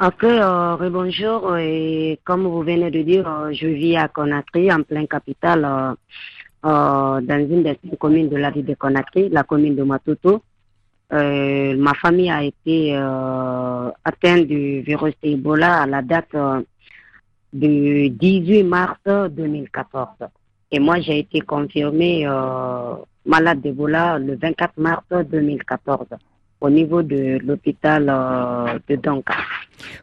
Ok, 0.00 0.22
euh, 0.22 0.90
bonjour. 0.90 1.56
Et 1.56 2.20
comme 2.22 2.46
vous 2.46 2.62
venez 2.62 2.88
de 2.88 3.02
dire, 3.02 3.52
je 3.52 3.66
vis 3.66 3.96
à 3.96 4.06
Conakry, 4.06 4.72
en 4.72 4.82
plein 4.84 5.06
capital, 5.06 5.64
euh, 5.64 5.94
euh, 6.64 7.20
dans 7.20 7.48
une 7.50 7.62
des 7.62 7.78
communes 7.98 8.28
de 8.28 8.36
la 8.36 8.50
ville 8.50 8.64
de 8.64 8.74
Conakry, 8.74 9.28
la 9.28 9.44
commune 9.44 9.76
de 9.76 9.82
Matoto. 9.84 10.42
Euh, 11.12 11.76
ma 11.76 11.94
famille 11.94 12.30
a 12.30 12.42
été 12.42 12.96
euh, 12.96 13.90
atteinte 14.04 14.46
du 14.46 14.80
virus 14.82 15.14
Ebola 15.22 15.82
à 15.82 15.86
la 15.86 16.02
date 16.02 16.34
du 17.52 18.10
18 18.10 18.64
mars 18.64 18.98
2014. 19.06 20.08
Et 20.70 20.80
moi, 20.80 21.00
j'ai 21.00 21.20
été 21.20 21.40
confirmée 21.40 22.26
malade 23.24 23.60
d'Ebola 23.60 24.18
le 24.18 24.36
24 24.36 24.72
mars 24.78 25.04
2014 25.10 26.06
au 26.60 26.68
niveau 26.70 27.02
de 27.02 27.38
l'hôpital 27.38 28.04
de 28.86 28.96
Donka. 28.96 29.34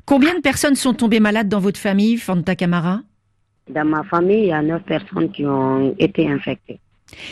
Combien 0.06 0.34
de 0.36 0.40
personnes 0.42 0.76
sont 0.76 0.94
tombées 0.94 1.20
malades 1.20 1.50
dans 1.50 1.60
votre 1.60 1.80
famille, 1.80 2.18
Fanta 2.18 2.56
Camara? 2.56 3.02
Dans 3.70 3.86
ma 3.86 4.04
famille, 4.04 4.42
il 4.44 4.48
y 4.48 4.52
a 4.52 4.62
neuf 4.62 4.84
personnes 4.84 5.32
qui 5.32 5.46
ont 5.46 5.96
été 5.98 6.30
infectées. 6.30 6.80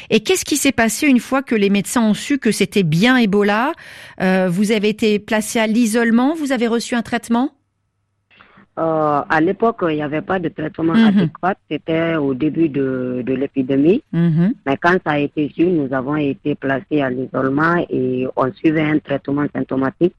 Et 0.09 0.19
qu'est-ce 0.21 0.45
qui 0.45 0.57
s'est 0.57 0.71
passé 0.71 1.07
une 1.07 1.19
fois 1.19 1.41
que 1.43 1.55
les 1.55 1.69
médecins 1.69 2.01
ont 2.03 2.13
su 2.13 2.37
que 2.39 2.51
c'était 2.51 2.83
bien 2.83 3.17
Ebola? 3.17 3.73
Euh, 4.21 4.47
Vous 4.49 4.71
avez 4.71 4.89
été 4.89 5.19
placé 5.19 5.59
à 5.59 5.67
l'isolement 5.67 6.33
Vous 6.35 6.51
avez 6.51 6.67
reçu 6.67 6.95
un 6.95 7.01
traitement? 7.01 7.51
Euh, 8.79 9.21
à 9.29 9.39
l'époque, 9.41 9.83
il 9.89 9.95
n'y 9.95 10.01
avait 10.01 10.21
pas 10.23 10.39
de 10.39 10.49
traitement 10.49 10.93
Mhm. 10.93 11.07
adéquat. 11.07 11.55
C'était 11.69 12.15
au 12.15 12.33
début 12.33 12.69
de, 12.69 13.21
de 13.23 13.33
l'épidémie. 13.33 14.01
Mhm. 14.11 14.53
Mais 14.65 14.77
quand 14.77 14.97
ça 15.05 15.11
a 15.11 15.19
été 15.19 15.51
su, 15.55 15.65
nous 15.67 15.93
avons 15.93 16.15
été 16.15 16.55
placés 16.55 17.01
à 17.01 17.09
l'isolement 17.11 17.85
et 17.89 18.25
on 18.35 18.51
suivait 18.53 18.81
un 18.81 18.97
traitement 18.97 19.45
symptomatique 19.53 20.15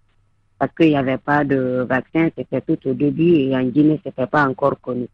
parce 0.59 0.71
qu'il 0.77 0.89
n'y 0.91 0.97
avait 0.97 1.19
pas 1.19 1.43
de 1.43 1.85
vaccin. 1.89 2.29
C'était 2.39 2.61
tout 2.61 2.79
au 2.89 2.95
début 2.95 3.35
et 3.35 3.57
en 3.57 3.65
Guinée, 3.65 4.01
c'était 4.05 4.27
pas 4.29 4.47
encore 4.47 4.81
connu. 4.81 5.07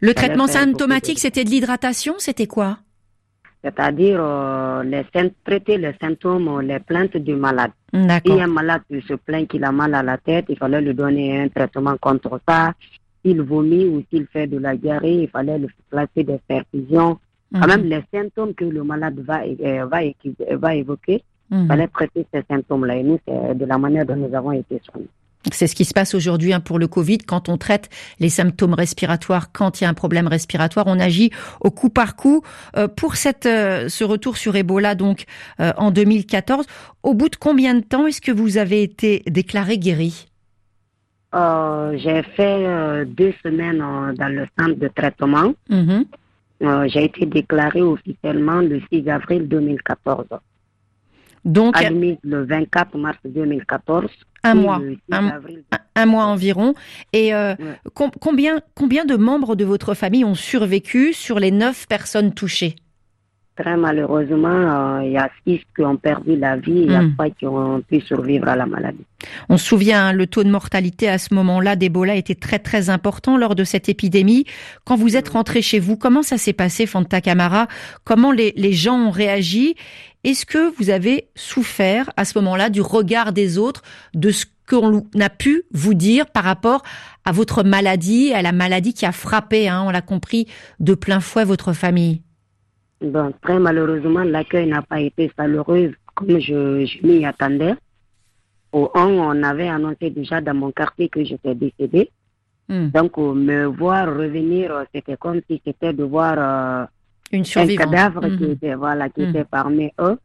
Le 0.00 0.14
traitement 0.14 0.46
symptomatique, 0.46 1.18
c'était 1.18 1.44
de 1.44 1.50
l'hydratation 1.50 2.14
C'était 2.18 2.46
quoi? 2.46 2.78
C'est-à-dire 3.64 4.18
euh, 4.20 4.82
les, 4.82 5.04
traiter 5.44 5.78
les 5.78 5.94
symptômes, 6.00 6.60
les 6.62 6.80
plaintes 6.80 7.16
du 7.16 7.36
malade. 7.36 7.70
Si 8.26 8.32
un 8.40 8.48
malade 8.48 8.82
se 8.90 9.14
plaint 9.14 9.46
qu'il 9.48 9.62
a 9.64 9.70
mal 9.70 9.94
à 9.94 10.02
la 10.02 10.18
tête, 10.18 10.46
il 10.48 10.56
fallait 10.58 10.80
lui 10.80 10.94
donner 10.94 11.42
un 11.42 11.48
traitement 11.48 11.96
contre 12.00 12.40
ça. 12.48 12.72
S'il 13.24 13.40
vomit 13.40 13.84
ou 13.86 14.02
s'il 14.10 14.26
fait 14.26 14.48
de 14.48 14.58
la 14.58 14.76
diarrhée, 14.76 15.22
il 15.22 15.28
fallait 15.28 15.58
lui 15.58 15.68
placer 15.88 16.24
des 16.24 16.40
perfusions. 16.48 17.18
Quand 17.54 17.60
Mhm. 17.60 17.66
même, 17.68 17.84
les 17.84 18.02
symptômes 18.12 18.54
que 18.54 18.64
le 18.64 18.82
malade 18.82 19.20
va, 19.20 19.42
euh, 19.44 19.86
euh, 19.90 20.56
va 20.56 20.74
évoquer, 20.74 21.22
il 21.52 21.58
Mhm. 21.58 21.68
fallait 21.68 21.86
traiter 21.88 22.26
ces 22.34 22.42
symptômes-là. 22.50 22.96
Et 22.96 23.02
nous, 23.04 23.20
c'est 23.28 23.54
de 23.56 23.64
la 23.64 23.78
manière 23.78 24.06
dont 24.06 24.16
nous 24.16 24.34
avons 24.34 24.52
été 24.52 24.80
soignés. 24.84 25.06
C'est 25.50 25.66
ce 25.66 25.74
qui 25.74 25.84
se 25.84 25.92
passe 25.92 26.14
aujourd'hui 26.14 26.52
hein, 26.52 26.60
pour 26.60 26.78
le 26.78 26.86
Covid. 26.86 27.18
Quand 27.18 27.48
on 27.48 27.58
traite 27.58 27.88
les 28.20 28.28
symptômes 28.28 28.74
respiratoires, 28.74 29.52
quand 29.52 29.80
il 29.80 29.84
y 29.84 29.86
a 29.86 29.90
un 29.90 29.94
problème 29.94 30.28
respiratoire, 30.28 30.86
on 30.86 31.00
agit 31.00 31.30
au 31.60 31.70
coup 31.70 31.90
par 31.90 32.16
coup. 32.16 32.42
Euh, 32.76 32.88
pour 32.88 33.16
cette, 33.16 33.46
euh, 33.46 33.88
ce 33.88 34.04
retour 34.04 34.36
sur 34.36 34.54
Ebola, 34.56 34.94
donc 34.94 35.24
euh, 35.60 35.72
en 35.76 35.90
2014, 35.90 36.66
au 37.02 37.14
bout 37.14 37.28
de 37.28 37.36
combien 37.36 37.74
de 37.74 37.80
temps 37.80 38.06
est-ce 38.06 38.20
que 38.20 38.32
vous 38.32 38.56
avez 38.56 38.82
été 38.82 39.22
déclaré 39.26 39.78
guéri? 39.78 40.28
Euh, 41.34 41.96
j'ai 41.96 42.22
fait 42.22 42.66
euh, 42.66 43.04
deux 43.06 43.32
semaines 43.42 43.80
euh, 43.80 44.12
dans 44.12 44.28
le 44.28 44.46
centre 44.58 44.78
de 44.78 44.88
traitement. 44.88 45.54
Mhm. 45.68 46.04
J'ai 46.86 47.06
été 47.06 47.26
déclaré 47.26 47.82
officiellement 47.82 48.60
le 48.60 48.80
6 48.92 49.08
avril 49.08 49.48
2014. 49.48 50.26
Donc, 51.44 51.76
admise 51.76 52.16
le 52.22 52.44
24 52.44 52.96
mars 52.98 53.18
2014. 53.24 54.04
un 54.44 54.54
mois. 54.54 54.78
le 54.78 54.94
6 54.94 55.00
Un- 55.12 55.28
avril. 55.28 55.64
un, 55.72 56.02
un 56.02 56.06
mois 56.06 56.24
environ. 56.24 56.74
Et 57.12 57.32
euh, 57.34 57.54
Ouais. 57.58 57.78
com- 57.94 58.10
combien, 58.20 58.60
combien 58.74 59.04
de 59.04 59.16
membres 59.16 59.54
de 59.56 59.64
votre 59.64 59.94
famille 59.94 60.24
ont 60.24 60.34
survécu 60.34 61.12
sur 61.12 61.38
les 61.38 61.50
neuf 61.52 61.86
personnes 61.88 62.32
touchées? 62.34 62.76
Très 63.54 63.76
malheureusement, 63.76 64.48
euh, 64.48 65.04
il 65.04 65.12
y 65.12 65.18
a 65.18 65.28
six 65.46 65.60
qui 65.76 65.84
ont 65.84 65.96
perdu 65.98 66.36
la 66.36 66.56
vie 66.56 66.78
et 66.78 66.84
il 66.84 66.90
y 66.92 66.94
a 66.94 67.02
Mm. 67.02 67.12
trois 67.14 67.28
qui 67.30 67.46
ont 67.46 67.82
pu 67.82 68.00
survivre 68.00 68.48
à 68.48 68.56
la 68.56 68.64
maladie. 68.64 69.04
On 69.50 69.58
se 69.58 69.66
souvient, 69.66 70.06
hein, 70.06 70.12
le 70.14 70.26
taux 70.26 70.42
de 70.42 70.50
mortalité 70.50 71.06
à 71.08 71.18
ce 71.18 71.34
moment-là 71.34 71.76
d'Ebola 71.76 72.14
était 72.16 72.34
très 72.34 72.58
très 72.58 72.88
important 72.88 73.36
lors 73.36 73.54
de 73.54 73.64
cette 73.64 73.90
épidémie. 73.90 74.46
Quand 74.84 74.96
vous 74.96 75.16
êtes 75.16 75.28
rentré 75.28 75.60
chez 75.60 75.80
vous, 75.80 75.98
comment 75.98 76.22
ça 76.22 76.38
s'est 76.38 76.54
passé, 76.54 76.86
Fanta 76.86 77.20
Camara? 77.20 77.68
Comment 78.04 78.32
les, 78.32 78.54
les 78.56 78.72
gens 78.72 78.96
ont 78.96 79.10
réagi? 79.10 79.74
Est-ce 80.24 80.46
que 80.46 80.72
vous 80.78 80.88
avez 80.88 81.28
souffert 81.34 82.10
à 82.16 82.24
ce 82.24 82.38
moment-là 82.38 82.70
du 82.70 82.80
regard 82.80 83.32
des 83.32 83.58
autres, 83.58 83.82
de 84.14 84.30
ce 84.30 84.46
qu'on 84.66 85.04
a 85.20 85.28
pu 85.28 85.64
vous 85.72 85.92
dire 85.94 86.26
par 86.26 86.44
rapport 86.44 86.82
à 87.26 87.32
votre 87.32 87.64
maladie, 87.64 88.32
à 88.32 88.40
la 88.40 88.52
maladie 88.52 88.94
qui 88.94 89.04
a 89.04 89.12
frappé, 89.12 89.68
hein, 89.68 89.82
on 89.86 89.90
l'a 89.90 90.00
compris, 90.00 90.46
de 90.80 90.94
plein 90.94 91.20
fouet 91.20 91.44
votre 91.44 91.74
famille? 91.74 92.22
Donc, 93.02 93.40
très 93.40 93.58
malheureusement, 93.58 94.22
l'accueil 94.22 94.68
n'a 94.68 94.82
pas 94.82 95.00
été 95.00 95.30
chaleureux 95.36 95.92
comme 96.14 96.38
je, 96.38 96.84
je 96.86 97.06
m'y 97.06 97.24
attendais. 97.24 97.74
Au 98.72 98.90
1, 98.94 99.06
on 99.06 99.42
avait 99.42 99.68
annoncé 99.68 100.10
déjà 100.10 100.40
dans 100.40 100.54
mon 100.54 100.70
quartier 100.72 101.08
que 101.08 101.24
j'étais 101.24 101.54
décédée. 101.54 102.10
Hmm. 102.68 102.88
Donc, 102.88 103.18
euh, 103.18 103.34
me 103.34 103.64
voir 103.66 104.06
revenir, 104.06 104.72
euh, 104.74 104.84
c'était 104.94 105.16
comme 105.16 105.40
si 105.50 105.60
c'était 105.66 105.92
de 105.92 106.04
voir 106.04 106.34
euh, 106.38 106.86
Une 107.32 107.44
un 107.56 107.66
cadavre 107.76 108.20
qui 108.36 108.44
Mhm. 108.44 108.50
était, 108.52 108.74
voilà, 108.74 109.08
qui 109.08 109.22
Mhm. 109.22 109.28
était 109.30 109.44
parmi 109.44 109.90
eux. 110.00 110.18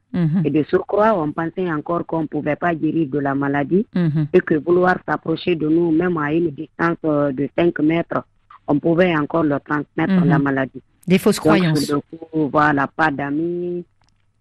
Et 0.46 0.50
de 0.50 0.64
surcroît, 0.64 1.14
on 1.18 1.32
pensait 1.32 1.72
encore 1.72 2.06
qu'on 2.06 2.24
ne 2.24 2.28
pouvait 2.28 2.56
pas 2.58 2.76
guérir 2.76 3.08
de 3.10 3.20
la 3.20 3.34
maladie 3.34 3.86
et 4.34 4.40
que 4.42 4.56
vouloir 4.56 4.98
s'approcher 5.08 5.56
de 5.56 5.68
nous, 5.70 5.92
même 5.92 6.18
à 6.18 6.34
une 6.34 6.50
distance 6.52 6.98
de 7.04 7.50
5 7.58 7.80
mètres, 7.80 8.24
on 8.68 8.78
pouvait 8.80 9.16
encore 9.16 9.44
leur 9.44 9.62
transmettre 9.62 10.26
la 10.26 10.38
maladie. 10.40 10.82
Des 11.08 11.18
fausses 11.18 11.38
Donc, 11.38 11.46
croyances. 11.46 11.92
voilà, 12.34 12.88
pas 12.88 13.12
d'amis, 13.12 13.86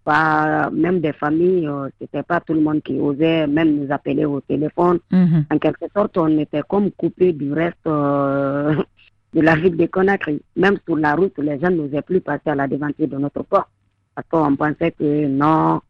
pas 0.05 0.71
même 0.71 1.01
des 1.01 1.13
familles, 1.13 1.67
euh, 1.67 1.89
c'était 2.01 2.23
pas 2.23 2.41
tout 2.41 2.55
le 2.55 2.61
monde 2.61 2.83
qui 2.83 2.99
osait 2.99 3.47
même 3.47 3.77
nous 3.77 3.93
appeler 3.93 4.25
au 4.25 4.41
téléphone. 4.41 4.99
Mhm. 5.11 5.47
En 5.51 5.59
quelque 5.59 5.87
sorte, 5.95 6.17
on 6.19 6.39
était 6.39 6.63
comme 6.69 6.91
coupé 6.93 7.33
du 7.33 7.53
reste 7.53 7.77
euh, 7.87 8.75
de 9.35 9.41
la 9.41 9.57
ville 9.57 9.77
de 9.77 9.87
Conakry. 9.87 10.41
Même 10.57 10.79
sur 10.85 10.97
la 10.97 11.15
route, 11.15 11.39
les 11.39 11.59
gens 11.61 11.71
n'osaient 11.71 12.03
plus 12.03 12.21
passer 12.21 12.51
à 12.51 12.55
la 12.55 12.69
devanture 12.69 13.09
de 13.09 13.17
notre 13.17 13.43
porte. 13.43 13.69
Parce 14.15 14.27
qu'on 14.29 14.57
pensait 14.57 14.93
que 14.93 15.27
non, 15.27 15.81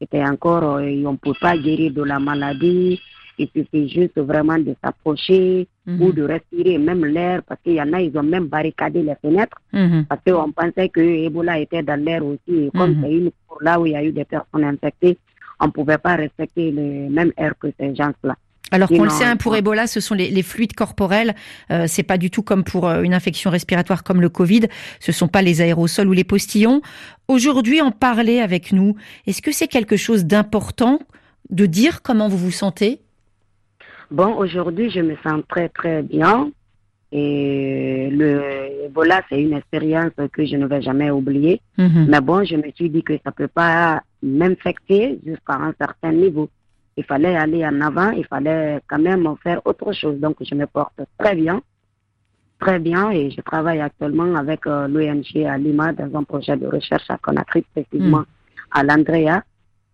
c'était 0.00 0.24
encore, 0.24 0.76
euh, 0.76 1.02
on 1.06 1.12
ne 1.12 1.16
peut 1.16 1.34
pas 1.40 1.56
guérir 1.56 1.92
de 1.92 2.02
la 2.02 2.18
maladie. 2.18 3.00
Il 3.38 3.48
suffit 3.54 3.88
juste 3.88 4.18
vraiment 4.18 4.58
de 4.58 4.74
s'approcher 4.82 5.68
Mhm. 5.86 6.02
ou 6.02 6.12
de 6.12 6.22
respirer 6.22 6.78
même 6.78 7.04
l'air, 7.04 7.42
parce 7.46 7.60
qu'il 7.62 7.74
y 7.74 7.80
en 7.82 7.92
a, 7.92 8.00
ils 8.00 8.16
ont 8.18 8.22
même 8.22 8.46
barricadé 8.46 9.02
les 9.02 9.14
fenêtres 9.22 9.58
Mhm. 9.72 10.06
parce 10.08 10.20
qu'on 10.26 10.50
pensait 10.52 10.88
que 10.88 11.00
Ebola 11.00 11.58
était 11.60 11.82
dans 11.82 12.02
l'air 12.02 12.24
aussi. 12.24 12.40
Et 12.66 12.70
comme 12.74 12.92
Mhm. 12.94 13.02
c'est 13.02 13.12
une 13.12 13.30
cour 13.46 13.58
là 13.62 13.78
où 13.80 13.86
il 13.86 13.92
y 13.92 13.96
a 13.96 14.02
eu 14.02 14.10
des 14.12 14.24
personnes 14.24 14.64
infectées, 14.64 15.18
on 15.60 15.66
ne 15.66 15.70
pouvait 15.70 15.98
pas 15.98 16.16
respecter 16.16 16.70
le 16.70 17.08
même 17.10 17.32
air 17.36 17.52
que 17.60 17.68
ces 17.78 17.94
gens-là. 17.94 18.34
Alors 18.72 18.88
qu'on 18.88 19.04
le 19.04 19.10
sait, 19.10 19.24
hein, 19.24 19.36
pour 19.36 19.52
non. 19.52 19.58
Ebola, 19.58 19.86
ce 19.86 20.00
sont 20.00 20.14
les, 20.16 20.28
les 20.28 20.42
fluides 20.42 20.72
corporels. 20.74 21.36
Euh, 21.70 21.84
c'est 21.86 22.02
pas 22.02 22.18
du 22.18 22.30
tout 22.30 22.42
comme 22.42 22.64
pour 22.64 22.88
euh, 22.88 23.02
une 23.02 23.14
infection 23.14 23.48
respiratoire 23.48 24.02
comme 24.02 24.20
le 24.20 24.28
Covid. 24.28 24.62
Ce 24.98 25.12
sont 25.12 25.28
pas 25.28 25.40
les 25.40 25.60
aérosols 25.60 26.08
ou 26.08 26.12
les 26.12 26.24
postillons. 26.24 26.80
Aujourd'hui, 27.28 27.80
en 27.80 27.92
parler 27.92 28.40
avec 28.40 28.72
nous, 28.72 28.96
est-ce 29.28 29.40
que 29.40 29.52
c'est 29.52 29.68
quelque 29.68 29.96
chose 29.96 30.24
d'important 30.24 30.98
de 31.50 31.64
dire 31.66 32.02
comment 32.02 32.28
vous 32.28 32.38
vous 32.38 32.50
sentez? 32.50 33.02
Bon, 34.10 34.36
aujourd'hui, 34.36 34.90
je 34.90 35.00
me 35.00 35.16
sens 35.16 35.42
très, 35.48 35.68
très 35.68 36.02
bien. 36.02 36.50
Et 37.12 38.08
le 38.10 38.84
Ebola, 38.86 39.22
c'est 39.28 39.40
une 39.40 39.54
expérience 39.54 40.12
que 40.32 40.44
je 40.44 40.56
ne 40.56 40.66
vais 40.66 40.82
jamais 40.82 41.10
oublier. 41.10 41.60
Mhm. 41.78 42.06
Mais 42.08 42.20
bon, 42.20 42.44
je 42.44 42.56
me 42.56 42.70
suis 42.74 42.90
dit 42.90 43.02
que 43.02 43.14
ça 43.24 43.32
peut 43.32 43.48
pas 43.48 44.02
m'infecter 44.22 45.18
jusqu'à 45.24 45.54
un 45.54 45.72
certain 45.78 46.12
niveau. 46.12 46.48
Il 46.96 47.04
fallait 47.04 47.36
aller 47.36 47.64
en 47.64 47.80
avant, 47.80 48.10
il 48.10 48.24
fallait 48.26 48.80
quand 48.88 48.98
même 48.98 49.28
faire 49.42 49.60
autre 49.64 49.92
chose. 49.92 50.18
Donc, 50.18 50.36
je 50.40 50.54
me 50.54 50.66
porte 50.66 51.00
très 51.18 51.34
bien, 51.34 51.60
très 52.58 52.78
bien, 52.78 53.10
et 53.10 53.30
je 53.30 53.40
travaille 53.42 53.80
actuellement 53.80 54.34
avec 54.34 54.66
euh, 54.66 54.88
l'ONG 54.88 55.44
à 55.44 55.58
Lima 55.58 55.92
dans 55.92 56.18
un 56.18 56.24
projet 56.24 56.56
de 56.56 56.66
recherche 56.66 57.08
à 57.10 57.18
Conakry, 57.18 57.64
précisément 57.74 58.24
à 58.70 58.82
l'Andrea. 58.82 59.42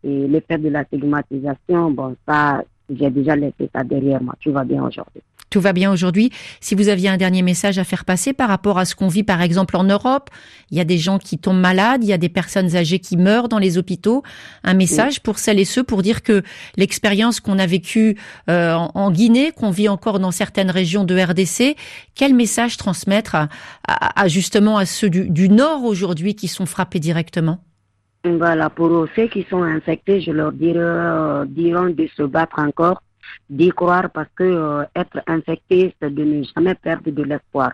Et 0.04 0.28
l'effet 0.28 0.58
de 0.58 0.68
la 0.68 0.84
stigmatisation, 0.84 1.90
bon, 1.90 2.16
ça, 2.26 2.62
j'ai 2.98 3.10
déjà 3.10 3.36
laissé 3.36 3.68
ça 3.74 3.82
derrière 3.84 4.22
moi. 4.22 4.34
Tout 4.40 4.52
va 4.52 4.64
bien 4.64 4.82
aujourd'hui. 4.82 5.22
Tout 5.50 5.60
va 5.60 5.74
bien 5.74 5.92
aujourd'hui. 5.92 6.30
Si 6.60 6.74
vous 6.74 6.88
aviez 6.88 7.10
un 7.10 7.18
dernier 7.18 7.42
message 7.42 7.78
à 7.78 7.84
faire 7.84 8.06
passer 8.06 8.32
par 8.32 8.48
rapport 8.48 8.78
à 8.78 8.86
ce 8.86 8.94
qu'on 8.94 9.08
vit, 9.08 9.22
par 9.22 9.42
exemple, 9.42 9.76
en 9.76 9.84
Europe, 9.84 10.30
il 10.70 10.78
y 10.78 10.80
a 10.80 10.84
des 10.84 10.96
gens 10.96 11.18
qui 11.18 11.36
tombent 11.36 11.60
malades, 11.60 12.02
il 12.02 12.08
y 12.08 12.12
a 12.14 12.16
des 12.18 12.30
personnes 12.30 12.74
âgées 12.74 13.00
qui 13.00 13.18
meurent 13.18 13.50
dans 13.50 13.58
les 13.58 13.76
hôpitaux. 13.76 14.22
Un 14.64 14.72
message 14.72 15.20
pour 15.20 15.38
celles 15.38 15.58
et 15.60 15.66
ceux 15.66 15.82
pour 15.84 16.00
dire 16.00 16.22
que 16.22 16.42
l'expérience 16.78 17.40
qu'on 17.40 17.58
a 17.58 17.66
vécue 17.66 18.16
euh, 18.48 18.72
en, 18.72 18.92
en 18.94 19.10
Guinée, 19.10 19.52
qu'on 19.52 19.70
vit 19.70 19.90
encore 19.90 20.20
dans 20.20 20.30
certaines 20.30 20.70
régions 20.70 21.04
de 21.04 21.18
RDC, 21.20 21.76
quel 22.14 22.32
message 22.34 22.78
transmettre 22.78 23.34
à, 23.34 23.48
à- 23.86 24.22
à 24.22 24.28
justement 24.28 24.78
à 24.78 24.86
ceux 24.86 25.10
du, 25.10 25.28
du 25.28 25.50
Nord 25.50 25.84
aujourd'hui 25.84 26.34
qui 26.34 26.48
sont 26.48 26.64
frappés 26.64 26.98
directement? 26.98 27.58
Voilà, 28.24 28.70
pour 28.70 29.08
ceux 29.16 29.26
qui 29.26 29.42
sont 29.50 29.64
infectés, 29.64 30.20
je 30.20 30.30
leur 30.30 30.52
dirais, 30.52 30.78
euh, 30.78 31.44
diront 31.44 31.90
de 31.90 32.06
se 32.06 32.22
battre 32.22 32.60
encore, 32.60 33.02
d'y 33.50 33.70
croire 33.70 34.10
parce 34.10 34.28
que 34.36 34.44
euh, 34.44 34.84
être 34.94 35.20
infecté, 35.26 35.92
c'est 36.00 36.14
de 36.14 36.22
ne 36.22 36.44
jamais 36.44 36.76
perdre 36.76 37.10
de 37.10 37.22
l'espoir. 37.24 37.72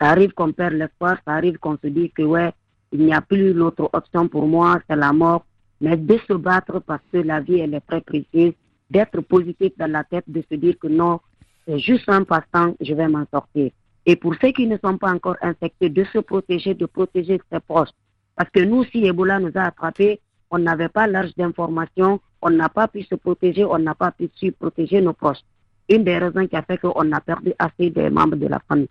Ça 0.00 0.08
arrive 0.08 0.32
qu'on 0.32 0.50
perd 0.52 0.72
l'espoir, 0.72 1.18
ça 1.26 1.34
arrive 1.34 1.58
qu'on 1.58 1.76
se 1.76 1.88
dit 1.88 2.10
que 2.10 2.22
ouais, 2.22 2.52
il 2.90 3.04
n'y 3.04 3.12
a 3.12 3.20
plus 3.20 3.52
l'autre 3.52 3.90
option 3.92 4.28
pour 4.28 4.46
moi, 4.46 4.80
c'est 4.88 4.96
la 4.96 5.12
mort. 5.12 5.44
Mais 5.82 5.98
de 5.98 6.16
se 6.26 6.32
battre 6.32 6.78
parce 6.80 7.02
que 7.12 7.18
la 7.18 7.40
vie, 7.40 7.58
elle 7.58 7.74
est 7.74 7.80
très 7.80 8.00
précieuse, 8.00 8.54
d'être 8.88 9.20
positif 9.20 9.72
dans 9.76 9.90
la 9.90 10.04
tête, 10.04 10.24
de 10.26 10.42
se 10.50 10.54
dire 10.56 10.78
que 10.80 10.86
non, 10.86 11.20
c'est 11.66 11.78
juste 11.78 12.08
un 12.08 12.24
passe-temps, 12.24 12.76
je 12.80 12.94
vais 12.94 13.08
m'en 13.08 13.26
sortir. 13.30 13.70
Et 14.06 14.16
pour 14.16 14.34
ceux 14.40 14.52
qui 14.52 14.66
ne 14.66 14.78
sont 14.82 14.96
pas 14.96 15.12
encore 15.12 15.36
infectés, 15.42 15.90
de 15.90 16.04
se 16.04 16.18
protéger, 16.18 16.72
de 16.72 16.86
protéger 16.86 17.40
ses 17.52 17.60
proches. 17.60 17.90
Parce 18.36 18.50
que 18.50 18.60
nous, 18.60 18.84
si 18.84 19.04
Ebola 19.06 19.38
nous 19.38 19.52
a 19.54 19.62
attrapés, 19.64 20.20
on 20.50 20.58
n'avait 20.58 20.88
pas 20.88 21.06
large 21.06 21.34
d'informations, 21.36 22.20
on 22.40 22.50
n'a 22.50 22.68
pas 22.68 22.88
pu 22.88 23.02
se 23.02 23.14
protéger, 23.14 23.64
on 23.64 23.78
n'a 23.78 23.94
pas 23.94 24.10
pu 24.10 24.30
se 24.34 24.50
protéger 24.50 25.00
nos 25.00 25.12
proches. 25.12 25.42
Une 25.88 26.04
des 26.04 26.18
raisons 26.18 26.46
qui 26.46 26.56
a 26.56 26.62
fait 26.62 26.78
qu'on 26.78 27.12
a 27.12 27.20
perdu 27.20 27.52
assez 27.58 27.90
de 27.90 28.08
membres 28.08 28.36
de 28.36 28.46
la 28.46 28.60
famille. 28.68 28.88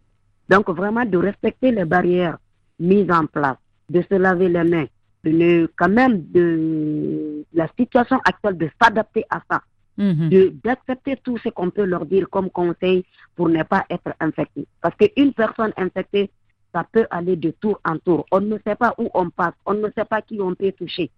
Donc 0.49 0.69
vraiment 0.69 1.05
de 1.05 1.17
respecter 1.17 1.71
les 1.71 1.85
barrières 1.85 2.37
mises 2.79 3.09
en 3.11 3.25
place, 3.25 3.57
de 3.89 4.01
se 4.01 4.15
laver 4.15 4.49
les 4.49 4.63
mains, 4.63 4.85
de 5.23 5.29
ne, 5.31 5.67
quand 5.77 5.89
même 5.89 6.23
de 6.31 7.45
la 7.53 7.67
situation 7.77 8.19
actuelle, 8.25 8.57
de 8.57 8.69
s'adapter 8.81 9.23
à 9.29 9.41
ça, 9.49 9.61
Mhm. 9.97 10.59
d'accepter 10.63 11.17
tout 11.23 11.37
ce 11.37 11.49
qu'on 11.49 11.69
peut 11.69 11.83
leur 11.83 12.05
dire 12.05 12.27
comme 12.29 12.49
conseil 12.49 13.05
pour 13.35 13.49
ne 13.49 13.61
pas 13.63 13.85
être 13.89 14.13
infecté. 14.19 14.65
Parce 14.81 14.95
qu'une 14.95 15.33
personne 15.33 15.73
infectée, 15.77 16.31
ça 16.73 16.85
peut 16.91 17.05
aller 17.09 17.35
de 17.35 17.51
tour 17.51 17.79
en 17.85 17.97
tour. 17.97 18.25
On 18.31 18.41
ne 18.41 18.57
sait 18.65 18.75
pas 18.75 18.93
où 18.97 19.09
on 19.13 19.29
passe, 19.29 19.53
on 19.65 19.73
ne 19.73 19.89
sait 19.95 20.05
pas 20.05 20.21
qui 20.21 20.39
on 20.41 20.55
peut 20.55 20.71
toucher. 20.71 21.09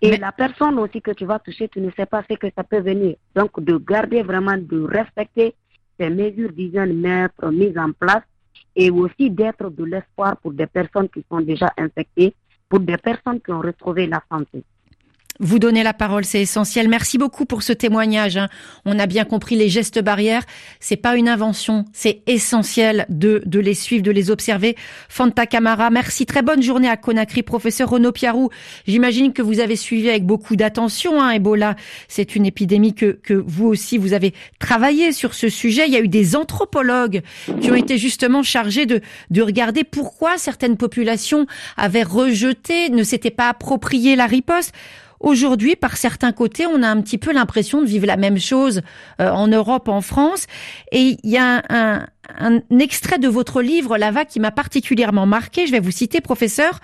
Et 0.00 0.10
Mais- 0.10 0.16
la 0.18 0.32
personne 0.32 0.78
aussi 0.78 1.02
que 1.02 1.10
tu 1.12 1.24
vas 1.24 1.38
toucher, 1.38 1.68
tu 1.68 1.80
ne 1.80 1.90
sais 1.92 2.06
pas 2.06 2.22
ce 2.28 2.34
que 2.36 2.46
ça 2.56 2.62
peut 2.64 2.80
venir. 2.80 3.16
Donc, 3.34 3.60
de 3.60 3.76
garder 3.78 4.22
vraiment, 4.22 4.56
de 4.56 4.80
respecter 4.82 5.54
ces 5.98 6.10
mesures 6.10 6.52
d'hygiène 6.52 6.94
mises 7.52 7.78
en 7.78 7.92
place 7.92 8.22
et 8.76 8.90
aussi 8.90 9.30
d'être 9.30 9.70
de 9.70 9.84
l'espoir 9.84 10.36
pour 10.36 10.52
des 10.52 10.66
personnes 10.66 11.08
qui 11.08 11.24
sont 11.28 11.40
déjà 11.40 11.72
infectées, 11.76 12.34
pour 12.68 12.80
des 12.80 12.96
personnes 12.96 13.40
qui 13.40 13.50
ont 13.50 13.60
retrouvé 13.60 14.06
la 14.06 14.22
santé. 14.30 14.62
Vous 15.40 15.60
donner 15.60 15.84
la 15.84 15.94
parole, 15.94 16.24
c'est 16.24 16.40
essentiel. 16.40 16.88
Merci 16.88 17.16
beaucoup 17.16 17.44
pour 17.44 17.62
ce 17.62 17.72
témoignage. 17.72 18.36
hein. 18.36 18.48
On 18.84 18.98
a 18.98 19.06
bien 19.06 19.24
compris 19.24 19.54
les 19.54 19.68
gestes 19.68 20.02
barrières. 20.02 20.42
C'est 20.80 20.96
pas 20.96 21.14
une 21.14 21.28
invention, 21.28 21.84
c'est 21.92 22.22
essentiel 22.26 23.06
de, 23.08 23.42
de 23.46 23.60
les 23.60 23.74
suivre, 23.74 24.02
de 24.02 24.10
les 24.10 24.32
observer. 24.32 24.74
Fanta 25.08 25.46
Camara, 25.46 25.90
merci. 25.90 26.26
Très 26.26 26.42
bonne 26.42 26.60
journée 26.60 26.88
à 26.88 26.96
Conakry, 26.96 27.44
professeur 27.44 27.88
Renaud 27.90 28.10
Piarou. 28.10 28.50
J'imagine 28.88 29.32
que 29.32 29.40
vous 29.42 29.60
avez 29.60 29.76
suivi 29.76 30.08
avec 30.10 30.26
beaucoup 30.26 30.56
d'attention 30.56 31.22
hein, 31.22 31.30
Ebola. 31.30 31.76
C'est 32.08 32.34
une 32.34 32.44
épidémie 32.44 32.94
que, 32.94 33.12
que 33.12 33.34
vous 33.34 33.66
aussi 33.66 33.96
vous 33.96 34.14
avez 34.14 34.34
travaillé 34.58 35.12
sur 35.12 35.34
ce 35.34 35.48
sujet. 35.48 35.86
Il 35.86 35.92
y 35.92 35.96
a 35.96 36.00
eu 36.00 36.08
des 36.08 36.34
anthropologues 36.34 37.22
qui 37.60 37.70
ont 37.70 37.76
été 37.76 37.96
justement 37.96 38.42
chargés 38.42 38.86
de, 38.86 39.00
de 39.30 39.42
regarder 39.42 39.84
pourquoi 39.84 40.36
certaines 40.36 40.76
populations 40.76 41.46
avaient 41.76 42.02
rejeté, 42.02 42.90
ne 42.90 43.04
s'étaient 43.04 43.30
pas 43.30 43.48
approprié 43.48 44.16
la 44.16 44.26
riposte. 44.26 44.74
Aujourd'hui, 45.20 45.76
par 45.76 45.96
certains 45.96 46.32
côtés, 46.32 46.66
on 46.66 46.82
a 46.82 46.88
un 46.88 47.00
petit 47.00 47.18
peu 47.18 47.32
l'impression 47.32 47.82
de 47.82 47.86
vivre 47.86 48.06
la 48.06 48.16
même 48.16 48.38
chose 48.38 48.82
euh, 49.20 49.30
en 49.30 49.48
Europe, 49.48 49.88
en 49.88 50.00
France. 50.00 50.46
Et 50.92 51.16
il 51.22 51.30
y 51.30 51.36
a 51.36 51.62
un, 51.68 52.06
un 52.38 52.60
extrait 52.78 53.18
de 53.18 53.28
votre 53.28 53.62
livre, 53.62 53.98
La 53.98 54.10
vague, 54.10 54.28
qui 54.28 54.40
m'a 54.40 54.50
particulièrement 54.50 55.26
marqué. 55.26 55.66
Je 55.66 55.72
vais 55.72 55.80
vous 55.80 55.90
citer, 55.90 56.20
professeur. 56.20 56.80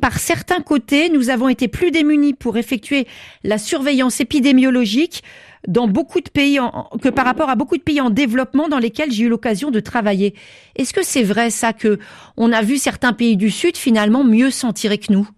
Par 0.00 0.18
certains 0.18 0.60
côtés, 0.60 1.10
nous 1.10 1.30
avons 1.30 1.48
été 1.48 1.68
plus 1.68 1.90
démunis 1.90 2.34
pour 2.34 2.56
effectuer 2.56 3.06
la 3.42 3.58
surveillance 3.58 4.20
épidémiologique 4.20 5.22
dans 5.66 5.88
beaucoup 5.88 6.20
de 6.20 6.28
pays 6.28 6.58
que 7.00 7.08
par 7.08 7.24
rapport 7.24 7.48
à 7.48 7.56
beaucoup 7.56 7.76
de 7.76 7.82
pays 7.82 8.00
en 8.00 8.10
développement 8.10 8.68
dans 8.68 8.78
lesquels 8.78 9.10
j'ai 9.10 9.24
eu 9.24 9.28
l'occasion 9.28 9.70
de 9.70 9.80
travailler. 9.80 10.34
Est-ce 10.76 10.92
que 10.92 11.02
c'est 11.02 11.22
vrai 11.22 11.50
ça 11.50 11.72
que 11.72 11.98
on 12.36 12.52
a 12.52 12.62
vu 12.62 12.76
certains 12.76 13.12
pays 13.12 13.36
du 13.36 13.50
Sud 13.50 13.76
finalement 13.76 14.24
mieux 14.24 14.50
s'en 14.50 14.72
tirer 14.72 14.98
que 14.98 15.12
nous? 15.12 15.28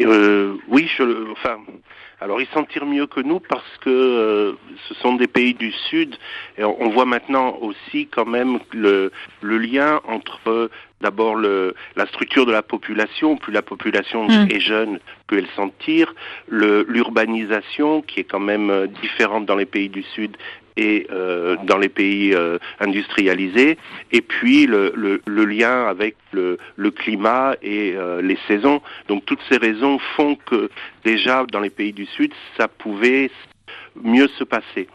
Euh, 0.00 0.56
Oui, 0.68 0.88
je, 0.96 1.30
enfin, 1.32 1.58
alors 2.20 2.40
ils 2.40 2.48
s'en 2.48 2.64
tirent 2.64 2.86
mieux 2.86 3.06
que 3.06 3.20
nous 3.20 3.40
parce 3.40 3.78
que 3.80 3.90
euh, 3.90 4.52
ce 4.88 4.94
sont 4.94 5.14
des 5.14 5.26
pays 5.26 5.54
du 5.54 5.72
Sud 5.72 6.16
et 6.58 6.64
on, 6.64 6.90
voit 6.90 7.06
maintenant 7.06 7.56
aussi 7.60 8.06
quand 8.06 8.26
même 8.26 8.58
le, 8.72 9.10
le 9.40 9.58
lien 9.58 10.00
entre 10.06 10.70
d'abord 11.00 11.36
la 11.36 12.06
structure 12.08 12.44
de 12.44 12.52
la 12.52 12.62
population, 12.62 13.36
plus 13.36 13.52
la 13.52 13.62
population 13.62 14.28
mm. 14.28 14.48
est 14.50 14.60
jeune, 14.60 15.00
plus 15.26 15.38
elle 15.38 15.48
s'en 15.56 15.70
tire, 15.70 16.14
l'urbanisation 16.48 18.02
qui 18.02 18.20
est 18.20 18.24
quand 18.24 18.40
même 18.40 18.70
euh, 18.70 18.86
différente 18.86 19.46
dans 19.46 19.56
les 19.56 19.66
pays 19.66 19.88
du 19.88 20.02
Sud 20.02 20.36
et 20.80 21.06
euh, 21.10 21.56
dans 21.64 21.76
les 21.76 21.90
pays 21.90 22.34
euh, 22.34 22.58
industrialisés, 22.80 23.76
et 24.12 24.22
puis 24.22 24.66
le, 24.66 24.92
le, 24.96 25.20
le 25.26 25.44
lien 25.44 25.86
avec 25.86 26.16
le, 26.32 26.56
le 26.76 26.90
climat 26.90 27.54
et 27.60 27.94
euh, 27.96 28.22
les 28.22 28.38
saisons. 28.48 28.80
Donc 29.08 29.26
toutes 29.26 29.42
ces 29.50 29.58
raisons 29.58 29.98
font 30.16 30.36
que 30.36 30.70
déjà 31.04 31.44
dans 31.52 31.60
les 31.60 31.68
pays 31.70 31.92
du 31.92 32.06
Sud, 32.06 32.32
ça 32.56 32.66
pouvait 32.66 33.30
mieux 34.02 34.28
se 34.38 34.44
passer. 34.44 34.88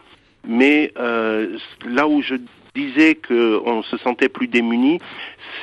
Mais 0.48 0.92
là 0.96 2.06
où 2.06 2.22
je 2.22 2.36
disais 2.74 3.16
qu'on 3.26 3.82
se 3.82 3.96
sentait 3.98 4.28
plus 4.28 4.48
démuni, 4.48 5.00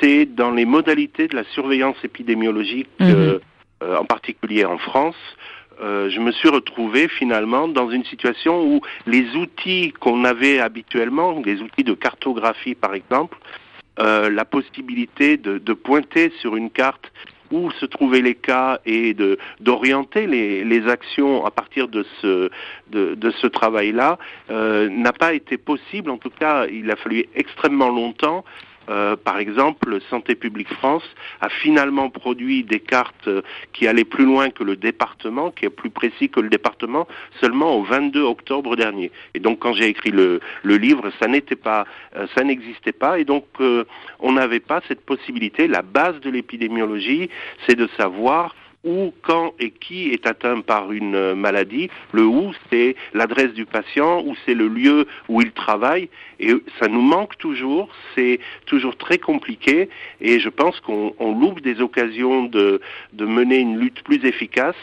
c'est 0.00 0.26
dans 0.26 0.50
les 0.50 0.66
modalités 0.66 1.26
de 1.28 1.36
la 1.36 1.44
surveillance 1.56 1.96
épidémiologique, 2.02 2.88
mmh. 3.00 3.38
en 4.02 4.04
particulier 4.04 4.64
en 4.64 4.78
France, 4.78 5.16
euh, 5.80 6.10
je 6.10 6.20
me 6.20 6.32
suis 6.32 6.48
retrouvé 6.48 7.08
finalement 7.08 7.68
dans 7.68 7.90
une 7.90 8.04
situation 8.04 8.64
où 8.64 8.80
les 9.06 9.34
outils 9.36 9.92
qu'on 10.00 10.24
avait 10.24 10.60
habituellement, 10.60 11.40
les 11.44 11.60
outils 11.60 11.84
de 11.84 11.94
cartographie 11.94 12.74
par 12.74 12.94
exemple, 12.94 13.38
euh, 14.00 14.28
la 14.30 14.44
possibilité 14.44 15.36
de, 15.36 15.72
pointer 15.72 16.32
sur 16.40 16.56
une 16.56 16.70
carte 16.70 17.12
où 17.52 17.70
se 17.72 17.86
trouvaient 17.86 18.22
les 18.22 18.34
cas 18.34 18.80
et 18.86 19.14
d'orienter 19.60 20.26
les, 20.26 20.64
les, 20.64 20.88
actions 20.88 21.44
à 21.46 21.50
partir 21.50 21.86
de 21.86 22.04
ce 22.20 22.50
de, 22.90 23.14
de 23.14 23.30
ce 23.30 23.46
travail-là 23.46 24.18
euh, 24.50 24.88
n'a 24.88 25.12
pas 25.12 25.34
été 25.34 25.58
possible. 25.58 26.10
En 26.10 26.18
tout 26.18 26.30
cas, 26.30 26.66
il 26.66 26.90
a 26.90 26.96
fallu 26.96 27.26
extrêmement 27.34 27.90
longtemps 27.90 28.44
euh, 28.88 29.16
par 29.16 29.38
exemple, 29.38 29.98
Santé 30.10 30.34
publique 30.34 30.72
France 30.74 31.04
a 31.40 31.48
finalement 31.48 32.10
produit 32.10 32.64
des 32.64 32.80
cartes 32.80 33.28
euh, 33.28 33.42
qui 33.72 33.86
allaient 33.86 34.04
plus 34.04 34.24
loin 34.24 34.50
que 34.50 34.62
le 34.62 34.76
département, 34.76 35.50
qui 35.50 35.64
est 35.64 35.70
plus 35.70 35.90
précis 35.90 36.28
que 36.28 36.40
le 36.40 36.48
département, 36.48 37.06
seulement 37.40 37.76
au 37.76 37.82
22 37.82 38.22
octobre 38.22 38.76
dernier. 38.76 39.10
Et 39.34 39.40
donc, 39.40 39.58
quand 39.60 39.72
j'ai 39.72 39.86
écrit 39.86 40.10
le, 40.10 40.40
livre, 40.64 41.06
euh, 41.06 42.26
ça 42.34 42.44
n'existait 42.44 42.92
pas, 42.92 43.18
et 43.18 43.24
donc 43.24 43.44
on 44.20 44.32
n'avait 44.32 44.60
pas 44.60 44.80
cette 44.88 45.04
possibilité. 45.04 45.68
La 45.68 45.82
base 45.82 46.20
de 46.20 46.30
l'épidémiologie, 46.30 47.30
c'est 47.66 47.76
de 47.76 47.88
savoir 47.96 48.54
où, 48.84 49.12
quand 49.22 49.54
et 49.58 49.70
qui 49.70 50.10
est 50.10 50.26
atteint 50.26 50.60
par 50.60 50.92
une 50.92 51.34
maladie. 51.34 51.90
Le 52.12 52.24
où, 52.24 52.52
c'est 52.70 52.96
l'adresse 53.12 53.52
du 53.52 53.66
patient, 53.66 54.22
ou 54.24 54.34
c'est 54.44 54.54
le 54.54 54.68
lieu 54.68 55.06
où 55.28 55.40
il 55.40 55.52
travaille. 55.52 56.08
Et 56.40 56.52
ça 56.80 56.88
nous 56.88 57.00
manque 57.00 57.36
toujours, 57.38 57.88
c'est 58.14 58.40
toujours 58.66 58.96
très 58.96 59.18
compliqué. 59.18 59.88
Et 60.20 60.40
je 60.40 60.48
pense 60.48 60.80
qu'on 60.80 61.14
loupe 61.20 61.60
des 61.60 61.80
occasions 61.80 62.44
de, 62.44 62.80
de, 63.12 63.24
mener 63.24 63.58
une 63.58 63.78
lutte 63.78 64.02
plus 64.02 64.24
efficace 64.24 64.76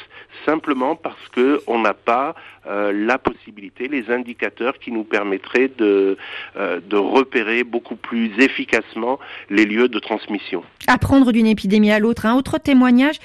simplement 0.45 0.95
parce 0.95 1.27
qu'on 1.35 1.79
n'a 1.79 1.93
pas 1.93 2.35
euh, 2.67 2.91
la 2.93 3.17
possibilité, 3.17 3.87
les 3.87 4.09
indicateurs 4.09 4.79
qui 4.79 4.91
nous 4.91 5.03
permettraient 5.03 5.71
de, 5.77 6.17
euh, 6.57 6.79
de 6.87 6.95
repérer 6.95 7.63
beaucoup 7.63 7.95
plus 7.95 8.31
efficacement 8.39 9.19
les 9.49 9.65
lieux 9.65 9.87
de 9.87 9.99
transmission. 9.99 10.63
Apprendre 10.87 11.31
d'une 11.31 11.47
épidémie 11.47 11.91
à 11.91 11.99
l'autre. 11.99 12.25
Un 12.25 12.35
autre 12.35 12.57
témoignage 12.57 13.17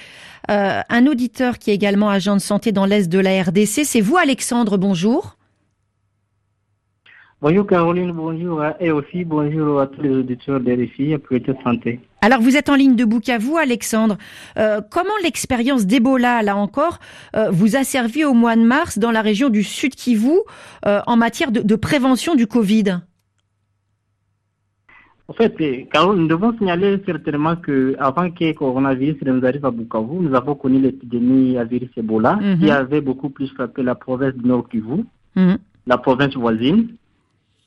euh, 0.51 0.81
un 0.89 1.07
auditeur 1.07 1.59
qui 1.59 1.71
est 1.71 1.75
également 1.75 2.09
agent 2.09 2.35
de 2.35 2.41
santé 2.41 2.73
dans 2.73 2.87
l'Est 2.87 3.09
de 3.09 3.19
la 3.19 3.43
RDC. 3.43 3.85
C'est 3.85 4.01
vous, 4.01 4.17
Alexandre, 4.17 4.77
bonjour. 4.77 5.37
Bonjour 7.43 7.67
Caroline, 7.67 8.13
bonjour 8.13 8.63
et 8.81 8.91
aussi 8.91 9.23
bonjour 9.25 9.79
à 9.79 9.87
tous 9.87 10.01
les 10.01 10.11
auditeurs 10.11 10.59
de 10.59 10.73
RFI 10.73 11.19
Priorité 11.19 11.53
Santé. 11.63 12.01
Alors 12.23 12.41
vous 12.41 12.57
êtes 12.57 12.71
en 12.71 12.75
ligne 12.75 12.97
de 12.97 13.05
vous, 13.39 13.57
Alexandre. 13.59 14.17
Euh, 14.57 14.81
comment 14.91 15.11
l'expérience 15.23 15.85
d'Ebola, 15.85 16.43
là 16.43 16.57
encore, 16.57 16.99
euh, 17.37 17.51
vous 17.51 17.77
a 17.77 17.85
servi 17.85 18.25
au 18.25 18.33
mois 18.33 18.57
de 18.57 18.63
mars 18.63 18.99
dans 18.99 19.11
la 19.11 19.21
région 19.21 19.51
du 19.51 19.63
Sud 19.63 19.95
Kivu 19.95 20.39
en 20.83 21.17
matière 21.17 21.53
de, 21.53 21.61
de 21.61 21.77
prévention 21.77 22.35
du 22.35 22.47
Covid? 22.47 23.01
En 25.29 25.33
fait, 25.33 25.57
nous 25.59 26.29
devons 26.29 26.57
signaler 26.57 27.03
certainement 27.05 27.57
que 27.57 27.97
avant 27.99 28.31
que 28.31 28.45
le 28.45 28.53
coronavirus 28.53 29.21
ne 29.23 29.33
nous 29.33 29.45
arrive 29.45 29.65
à 29.65 29.73
Bukavu, 29.73 30.21
nous 30.21 30.35
avons 30.37 30.55
connu 30.55 30.79
l'épidémie 30.79 31.59
à 31.59 31.65
virus 31.65 31.91
Ebola 31.97 32.37
mhm. 32.37 32.61
qui 32.61 32.71
avait 32.71 33.01
beaucoup 33.01 33.31
plus 33.31 33.49
frappé 33.49 33.83
la 33.83 33.97
province 33.97 34.35
du 34.35 34.47
Nord 34.47 34.69
Kivu, 34.69 35.05
mhm. 35.35 35.59
la 35.87 35.99
province 35.99 36.37
voisine. 36.37 36.91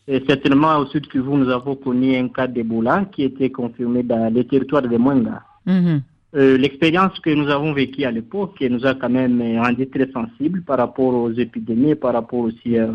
Et 0.08 0.24
certainement 0.28 0.78
au 0.78 0.86
sud 0.86 1.08
Kivu, 1.10 1.32
nous 1.32 1.50
avons 1.50 1.76
connu 1.76 2.16
un 2.16 2.30
cas 2.30 2.48
d'Ebola 2.48 3.06
qui 3.12 3.24
était 3.24 3.50
confirmé 3.50 4.04
dans 4.04 4.34
les 4.34 4.46
territoires 4.48 4.82
de 4.82 4.98
Mwenga. 4.98 5.44
Mhm. 5.66 6.02
Euh, 6.36 6.58
l'expérience 6.58 7.20
que 7.20 7.32
nous 7.32 7.50
avons 7.50 7.74
vécue 7.74 8.06
à 8.06 8.12
l'époque 8.12 8.62
nous 8.62 8.86
a 8.86 8.94
quand 8.94 9.10
même 9.10 9.42
rendu 9.60 9.90
très 9.90 10.10
sensibles 10.12 10.62
par 10.62 10.78
rapport 10.78 11.14
aux 11.14 11.32
épidémies, 11.34 11.96
par 11.96 12.14
rapport 12.14 12.40
aussi 12.40 12.78
euh, 12.78 12.94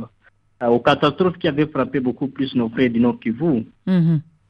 aux 0.67 0.79
catastrophes 0.81 1.37
qui 1.37 1.49
avaient 1.49 1.67
frappé 1.67 2.01
beaucoup 2.01 2.29
plus 2.29 2.55
nos 2.55 2.71
frères 2.71 2.89
du 2.91 3.01
Nord 3.01 3.21
Kivu. 3.21 3.67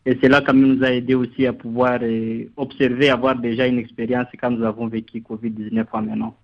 Et 0.06 0.18
cela 0.22 0.42
quand 0.42 0.54
même 0.54 0.76
nous 0.76 0.84
a 0.84 0.92
aidé 0.92 1.14
aussi 1.14 1.46
à 1.46 1.52
pouvoir 1.52 1.98
euh, 2.02 2.44
observer, 2.56 3.08
avoir 3.08 3.36
déjà 3.36 3.66
une 3.66 3.78
expérience 3.78 4.26
quand 4.40 4.50
nous 4.50 4.64
avons 4.64 4.86
vécu 4.86 5.20
Covid-19 5.20 5.84
en 5.92 6.02
maintenant. 6.02 6.36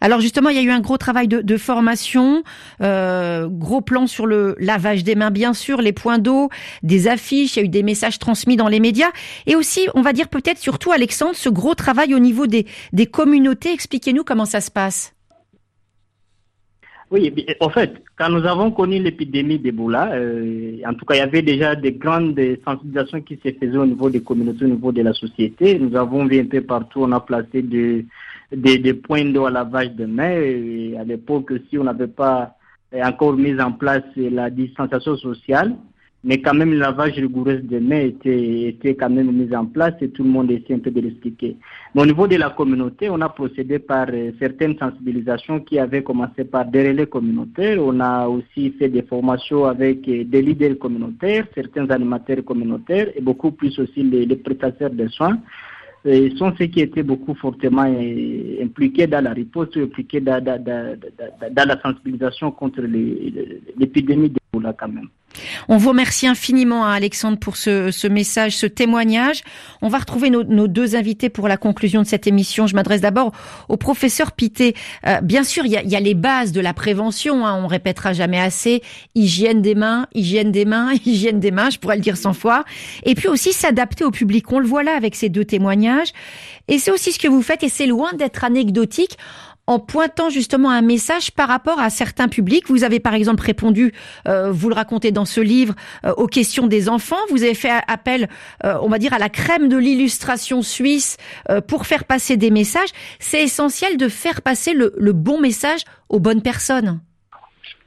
Alors 0.00 0.20
justement, 0.20 0.50
il 0.50 0.56
y 0.56 0.58
a 0.58 0.62
eu 0.62 0.70
un 0.70 0.80
gros 0.80 0.98
travail 0.98 1.28
de, 1.28 1.40
de 1.40 1.56
formation, 1.56 2.42
euh, 2.80 3.48
gros 3.48 3.80
plan 3.80 4.06
sur 4.06 4.26
le 4.26 4.56
lavage 4.58 5.04
des 5.04 5.14
mains, 5.14 5.30
bien 5.30 5.54
sûr, 5.54 5.80
les 5.80 5.92
points 5.92 6.18
d'eau, 6.18 6.50
des 6.82 7.08
affiches, 7.08 7.56
il 7.56 7.60
y 7.60 7.62
a 7.62 7.64
eu 7.64 7.68
des 7.68 7.82
messages 7.82 8.18
transmis 8.18 8.56
dans 8.56 8.68
les 8.68 8.80
médias, 8.80 9.10
et 9.46 9.56
aussi, 9.56 9.86
on 9.94 10.02
va 10.02 10.12
dire 10.12 10.28
peut-être 10.28 10.58
surtout, 10.58 10.92
Alexandre, 10.92 11.36
ce 11.36 11.48
gros 11.48 11.74
travail 11.74 12.14
au 12.14 12.18
niveau 12.18 12.46
des, 12.46 12.66
des 12.92 13.06
communautés. 13.06 13.72
Expliquez-nous 13.72 14.24
comment 14.24 14.44
ça 14.44 14.60
se 14.60 14.70
passe. 14.70 15.14
Oui, 17.12 17.30
en 17.60 17.68
fait, 17.68 18.02
quand 18.16 18.30
nous 18.30 18.46
avons 18.46 18.70
connu 18.70 18.98
l'épidémie 18.98 19.58
d'Ebola, 19.58 20.12
euh, 20.14 20.78
en 20.86 20.94
tout 20.94 21.04
cas, 21.04 21.14
il 21.14 21.18
y 21.18 21.20
avait 21.20 21.42
déjà 21.42 21.74
des 21.76 21.92
grandes 21.92 22.40
sensibilisations 22.64 23.20
qui 23.20 23.38
se 23.44 23.52
faisaient 23.52 23.76
au 23.76 23.84
niveau 23.84 24.08
des 24.08 24.22
communautés, 24.22 24.64
au 24.64 24.68
niveau 24.68 24.92
de 24.92 25.02
la 25.02 25.12
société. 25.12 25.78
Nous 25.78 25.94
avons 25.94 26.24
vu 26.24 26.40
un 26.40 26.46
peu 26.46 26.62
partout, 26.62 27.02
on 27.02 27.12
a 27.12 27.20
placé 27.20 27.60
des, 27.60 28.94
points 28.94 29.26
d'eau 29.26 29.44
à 29.44 29.50
lavage 29.50 29.92
de 29.92 30.06
mains. 30.06 30.98
À 30.98 31.04
l'époque, 31.04 31.52
si 31.68 31.76
on 31.76 31.84
n'avait 31.84 32.06
pas 32.06 32.56
encore 32.94 33.34
mis 33.34 33.60
en 33.60 33.72
place 33.72 34.04
la 34.16 34.48
distanciation 34.48 35.14
sociale, 35.18 35.76
mais 36.24 36.40
quand 36.40 36.54
même, 36.54 36.70
le 36.70 36.78
lavage 36.78 37.14
rigoureux 37.14 37.56
des 37.56 37.80
mains 37.80 37.98
était, 37.98 38.94
quand 38.94 39.10
même 39.10 39.32
mis 39.32 39.54
en 39.56 39.66
place 39.66 39.94
et 40.00 40.10
tout 40.10 40.22
le 40.22 40.30
monde 40.30 40.52
essaie 40.52 40.74
un 40.74 40.78
peu 40.78 40.92
de 40.92 41.00
l'expliquer. 41.00 41.56
Mais 41.94 42.02
au 42.02 42.06
niveau 42.06 42.28
de 42.28 42.36
la 42.36 42.50
communauté, 42.50 43.10
on 43.10 43.20
a 43.20 43.28
procédé 43.28 43.80
par 43.80 44.06
euh, 44.12 44.30
certaines 44.38 44.78
sensibilisations 44.78 45.58
qui 45.60 45.80
avaient 45.80 46.04
commencé 46.04 46.44
par 46.44 46.64
des 46.66 46.90
relais 46.90 47.06
communautaires. 47.08 47.78
On 47.84 47.98
a 47.98 48.28
aussi 48.28 48.70
fait 48.78 48.88
des 48.88 49.02
formations 49.02 49.64
avec 49.64 50.06
euh, 50.08 50.22
des 50.22 50.42
leaders 50.42 50.78
communautaires, 50.78 51.46
certains 51.56 51.90
animateurs 51.90 52.44
communautaires 52.44 53.08
et 53.16 53.20
beaucoup 53.20 53.50
plus 53.50 53.76
aussi 53.80 54.04
les, 54.04 54.36
prestataires 54.36 54.90
de 54.90 55.08
soins. 55.08 55.38
Et 56.04 56.30
sont 56.36 56.52
ceux 56.56 56.66
qui 56.66 56.80
étaient 56.82 57.02
beaucoup 57.02 57.34
fortement 57.34 57.84
euh, 57.86 58.62
impliqués 58.62 59.08
dans 59.08 59.24
la 59.24 59.32
riposte, 59.32 59.76
impliqués 59.76 60.20
dans, 60.20 60.42
dans, 60.42 60.98
la 61.68 61.80
sensibilisation 61.80 62.52
contre 62.52 62.82
l'épidémie 62.82 64.30
d'Ebola 64.30 64.72
quand 64.72 64.88
même. 64.88 65.08
On 65.68 65.76
vous 65.76 65.90
remercie 65.90 66.26
infiniment, 66.26 66.84
hein, 66.84 66.92
Alexandre, 66.92 67.38
pour 67.38 67.56
ce, 67.56 68.06
message, 68.08 68.56
ce 68.56 68.66
témoignage. 68.66 69.42
On 69.80 69.88
va 69.88 69.98
retrouver 69.98 70.30
nos, 70.30 70.68
deux 70.68 70.96
invités 70.96 71.28
pour 71.28 71.48
la 71.48 71.56
conclusion 71.56 72.02
de 72.02 72.06
cette 72.06 72.26
émission. 72.26 72.66
Je 72.66 72.74
m'adresse 72.74 73.00
d'abord 73.00 73.32
au 73.68 73.76
professeur 73.76 74.32
Pité. 74.32 74.74
Euh, 75.06 75.20
bien 75.20 75.44
sûr, 75.44 75.64
il 75.66 75.72
y 75.72 75.96
a, 75.96 76.00
les 76.00 76.14
bases 76.14 76.52
de 76.52 76.60
la 76.60 76.74
prévention. 76.74 77.46
Hein, 77.46 77.60
on 77.62 77.66
répétera 77.66 78.12
jamais 78.12 78.40
assez. 78.40 78.82
Hygiène 79.14 79.62
des 79.62 79.74
mains, 79.74 80.06
hygiène 80.14 80.52
des 80.52 80.64
mains, 80.64 80.92
hygiène 81.06 81.40
des 81.40 81.50
mains. 81.50 81.70
Je 81.70 81.78
pourrais 81.78 81.96
le 81.96 82.02
dire 82.02 82.16
cent 82.16 82.32
fois. 82.32 82.64
Et 83.04 83.14
puis 83.14 83.28
aussi 83.28 83.52
s'adapter 83.52 84.04
au 84.04 84.10
public. 84.10 84.50
On 84.52 84.58
le 84.58 84.66
voit 84.66 84.82
là 84.82 84.96
avec 84.96 85.14
ces 85.14 85.28
deux 85.28 85.44
témoignages. 85.44 86.12
Et 86.68 86.78
c'est 86.78 86.90
aussi 86.90 87.12
ce 87.12 87.18
que 87.18 87.28
vous 87.28 87.42
faites. 87.42 87.62
Et 87.62 87.68
c'est 87.68 87.86
loin 87.86 88.12
d'être 88.12 88.44
anecdotique 88.44 89.16
en 89.66 89.78
pointant 89.78 90.28
justement 90.28 90.70
un 90.70 90.82
message 90.82 91.30
par 91.30 91.48
rapport 91.48 91.78
à 91.78 91.90
certains 91.90 92.28
publics. 92.28 92.68
Vous 92.68 92.84
avez 92.84 93.00
par 93.00 93.14
exemple 93.14 93.42
répondu, 93.42 93.92
euh, 94.26 94.50
vous 94.50 94.68
le 94.68 94.74
racontez 94.74 95.12
dans 95.12 95.24
ce 95.24 95.40
livre, 95.40 95.74
euh, 96.04 96.12
aux 96.16 96.26
questions 96.26 96.66
des 96.66 96.88
enfants. 96.88 97.20
Vous 97.30 97.42
avez 97.42 97.54
fait 97.54 97.70
appel, 97.86 98.28
euh, 98.64 98.74
on 98.82 98.88
va 98.88 98.98
dire, 98.98 99.12
à 99.12 99.18
la 99.18 99.28
crème 99.28 99.68
de 99.68 99.76
l'illustration 99.76 100.62
suisse 100.62 101.16
pour 101.68 101.86
faire 101.86 102.04
passer 102.04 102.36
des 102.36 102.50
messages. 102.50 102.88
C'est 103.18 103.42
essentiel 103.42 103.96
de 103.96 104.08
faire 104.08 104.42
passer 104.42 104.74
le, 104.74 105.12
bon 105.12 105.40
message 105.40 105.82
aux 106.08 106.18
bonnes 106.18 106.42
personnes. 106.42 107.00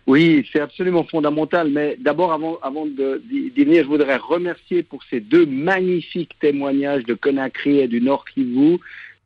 Oui, 0.07 0.47
c'est 0.53 0.59
absolument 0.59 1.03
fondamental. 1.03 1.69
Mais 1.69 1.97
d'abord, 1.99 2.31
avant, 2.31 2.57
avant 2.61 2.85
d'y 2.85 3.49
venir, 3.49 3.83
je 3.83 3.87
voudrais 3.87 4.17
remercier 4.17 4.83
pour 4.83 5.03
ces 5.09 5.19
deux 5.19 5.45
magnifiques 5.45 6.37
témoignages 6.39 7.03
de 7.03 7.15
Conakry 7.15 7.79
et 7.79 7.87
du 7.87 8.01
Nord 8.01 8.25
Kivu. 8.25 8.79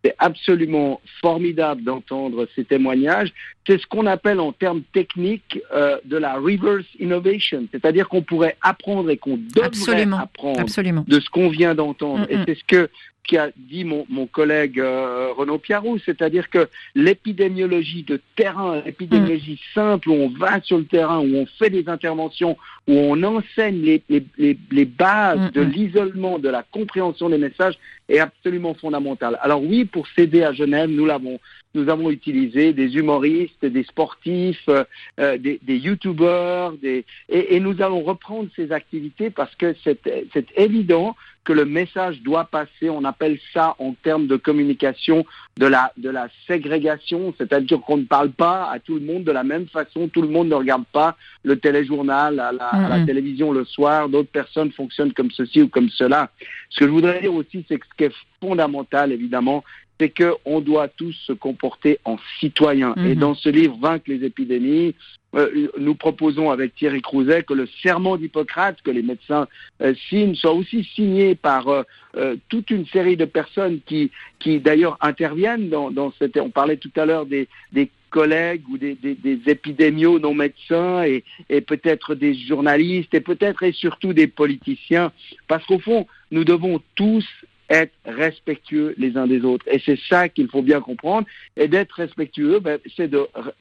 C'est 0.04 0.16
absolument 0.18 1.02
formidable 1.22 1.84
d'entendre 1.84 2.48
ces 2.56 2.64
témoignages. 2.64 3.34
C'est 3.68 3.80
ce 3.80 3.86
qu'on 3.86 4.06
appelle 4.06 4.40
en 4.40 4.54
termes 4.54 4.82
techniques 4.94 5.60
euh, 5.74 5.98
de 6.06 6.18
la 6.18 6.36
reverse 6.36 6.86
innovation, 7.00 7.66
c'est-à-dire 7.72 8.08
qu'on 8.08 8.22
pourrait 8.22 8.56
apprendre 8.62 9.10
et 9.10 9.18
qu'on 9.18 9.38
devrait 9.38 10.08
apprendre 10.14 11.04
de 11.06 11.20
ce 11.20 11.30
qu'on 11.30 11.50
vient 11.50 11.76
d'entendre. 11.76 12.26
Et 12.30 12.38
c'est 12.48 12.56
ce 12.56 12.64
que 12.64 12.90
a 13.38 13.50
dit 13.56 13.84
mon, 13.84 14.06
collègue 14.28 14.80
euh, 14.80 15.32
Renaud 15.36 15.58
Piarou, 15.58 15.98
c'est-à-dire 16.00 16.50
que 16.50 16.70
l'épidémiologie 16.96 18.04
de 18.04 18.22
terrain, 18.36 18.82
l'épidémiologie 18.86 19.60
simple, 19.74 20.10
où 20.10 20.14
on 20.14 20.30
va 20.30 20.62
sur 20.62 20.78
le 20.78 20.86
terrain, 20.86 21.20
où 21.20 21.36
on 21.36 21.46
fait 21.58 21.70
des 21.70 21.88
interventions, 21.90 22.58
où 22.88 22.94
on 22.94 23.22
enseigne 23.24 23.82
les, 23.82 24.04
les, 24.38 24.86
bases 24.86 25.52
de 25.52 25.62
l'isolement, 25.62 26.40
de 26.40 26.50
la 26.50 26.64
compréhension 26.64 27.30
des 27.30 27.38
messages, 27.38 27.76
est 28.10 28.20
absolument 28.20 28.74
fondamentale. 28.74 29.38
Alors 29.42 29.64
oui, 29.64 29.86
pour 29.86 30.08
s'aider 30.08 30.44
à 30.44 30.52
Genève, 30.52 30.90
nous 30.90 31.06
l'avons 31.06 31.40
nous 31.76 31.90
avons 31.90 32.10
utilisé 32.10 32.74
des 32.74 32.96
humoristes, 32.96 33.64
des 33.64 33.84
sportifs, 33.84 34.68
euh, 34.70 34.84
euh, 35.20 35.38
des, 35.38 35.60
des 35.62 35.78
youtubeurs, 35.78 36.74
des... 36.74 37.06
Et, 37.30 37.56
et, 37.56 37.60
nous 37.60 37.82
allons 37.82 38.02
reprendre 38.02 38.50
ces 38.56 38.72
activités 38.72 39.30
parce 39.30 39.54
que 39.56 39.76
c'est 39.84 40.48
évident 40.56 41.16
que 41.44 41.54
le 41.54 41.66
message 41.66 42.22
doit 42.22 42.46
passer. 42.46 42.90
On 42.90 43.04
appelle 43.04 43.40
ça 43.54 43.76
en 43.80 43.94
termes 44.04 44.28
de 44.28 44.36
communication 44.36 45.26
de 45.58 45.68
la, 45.68 45.92
de 45.98 46.10
la 46.10 46.28
ségrégation, 46.48 47.34
c'est-à-dire 47.38 47.82
qu'on 47.82 47.98
ne 47.98 48.04
parle 48.04 48.32
pas 48.32 48.70
à 48.70 48.80
tout 48.80 48.96
le 48.96 49.02
monde 49.02 49.24
de 49.24 49.32
la 49.32 49.44
même 49.44 49.68
façon. 49.68 50.08
Tout 50.08 50.22
le 50.22 50.28
monde 50.28 50.50
ne 50.50 50.56
regarde 50.56 50.86
pas 50.92 51.18
le 51.44 51.58
téléjournal 51.60 52.40
à 52.40 52.52
la, 52.52 52.66
à 52.68 52.90
la 52.98 53.06
télévision 53.06 53.52
le 53.52 53.66
soir. 53.66 54.10
D'autres 54.10 54.32
personnes 54.32 54.72
fonctionnent 54.72 55.14
comme 55.14 55.32
ceci 55.32 55.62
ou 55.62 55.68
comme 55.68 55.90
cela. 55.90 56.32
Ce 56.70 56.80
que 56.80 56.86
je 56.86 56.92
voudrais 56.92 57.22
dire 57.22 57.34
aussi, 57.34 57.66
c'est 57.68 57.78
que 57.78 57.86
ce 57.86 57.96
qui 57.98 58.04
est 58.06 58.16
fondamental, 58.42 59.12
évidemment, 59.12 59.64
c'est 60.00 60.10
qu'on 60.10 60.62
doit 60.62 60.88
tous 60.88 61.14
se 61.28 61.34
comporter 61.34 62.00
en 62.06 62.18
citoyens. 62.40 62.94
Et 62.98 63.16
mhm. 63.16 63.16
dans 63.16 63.36
ce 63.36 63.50
livre, 63.50 63.78
Vaincre 63.80 64.06
les 64.08 64.24
épidémies, 64.24 64.96
euh, 65.36 65.68
nous 65.78 65.94
proposons 65.94 66.50
avec 66.50 66.74
Thierry 66.76 67.02
Crouzet 67.02 67.44
que 67.44 67.54
le 67.54 67.68
serment 67.84 68.18
d'Hippocrate, 68.18 68.82
que 68.82 68.92
les 68.92 69.04
médecins 69.04 69.48
euh, 69.82 69.94
signent, 70.10 70.36
soit 70.36 70.54
aussi 70.54 70.84
signé 70.96 71.36
par 71.36 71.68
euh, 71.70 72.36
toute 72.48 72.72
une 72.72 72.88
série 72.88 73.18
de 73.18 73.26
personnes 73.26 73.80
qui, 73.86 74.10
qui 74.40 74.60
d'ailleurs 74.60 74.98
interviennent 75.02 75.70
dans, 75.70 75.92
dans 75.92 76.12
cette... 76.18 76.38
On 76.38 76.50
parlait 76.50 76.78
tout 76.78 76.92
à 76.96 77.06
l'heure 77.06 77.26
des, 77.26 77.48
des 77.74 77.92
collègues 78.10 78.64
ou 78.70 78.78
des, 78.78 78.96
des, 78.96 79.92
non 79.92 80.34
médecins 80.34 81.04
et, 81.04 81.24
et 81.50 81.62
peut-être 81.62 82.16
des 82.16 82.34
journalistes 82.34 83.14
et 83.14 83.22
peut-être 83.22 83.62
et 83.64 83.72
surtout 83.72 84.14
des 84.14 84.28
politiciens, 84.28 85.12
parce 85.48 85.66
qu'au 85.66 85.80
fond, 85.80 86.08
nous 86.32 86.44
devons 86.44 86.82
tous 86.96 87.26
être 87.70 87.94
respectueux 88.06 88.96
les 88.98 89.16
uns 89.16 89.28
des 89.28 89.44
autres. 89.44 89.66
Et 89.72 89.82
c'est 89.86 90.00
ça 90.10 90.28
qu'il 90.28 90.48
faut 90.48 90.62
bien 90.62 90.82
comprendre. 90.82 91.28
Et 91.56 91.68
d'être 91.68 91.94
respectueux, 91.94 92.60
ben, 92.60 92.80
c'est 92.98 93.12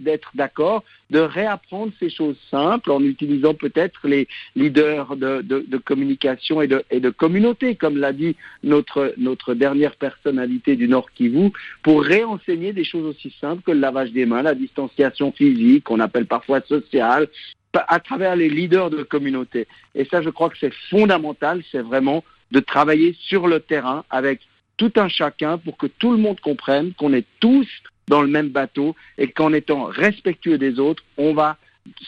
d'être 0.00 0.30
d'accord, 0.34 0.82
de 1.10 1.18
réapprendre 1.18 1.92
ces 1.98 2.10
choses 2.10 2.36
simples 2.50 2.90
en 2.90 3.02
utilisant 3.02 3.54
peut-être 3.54 4.08
les 4.08 4.26
leaders 4.56 5.16
de, 5.16 5.76
communication 5.84 6.62
et 6.62 6.68
de, 6.68 7.10
communauté, 7.10 7.74
comme 7.74 7.98
l'a 7.98 8.12
dit 8.12 8.36
notre, 8.62 9.14
notre 9.18 9.54
dernière 9.54 9.96
personnalité 9.96 10.76
du 10.76 10.88
Nord 10.88 11.10
Kivu, 11.12 11.50
pour 11.82 12.02
réenseigner 12.02 12.72
des 12.72 12.84
choses 12.84 13.04
aussi 13.04 13.34
simples 13.40 13.62
que 13.62 13.72
le 13.72 13.80
lavage 13.80 14.12
des 14.12 14.26
mains, 14.26 14.42
la 14.42 14.54
distanciation 14.54 15.32
physique, 15.32 15.84
qu'on 15.84 16.00
appelle 16.00 16.26
parfois 16.26 16.60
sociale, 16.62 17.28
à 17.74 18.00
travers 18.00 18.34
les 18.34 18.48
leaders 18.48 18.90
de 18.90 19.02
communauté. 19.02 19.66
Et 19.94 20.04
ça, 20.06 20.22
je 20.22 20.30
crois 20.30 20.48
que 20.48 20.56
c'est 20.58 20.72
fondamental, 20.90 21.62
c'est 21.70 21.82
vraiment 21.82 22.24
de 22.50 22.60
travailler 22.60 23.16
sur 23.20 23.46
le 23.46 23.60
terrain 23.60 24.04
avec 24.10 24.40
tout 24.76 24.92
un 24.96 25.08
chacun 25.08 25.58
pour 25.58 25.76
que 25.76 25.86
tout 25.86 26.12
le 26.12 26.18
monde 26.18 26.40
comprenne 26.40 26.94
qu'on 26.94 27.12
est 27.12 27.26
tous 27.40 27.68
dans 28.06 28.22
le 28.22 28.28
même 28.28 28.48
bateau 28.48 28.96
et 29.18 29.30
qu'en 29.30 29.52
étant 29.52 29.84
respectueux 29.84 30.58
des 30.58 30.78
autres, 30.78 31.04
on 31.16 31.34
va 31.34 31.56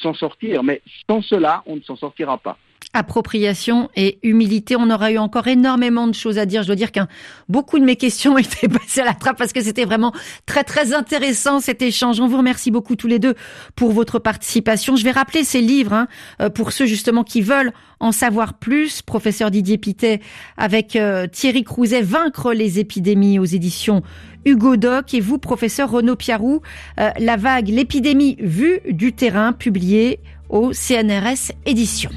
s'en 0.01 0.14
sortir. 0.14 0.62
Mais 0.62 0.80
sans 1.09 1.22
cela, 1.22 1.62
on 1.66 1.76
ne 1.76 1.82
s'en 1.82 1.97
sortira 1.97 2.38
pas 2.38 2.59
appropriation 2.93 3.89
et 3.97 4.18
humilité. 4.22 4.76
On 4.76 4.91
aura 4.91 5.12
eu 5.12 5.18
encore 5.18 5.47
énormément 5.49 6.07
de 6.07 6.14
choses 6.14 6.39
à 6.39 6.47
dire. 6.47 6.62
Je 6.62 6.66
dois 6.66 6.76
dire 6.76 6.93
qu'un 6.93 7.09
beaucoup 7.49 7.78
de 7.78 7.85
mes 7.85 7.97
questions 7.97 8.37
étaient 8.39 8.68
passées 8.68 9.01
à 9.01 9.05
la 9.05 9.14
trappe 9.14 9.39
parce 9.39 9.53
que 9.53 9.62
c'était 9.62 9.85
vraiment 9.85 10.12
très 10.47 10.64
très 10.64 10.93
intéressant 10.93 11.61
cet 11.61 11.83
échange. 11.83 12.20
On 12.20 12.28
vous 12.28 12.39
remercie 12.39 12.70
beaucoup 12.70 12.97
tous 12.97 13.07
les 13.07 13.18
deux 13.18 13.35
pour 13.76 13.93
votre 13.93 14.18
participation. 14.18 14.97
Je 14.97 15.05
vais 15.05 15.11
rappeler 15.11 15.45
ces 15.45 15.61
livres 15.61 15.93
hein, 15.93 16.09
euh, 16.41 16.51
pour 16.51 16.72
ceux 16.72 16.87
justement 16.87 17.24
qui 17.24 17.43
veulent 17.43 17.72
en 18.01 18.12
savoir 18.12 18.55
plus. 18.55 19.03
Professeur 19.03 19.51
Didier 19.51 19.78
Pitet 19.78 20.20
avec 20.57 20.97
euh, 20.97 21.26
Thierry 21.26 21.64
Crouzet, 21.64 22.03
Vaincre 22.03 22.53
les 22.53 22.78
épidémies 22.78 23.39
aux 23.39 23.45
éditions 23.45 24.03
Hugo 24.45 24.76
Doc 24.76 25.12
et 25.14 25.20
vous, 25.20 25.39
professeur 25.39 25.91
Renaud 25.91 26.16
Piarou, 26.16 26.62
euh, 26.99 27.11
La 27.18 27.37
vague, 27.37 27.68
l'épidémie 27.68 28.37
vue 28.41 28.81
du 28.89 29.12
terrain, 29.12 29.53
publié 29.53 30.20
au 30.49 30.72
CNRS 30.72 31.53
Édition. 31.66 32.11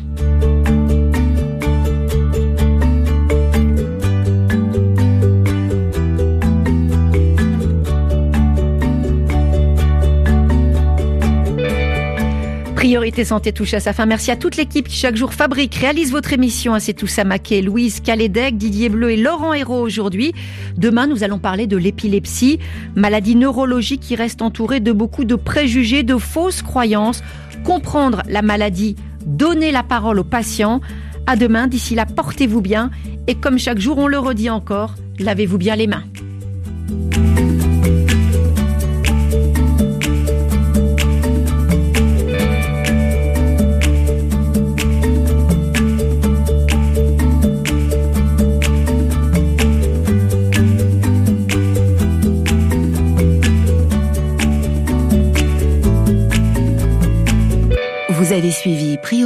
Priorité 12.84 13.24
Santé 13.24 13.54
touche 13.54 13.74
à 13.76 13.80
sa 13.80 13.94
fin. 13.94 14.06
Merci 14.06 14.30
à 14.30 14.36
toute 14.36 14.58
l'équipe 14.58 14.90
qui 14.90 14.98
chaque 14.98 15.16
jour 15.16 15.34
fabrique, 15.34 15.74
réalise 15.74 16.12
votre 16.12 16.34
émission. 16.34 16.78
C'est 16.80 16.92
tout 16.92 17.08
Maquet, 17.26 17.62
Louise 17.62 18.02
Calédec, 18.02 18.58
Didier 18.58 18.90
Bleu 18.90 19.12
et 19.12 19.16
Laurent 19.16 19.54
Hérault 19.54 19.80
aujourd'hui. 19.80 20.34
Demain, 20.76 21.08
nous 21.08 21.24
allons 21.24 21.40
parler 21.40 21.66
de 21.66 21.78
l'épilepsie, 21.78 22.60
maladie 22.96 23.38
neurologique 23.38 24.02
qui 24.02 24.18
reste 24.18 24.42
entourée 24.42 24.82
de 24.82 24.92
beaucoup 24.92 25.24
de 25.24 25.36
préjugés, 25.36 26.04
de 26.04 26.18
fausses 26.18 26.62
croyances. 26.62 27.24
Comprendre 27.64 28.22
la 28.28 28.42
maladie, 28.42 28.98
donner 29.26 29.72
la 29.72 29.84
parole 29.84 30.20
aux 30.20 30.26
patients. 30.26 30.82
À 31.26 31.38
demain, 31.38 31.68
d'ici 31.68 31.96
là, 31.96 32.06
portez-vous 32.06 32.60
bien. 32.60 32.92
Et 33.28 33.36
comme 33.36 33.60
chaque 33.60 33.80
jour, 33.80 33.98
on 33.98 34.08
le 34.08 34.20
redit 34.20 34.50
encore, 34.50 34.96
lavez-vous 35.20 35.58
bien 35.58 35.78
les 35.78 35.88
mains. 35.88 36.04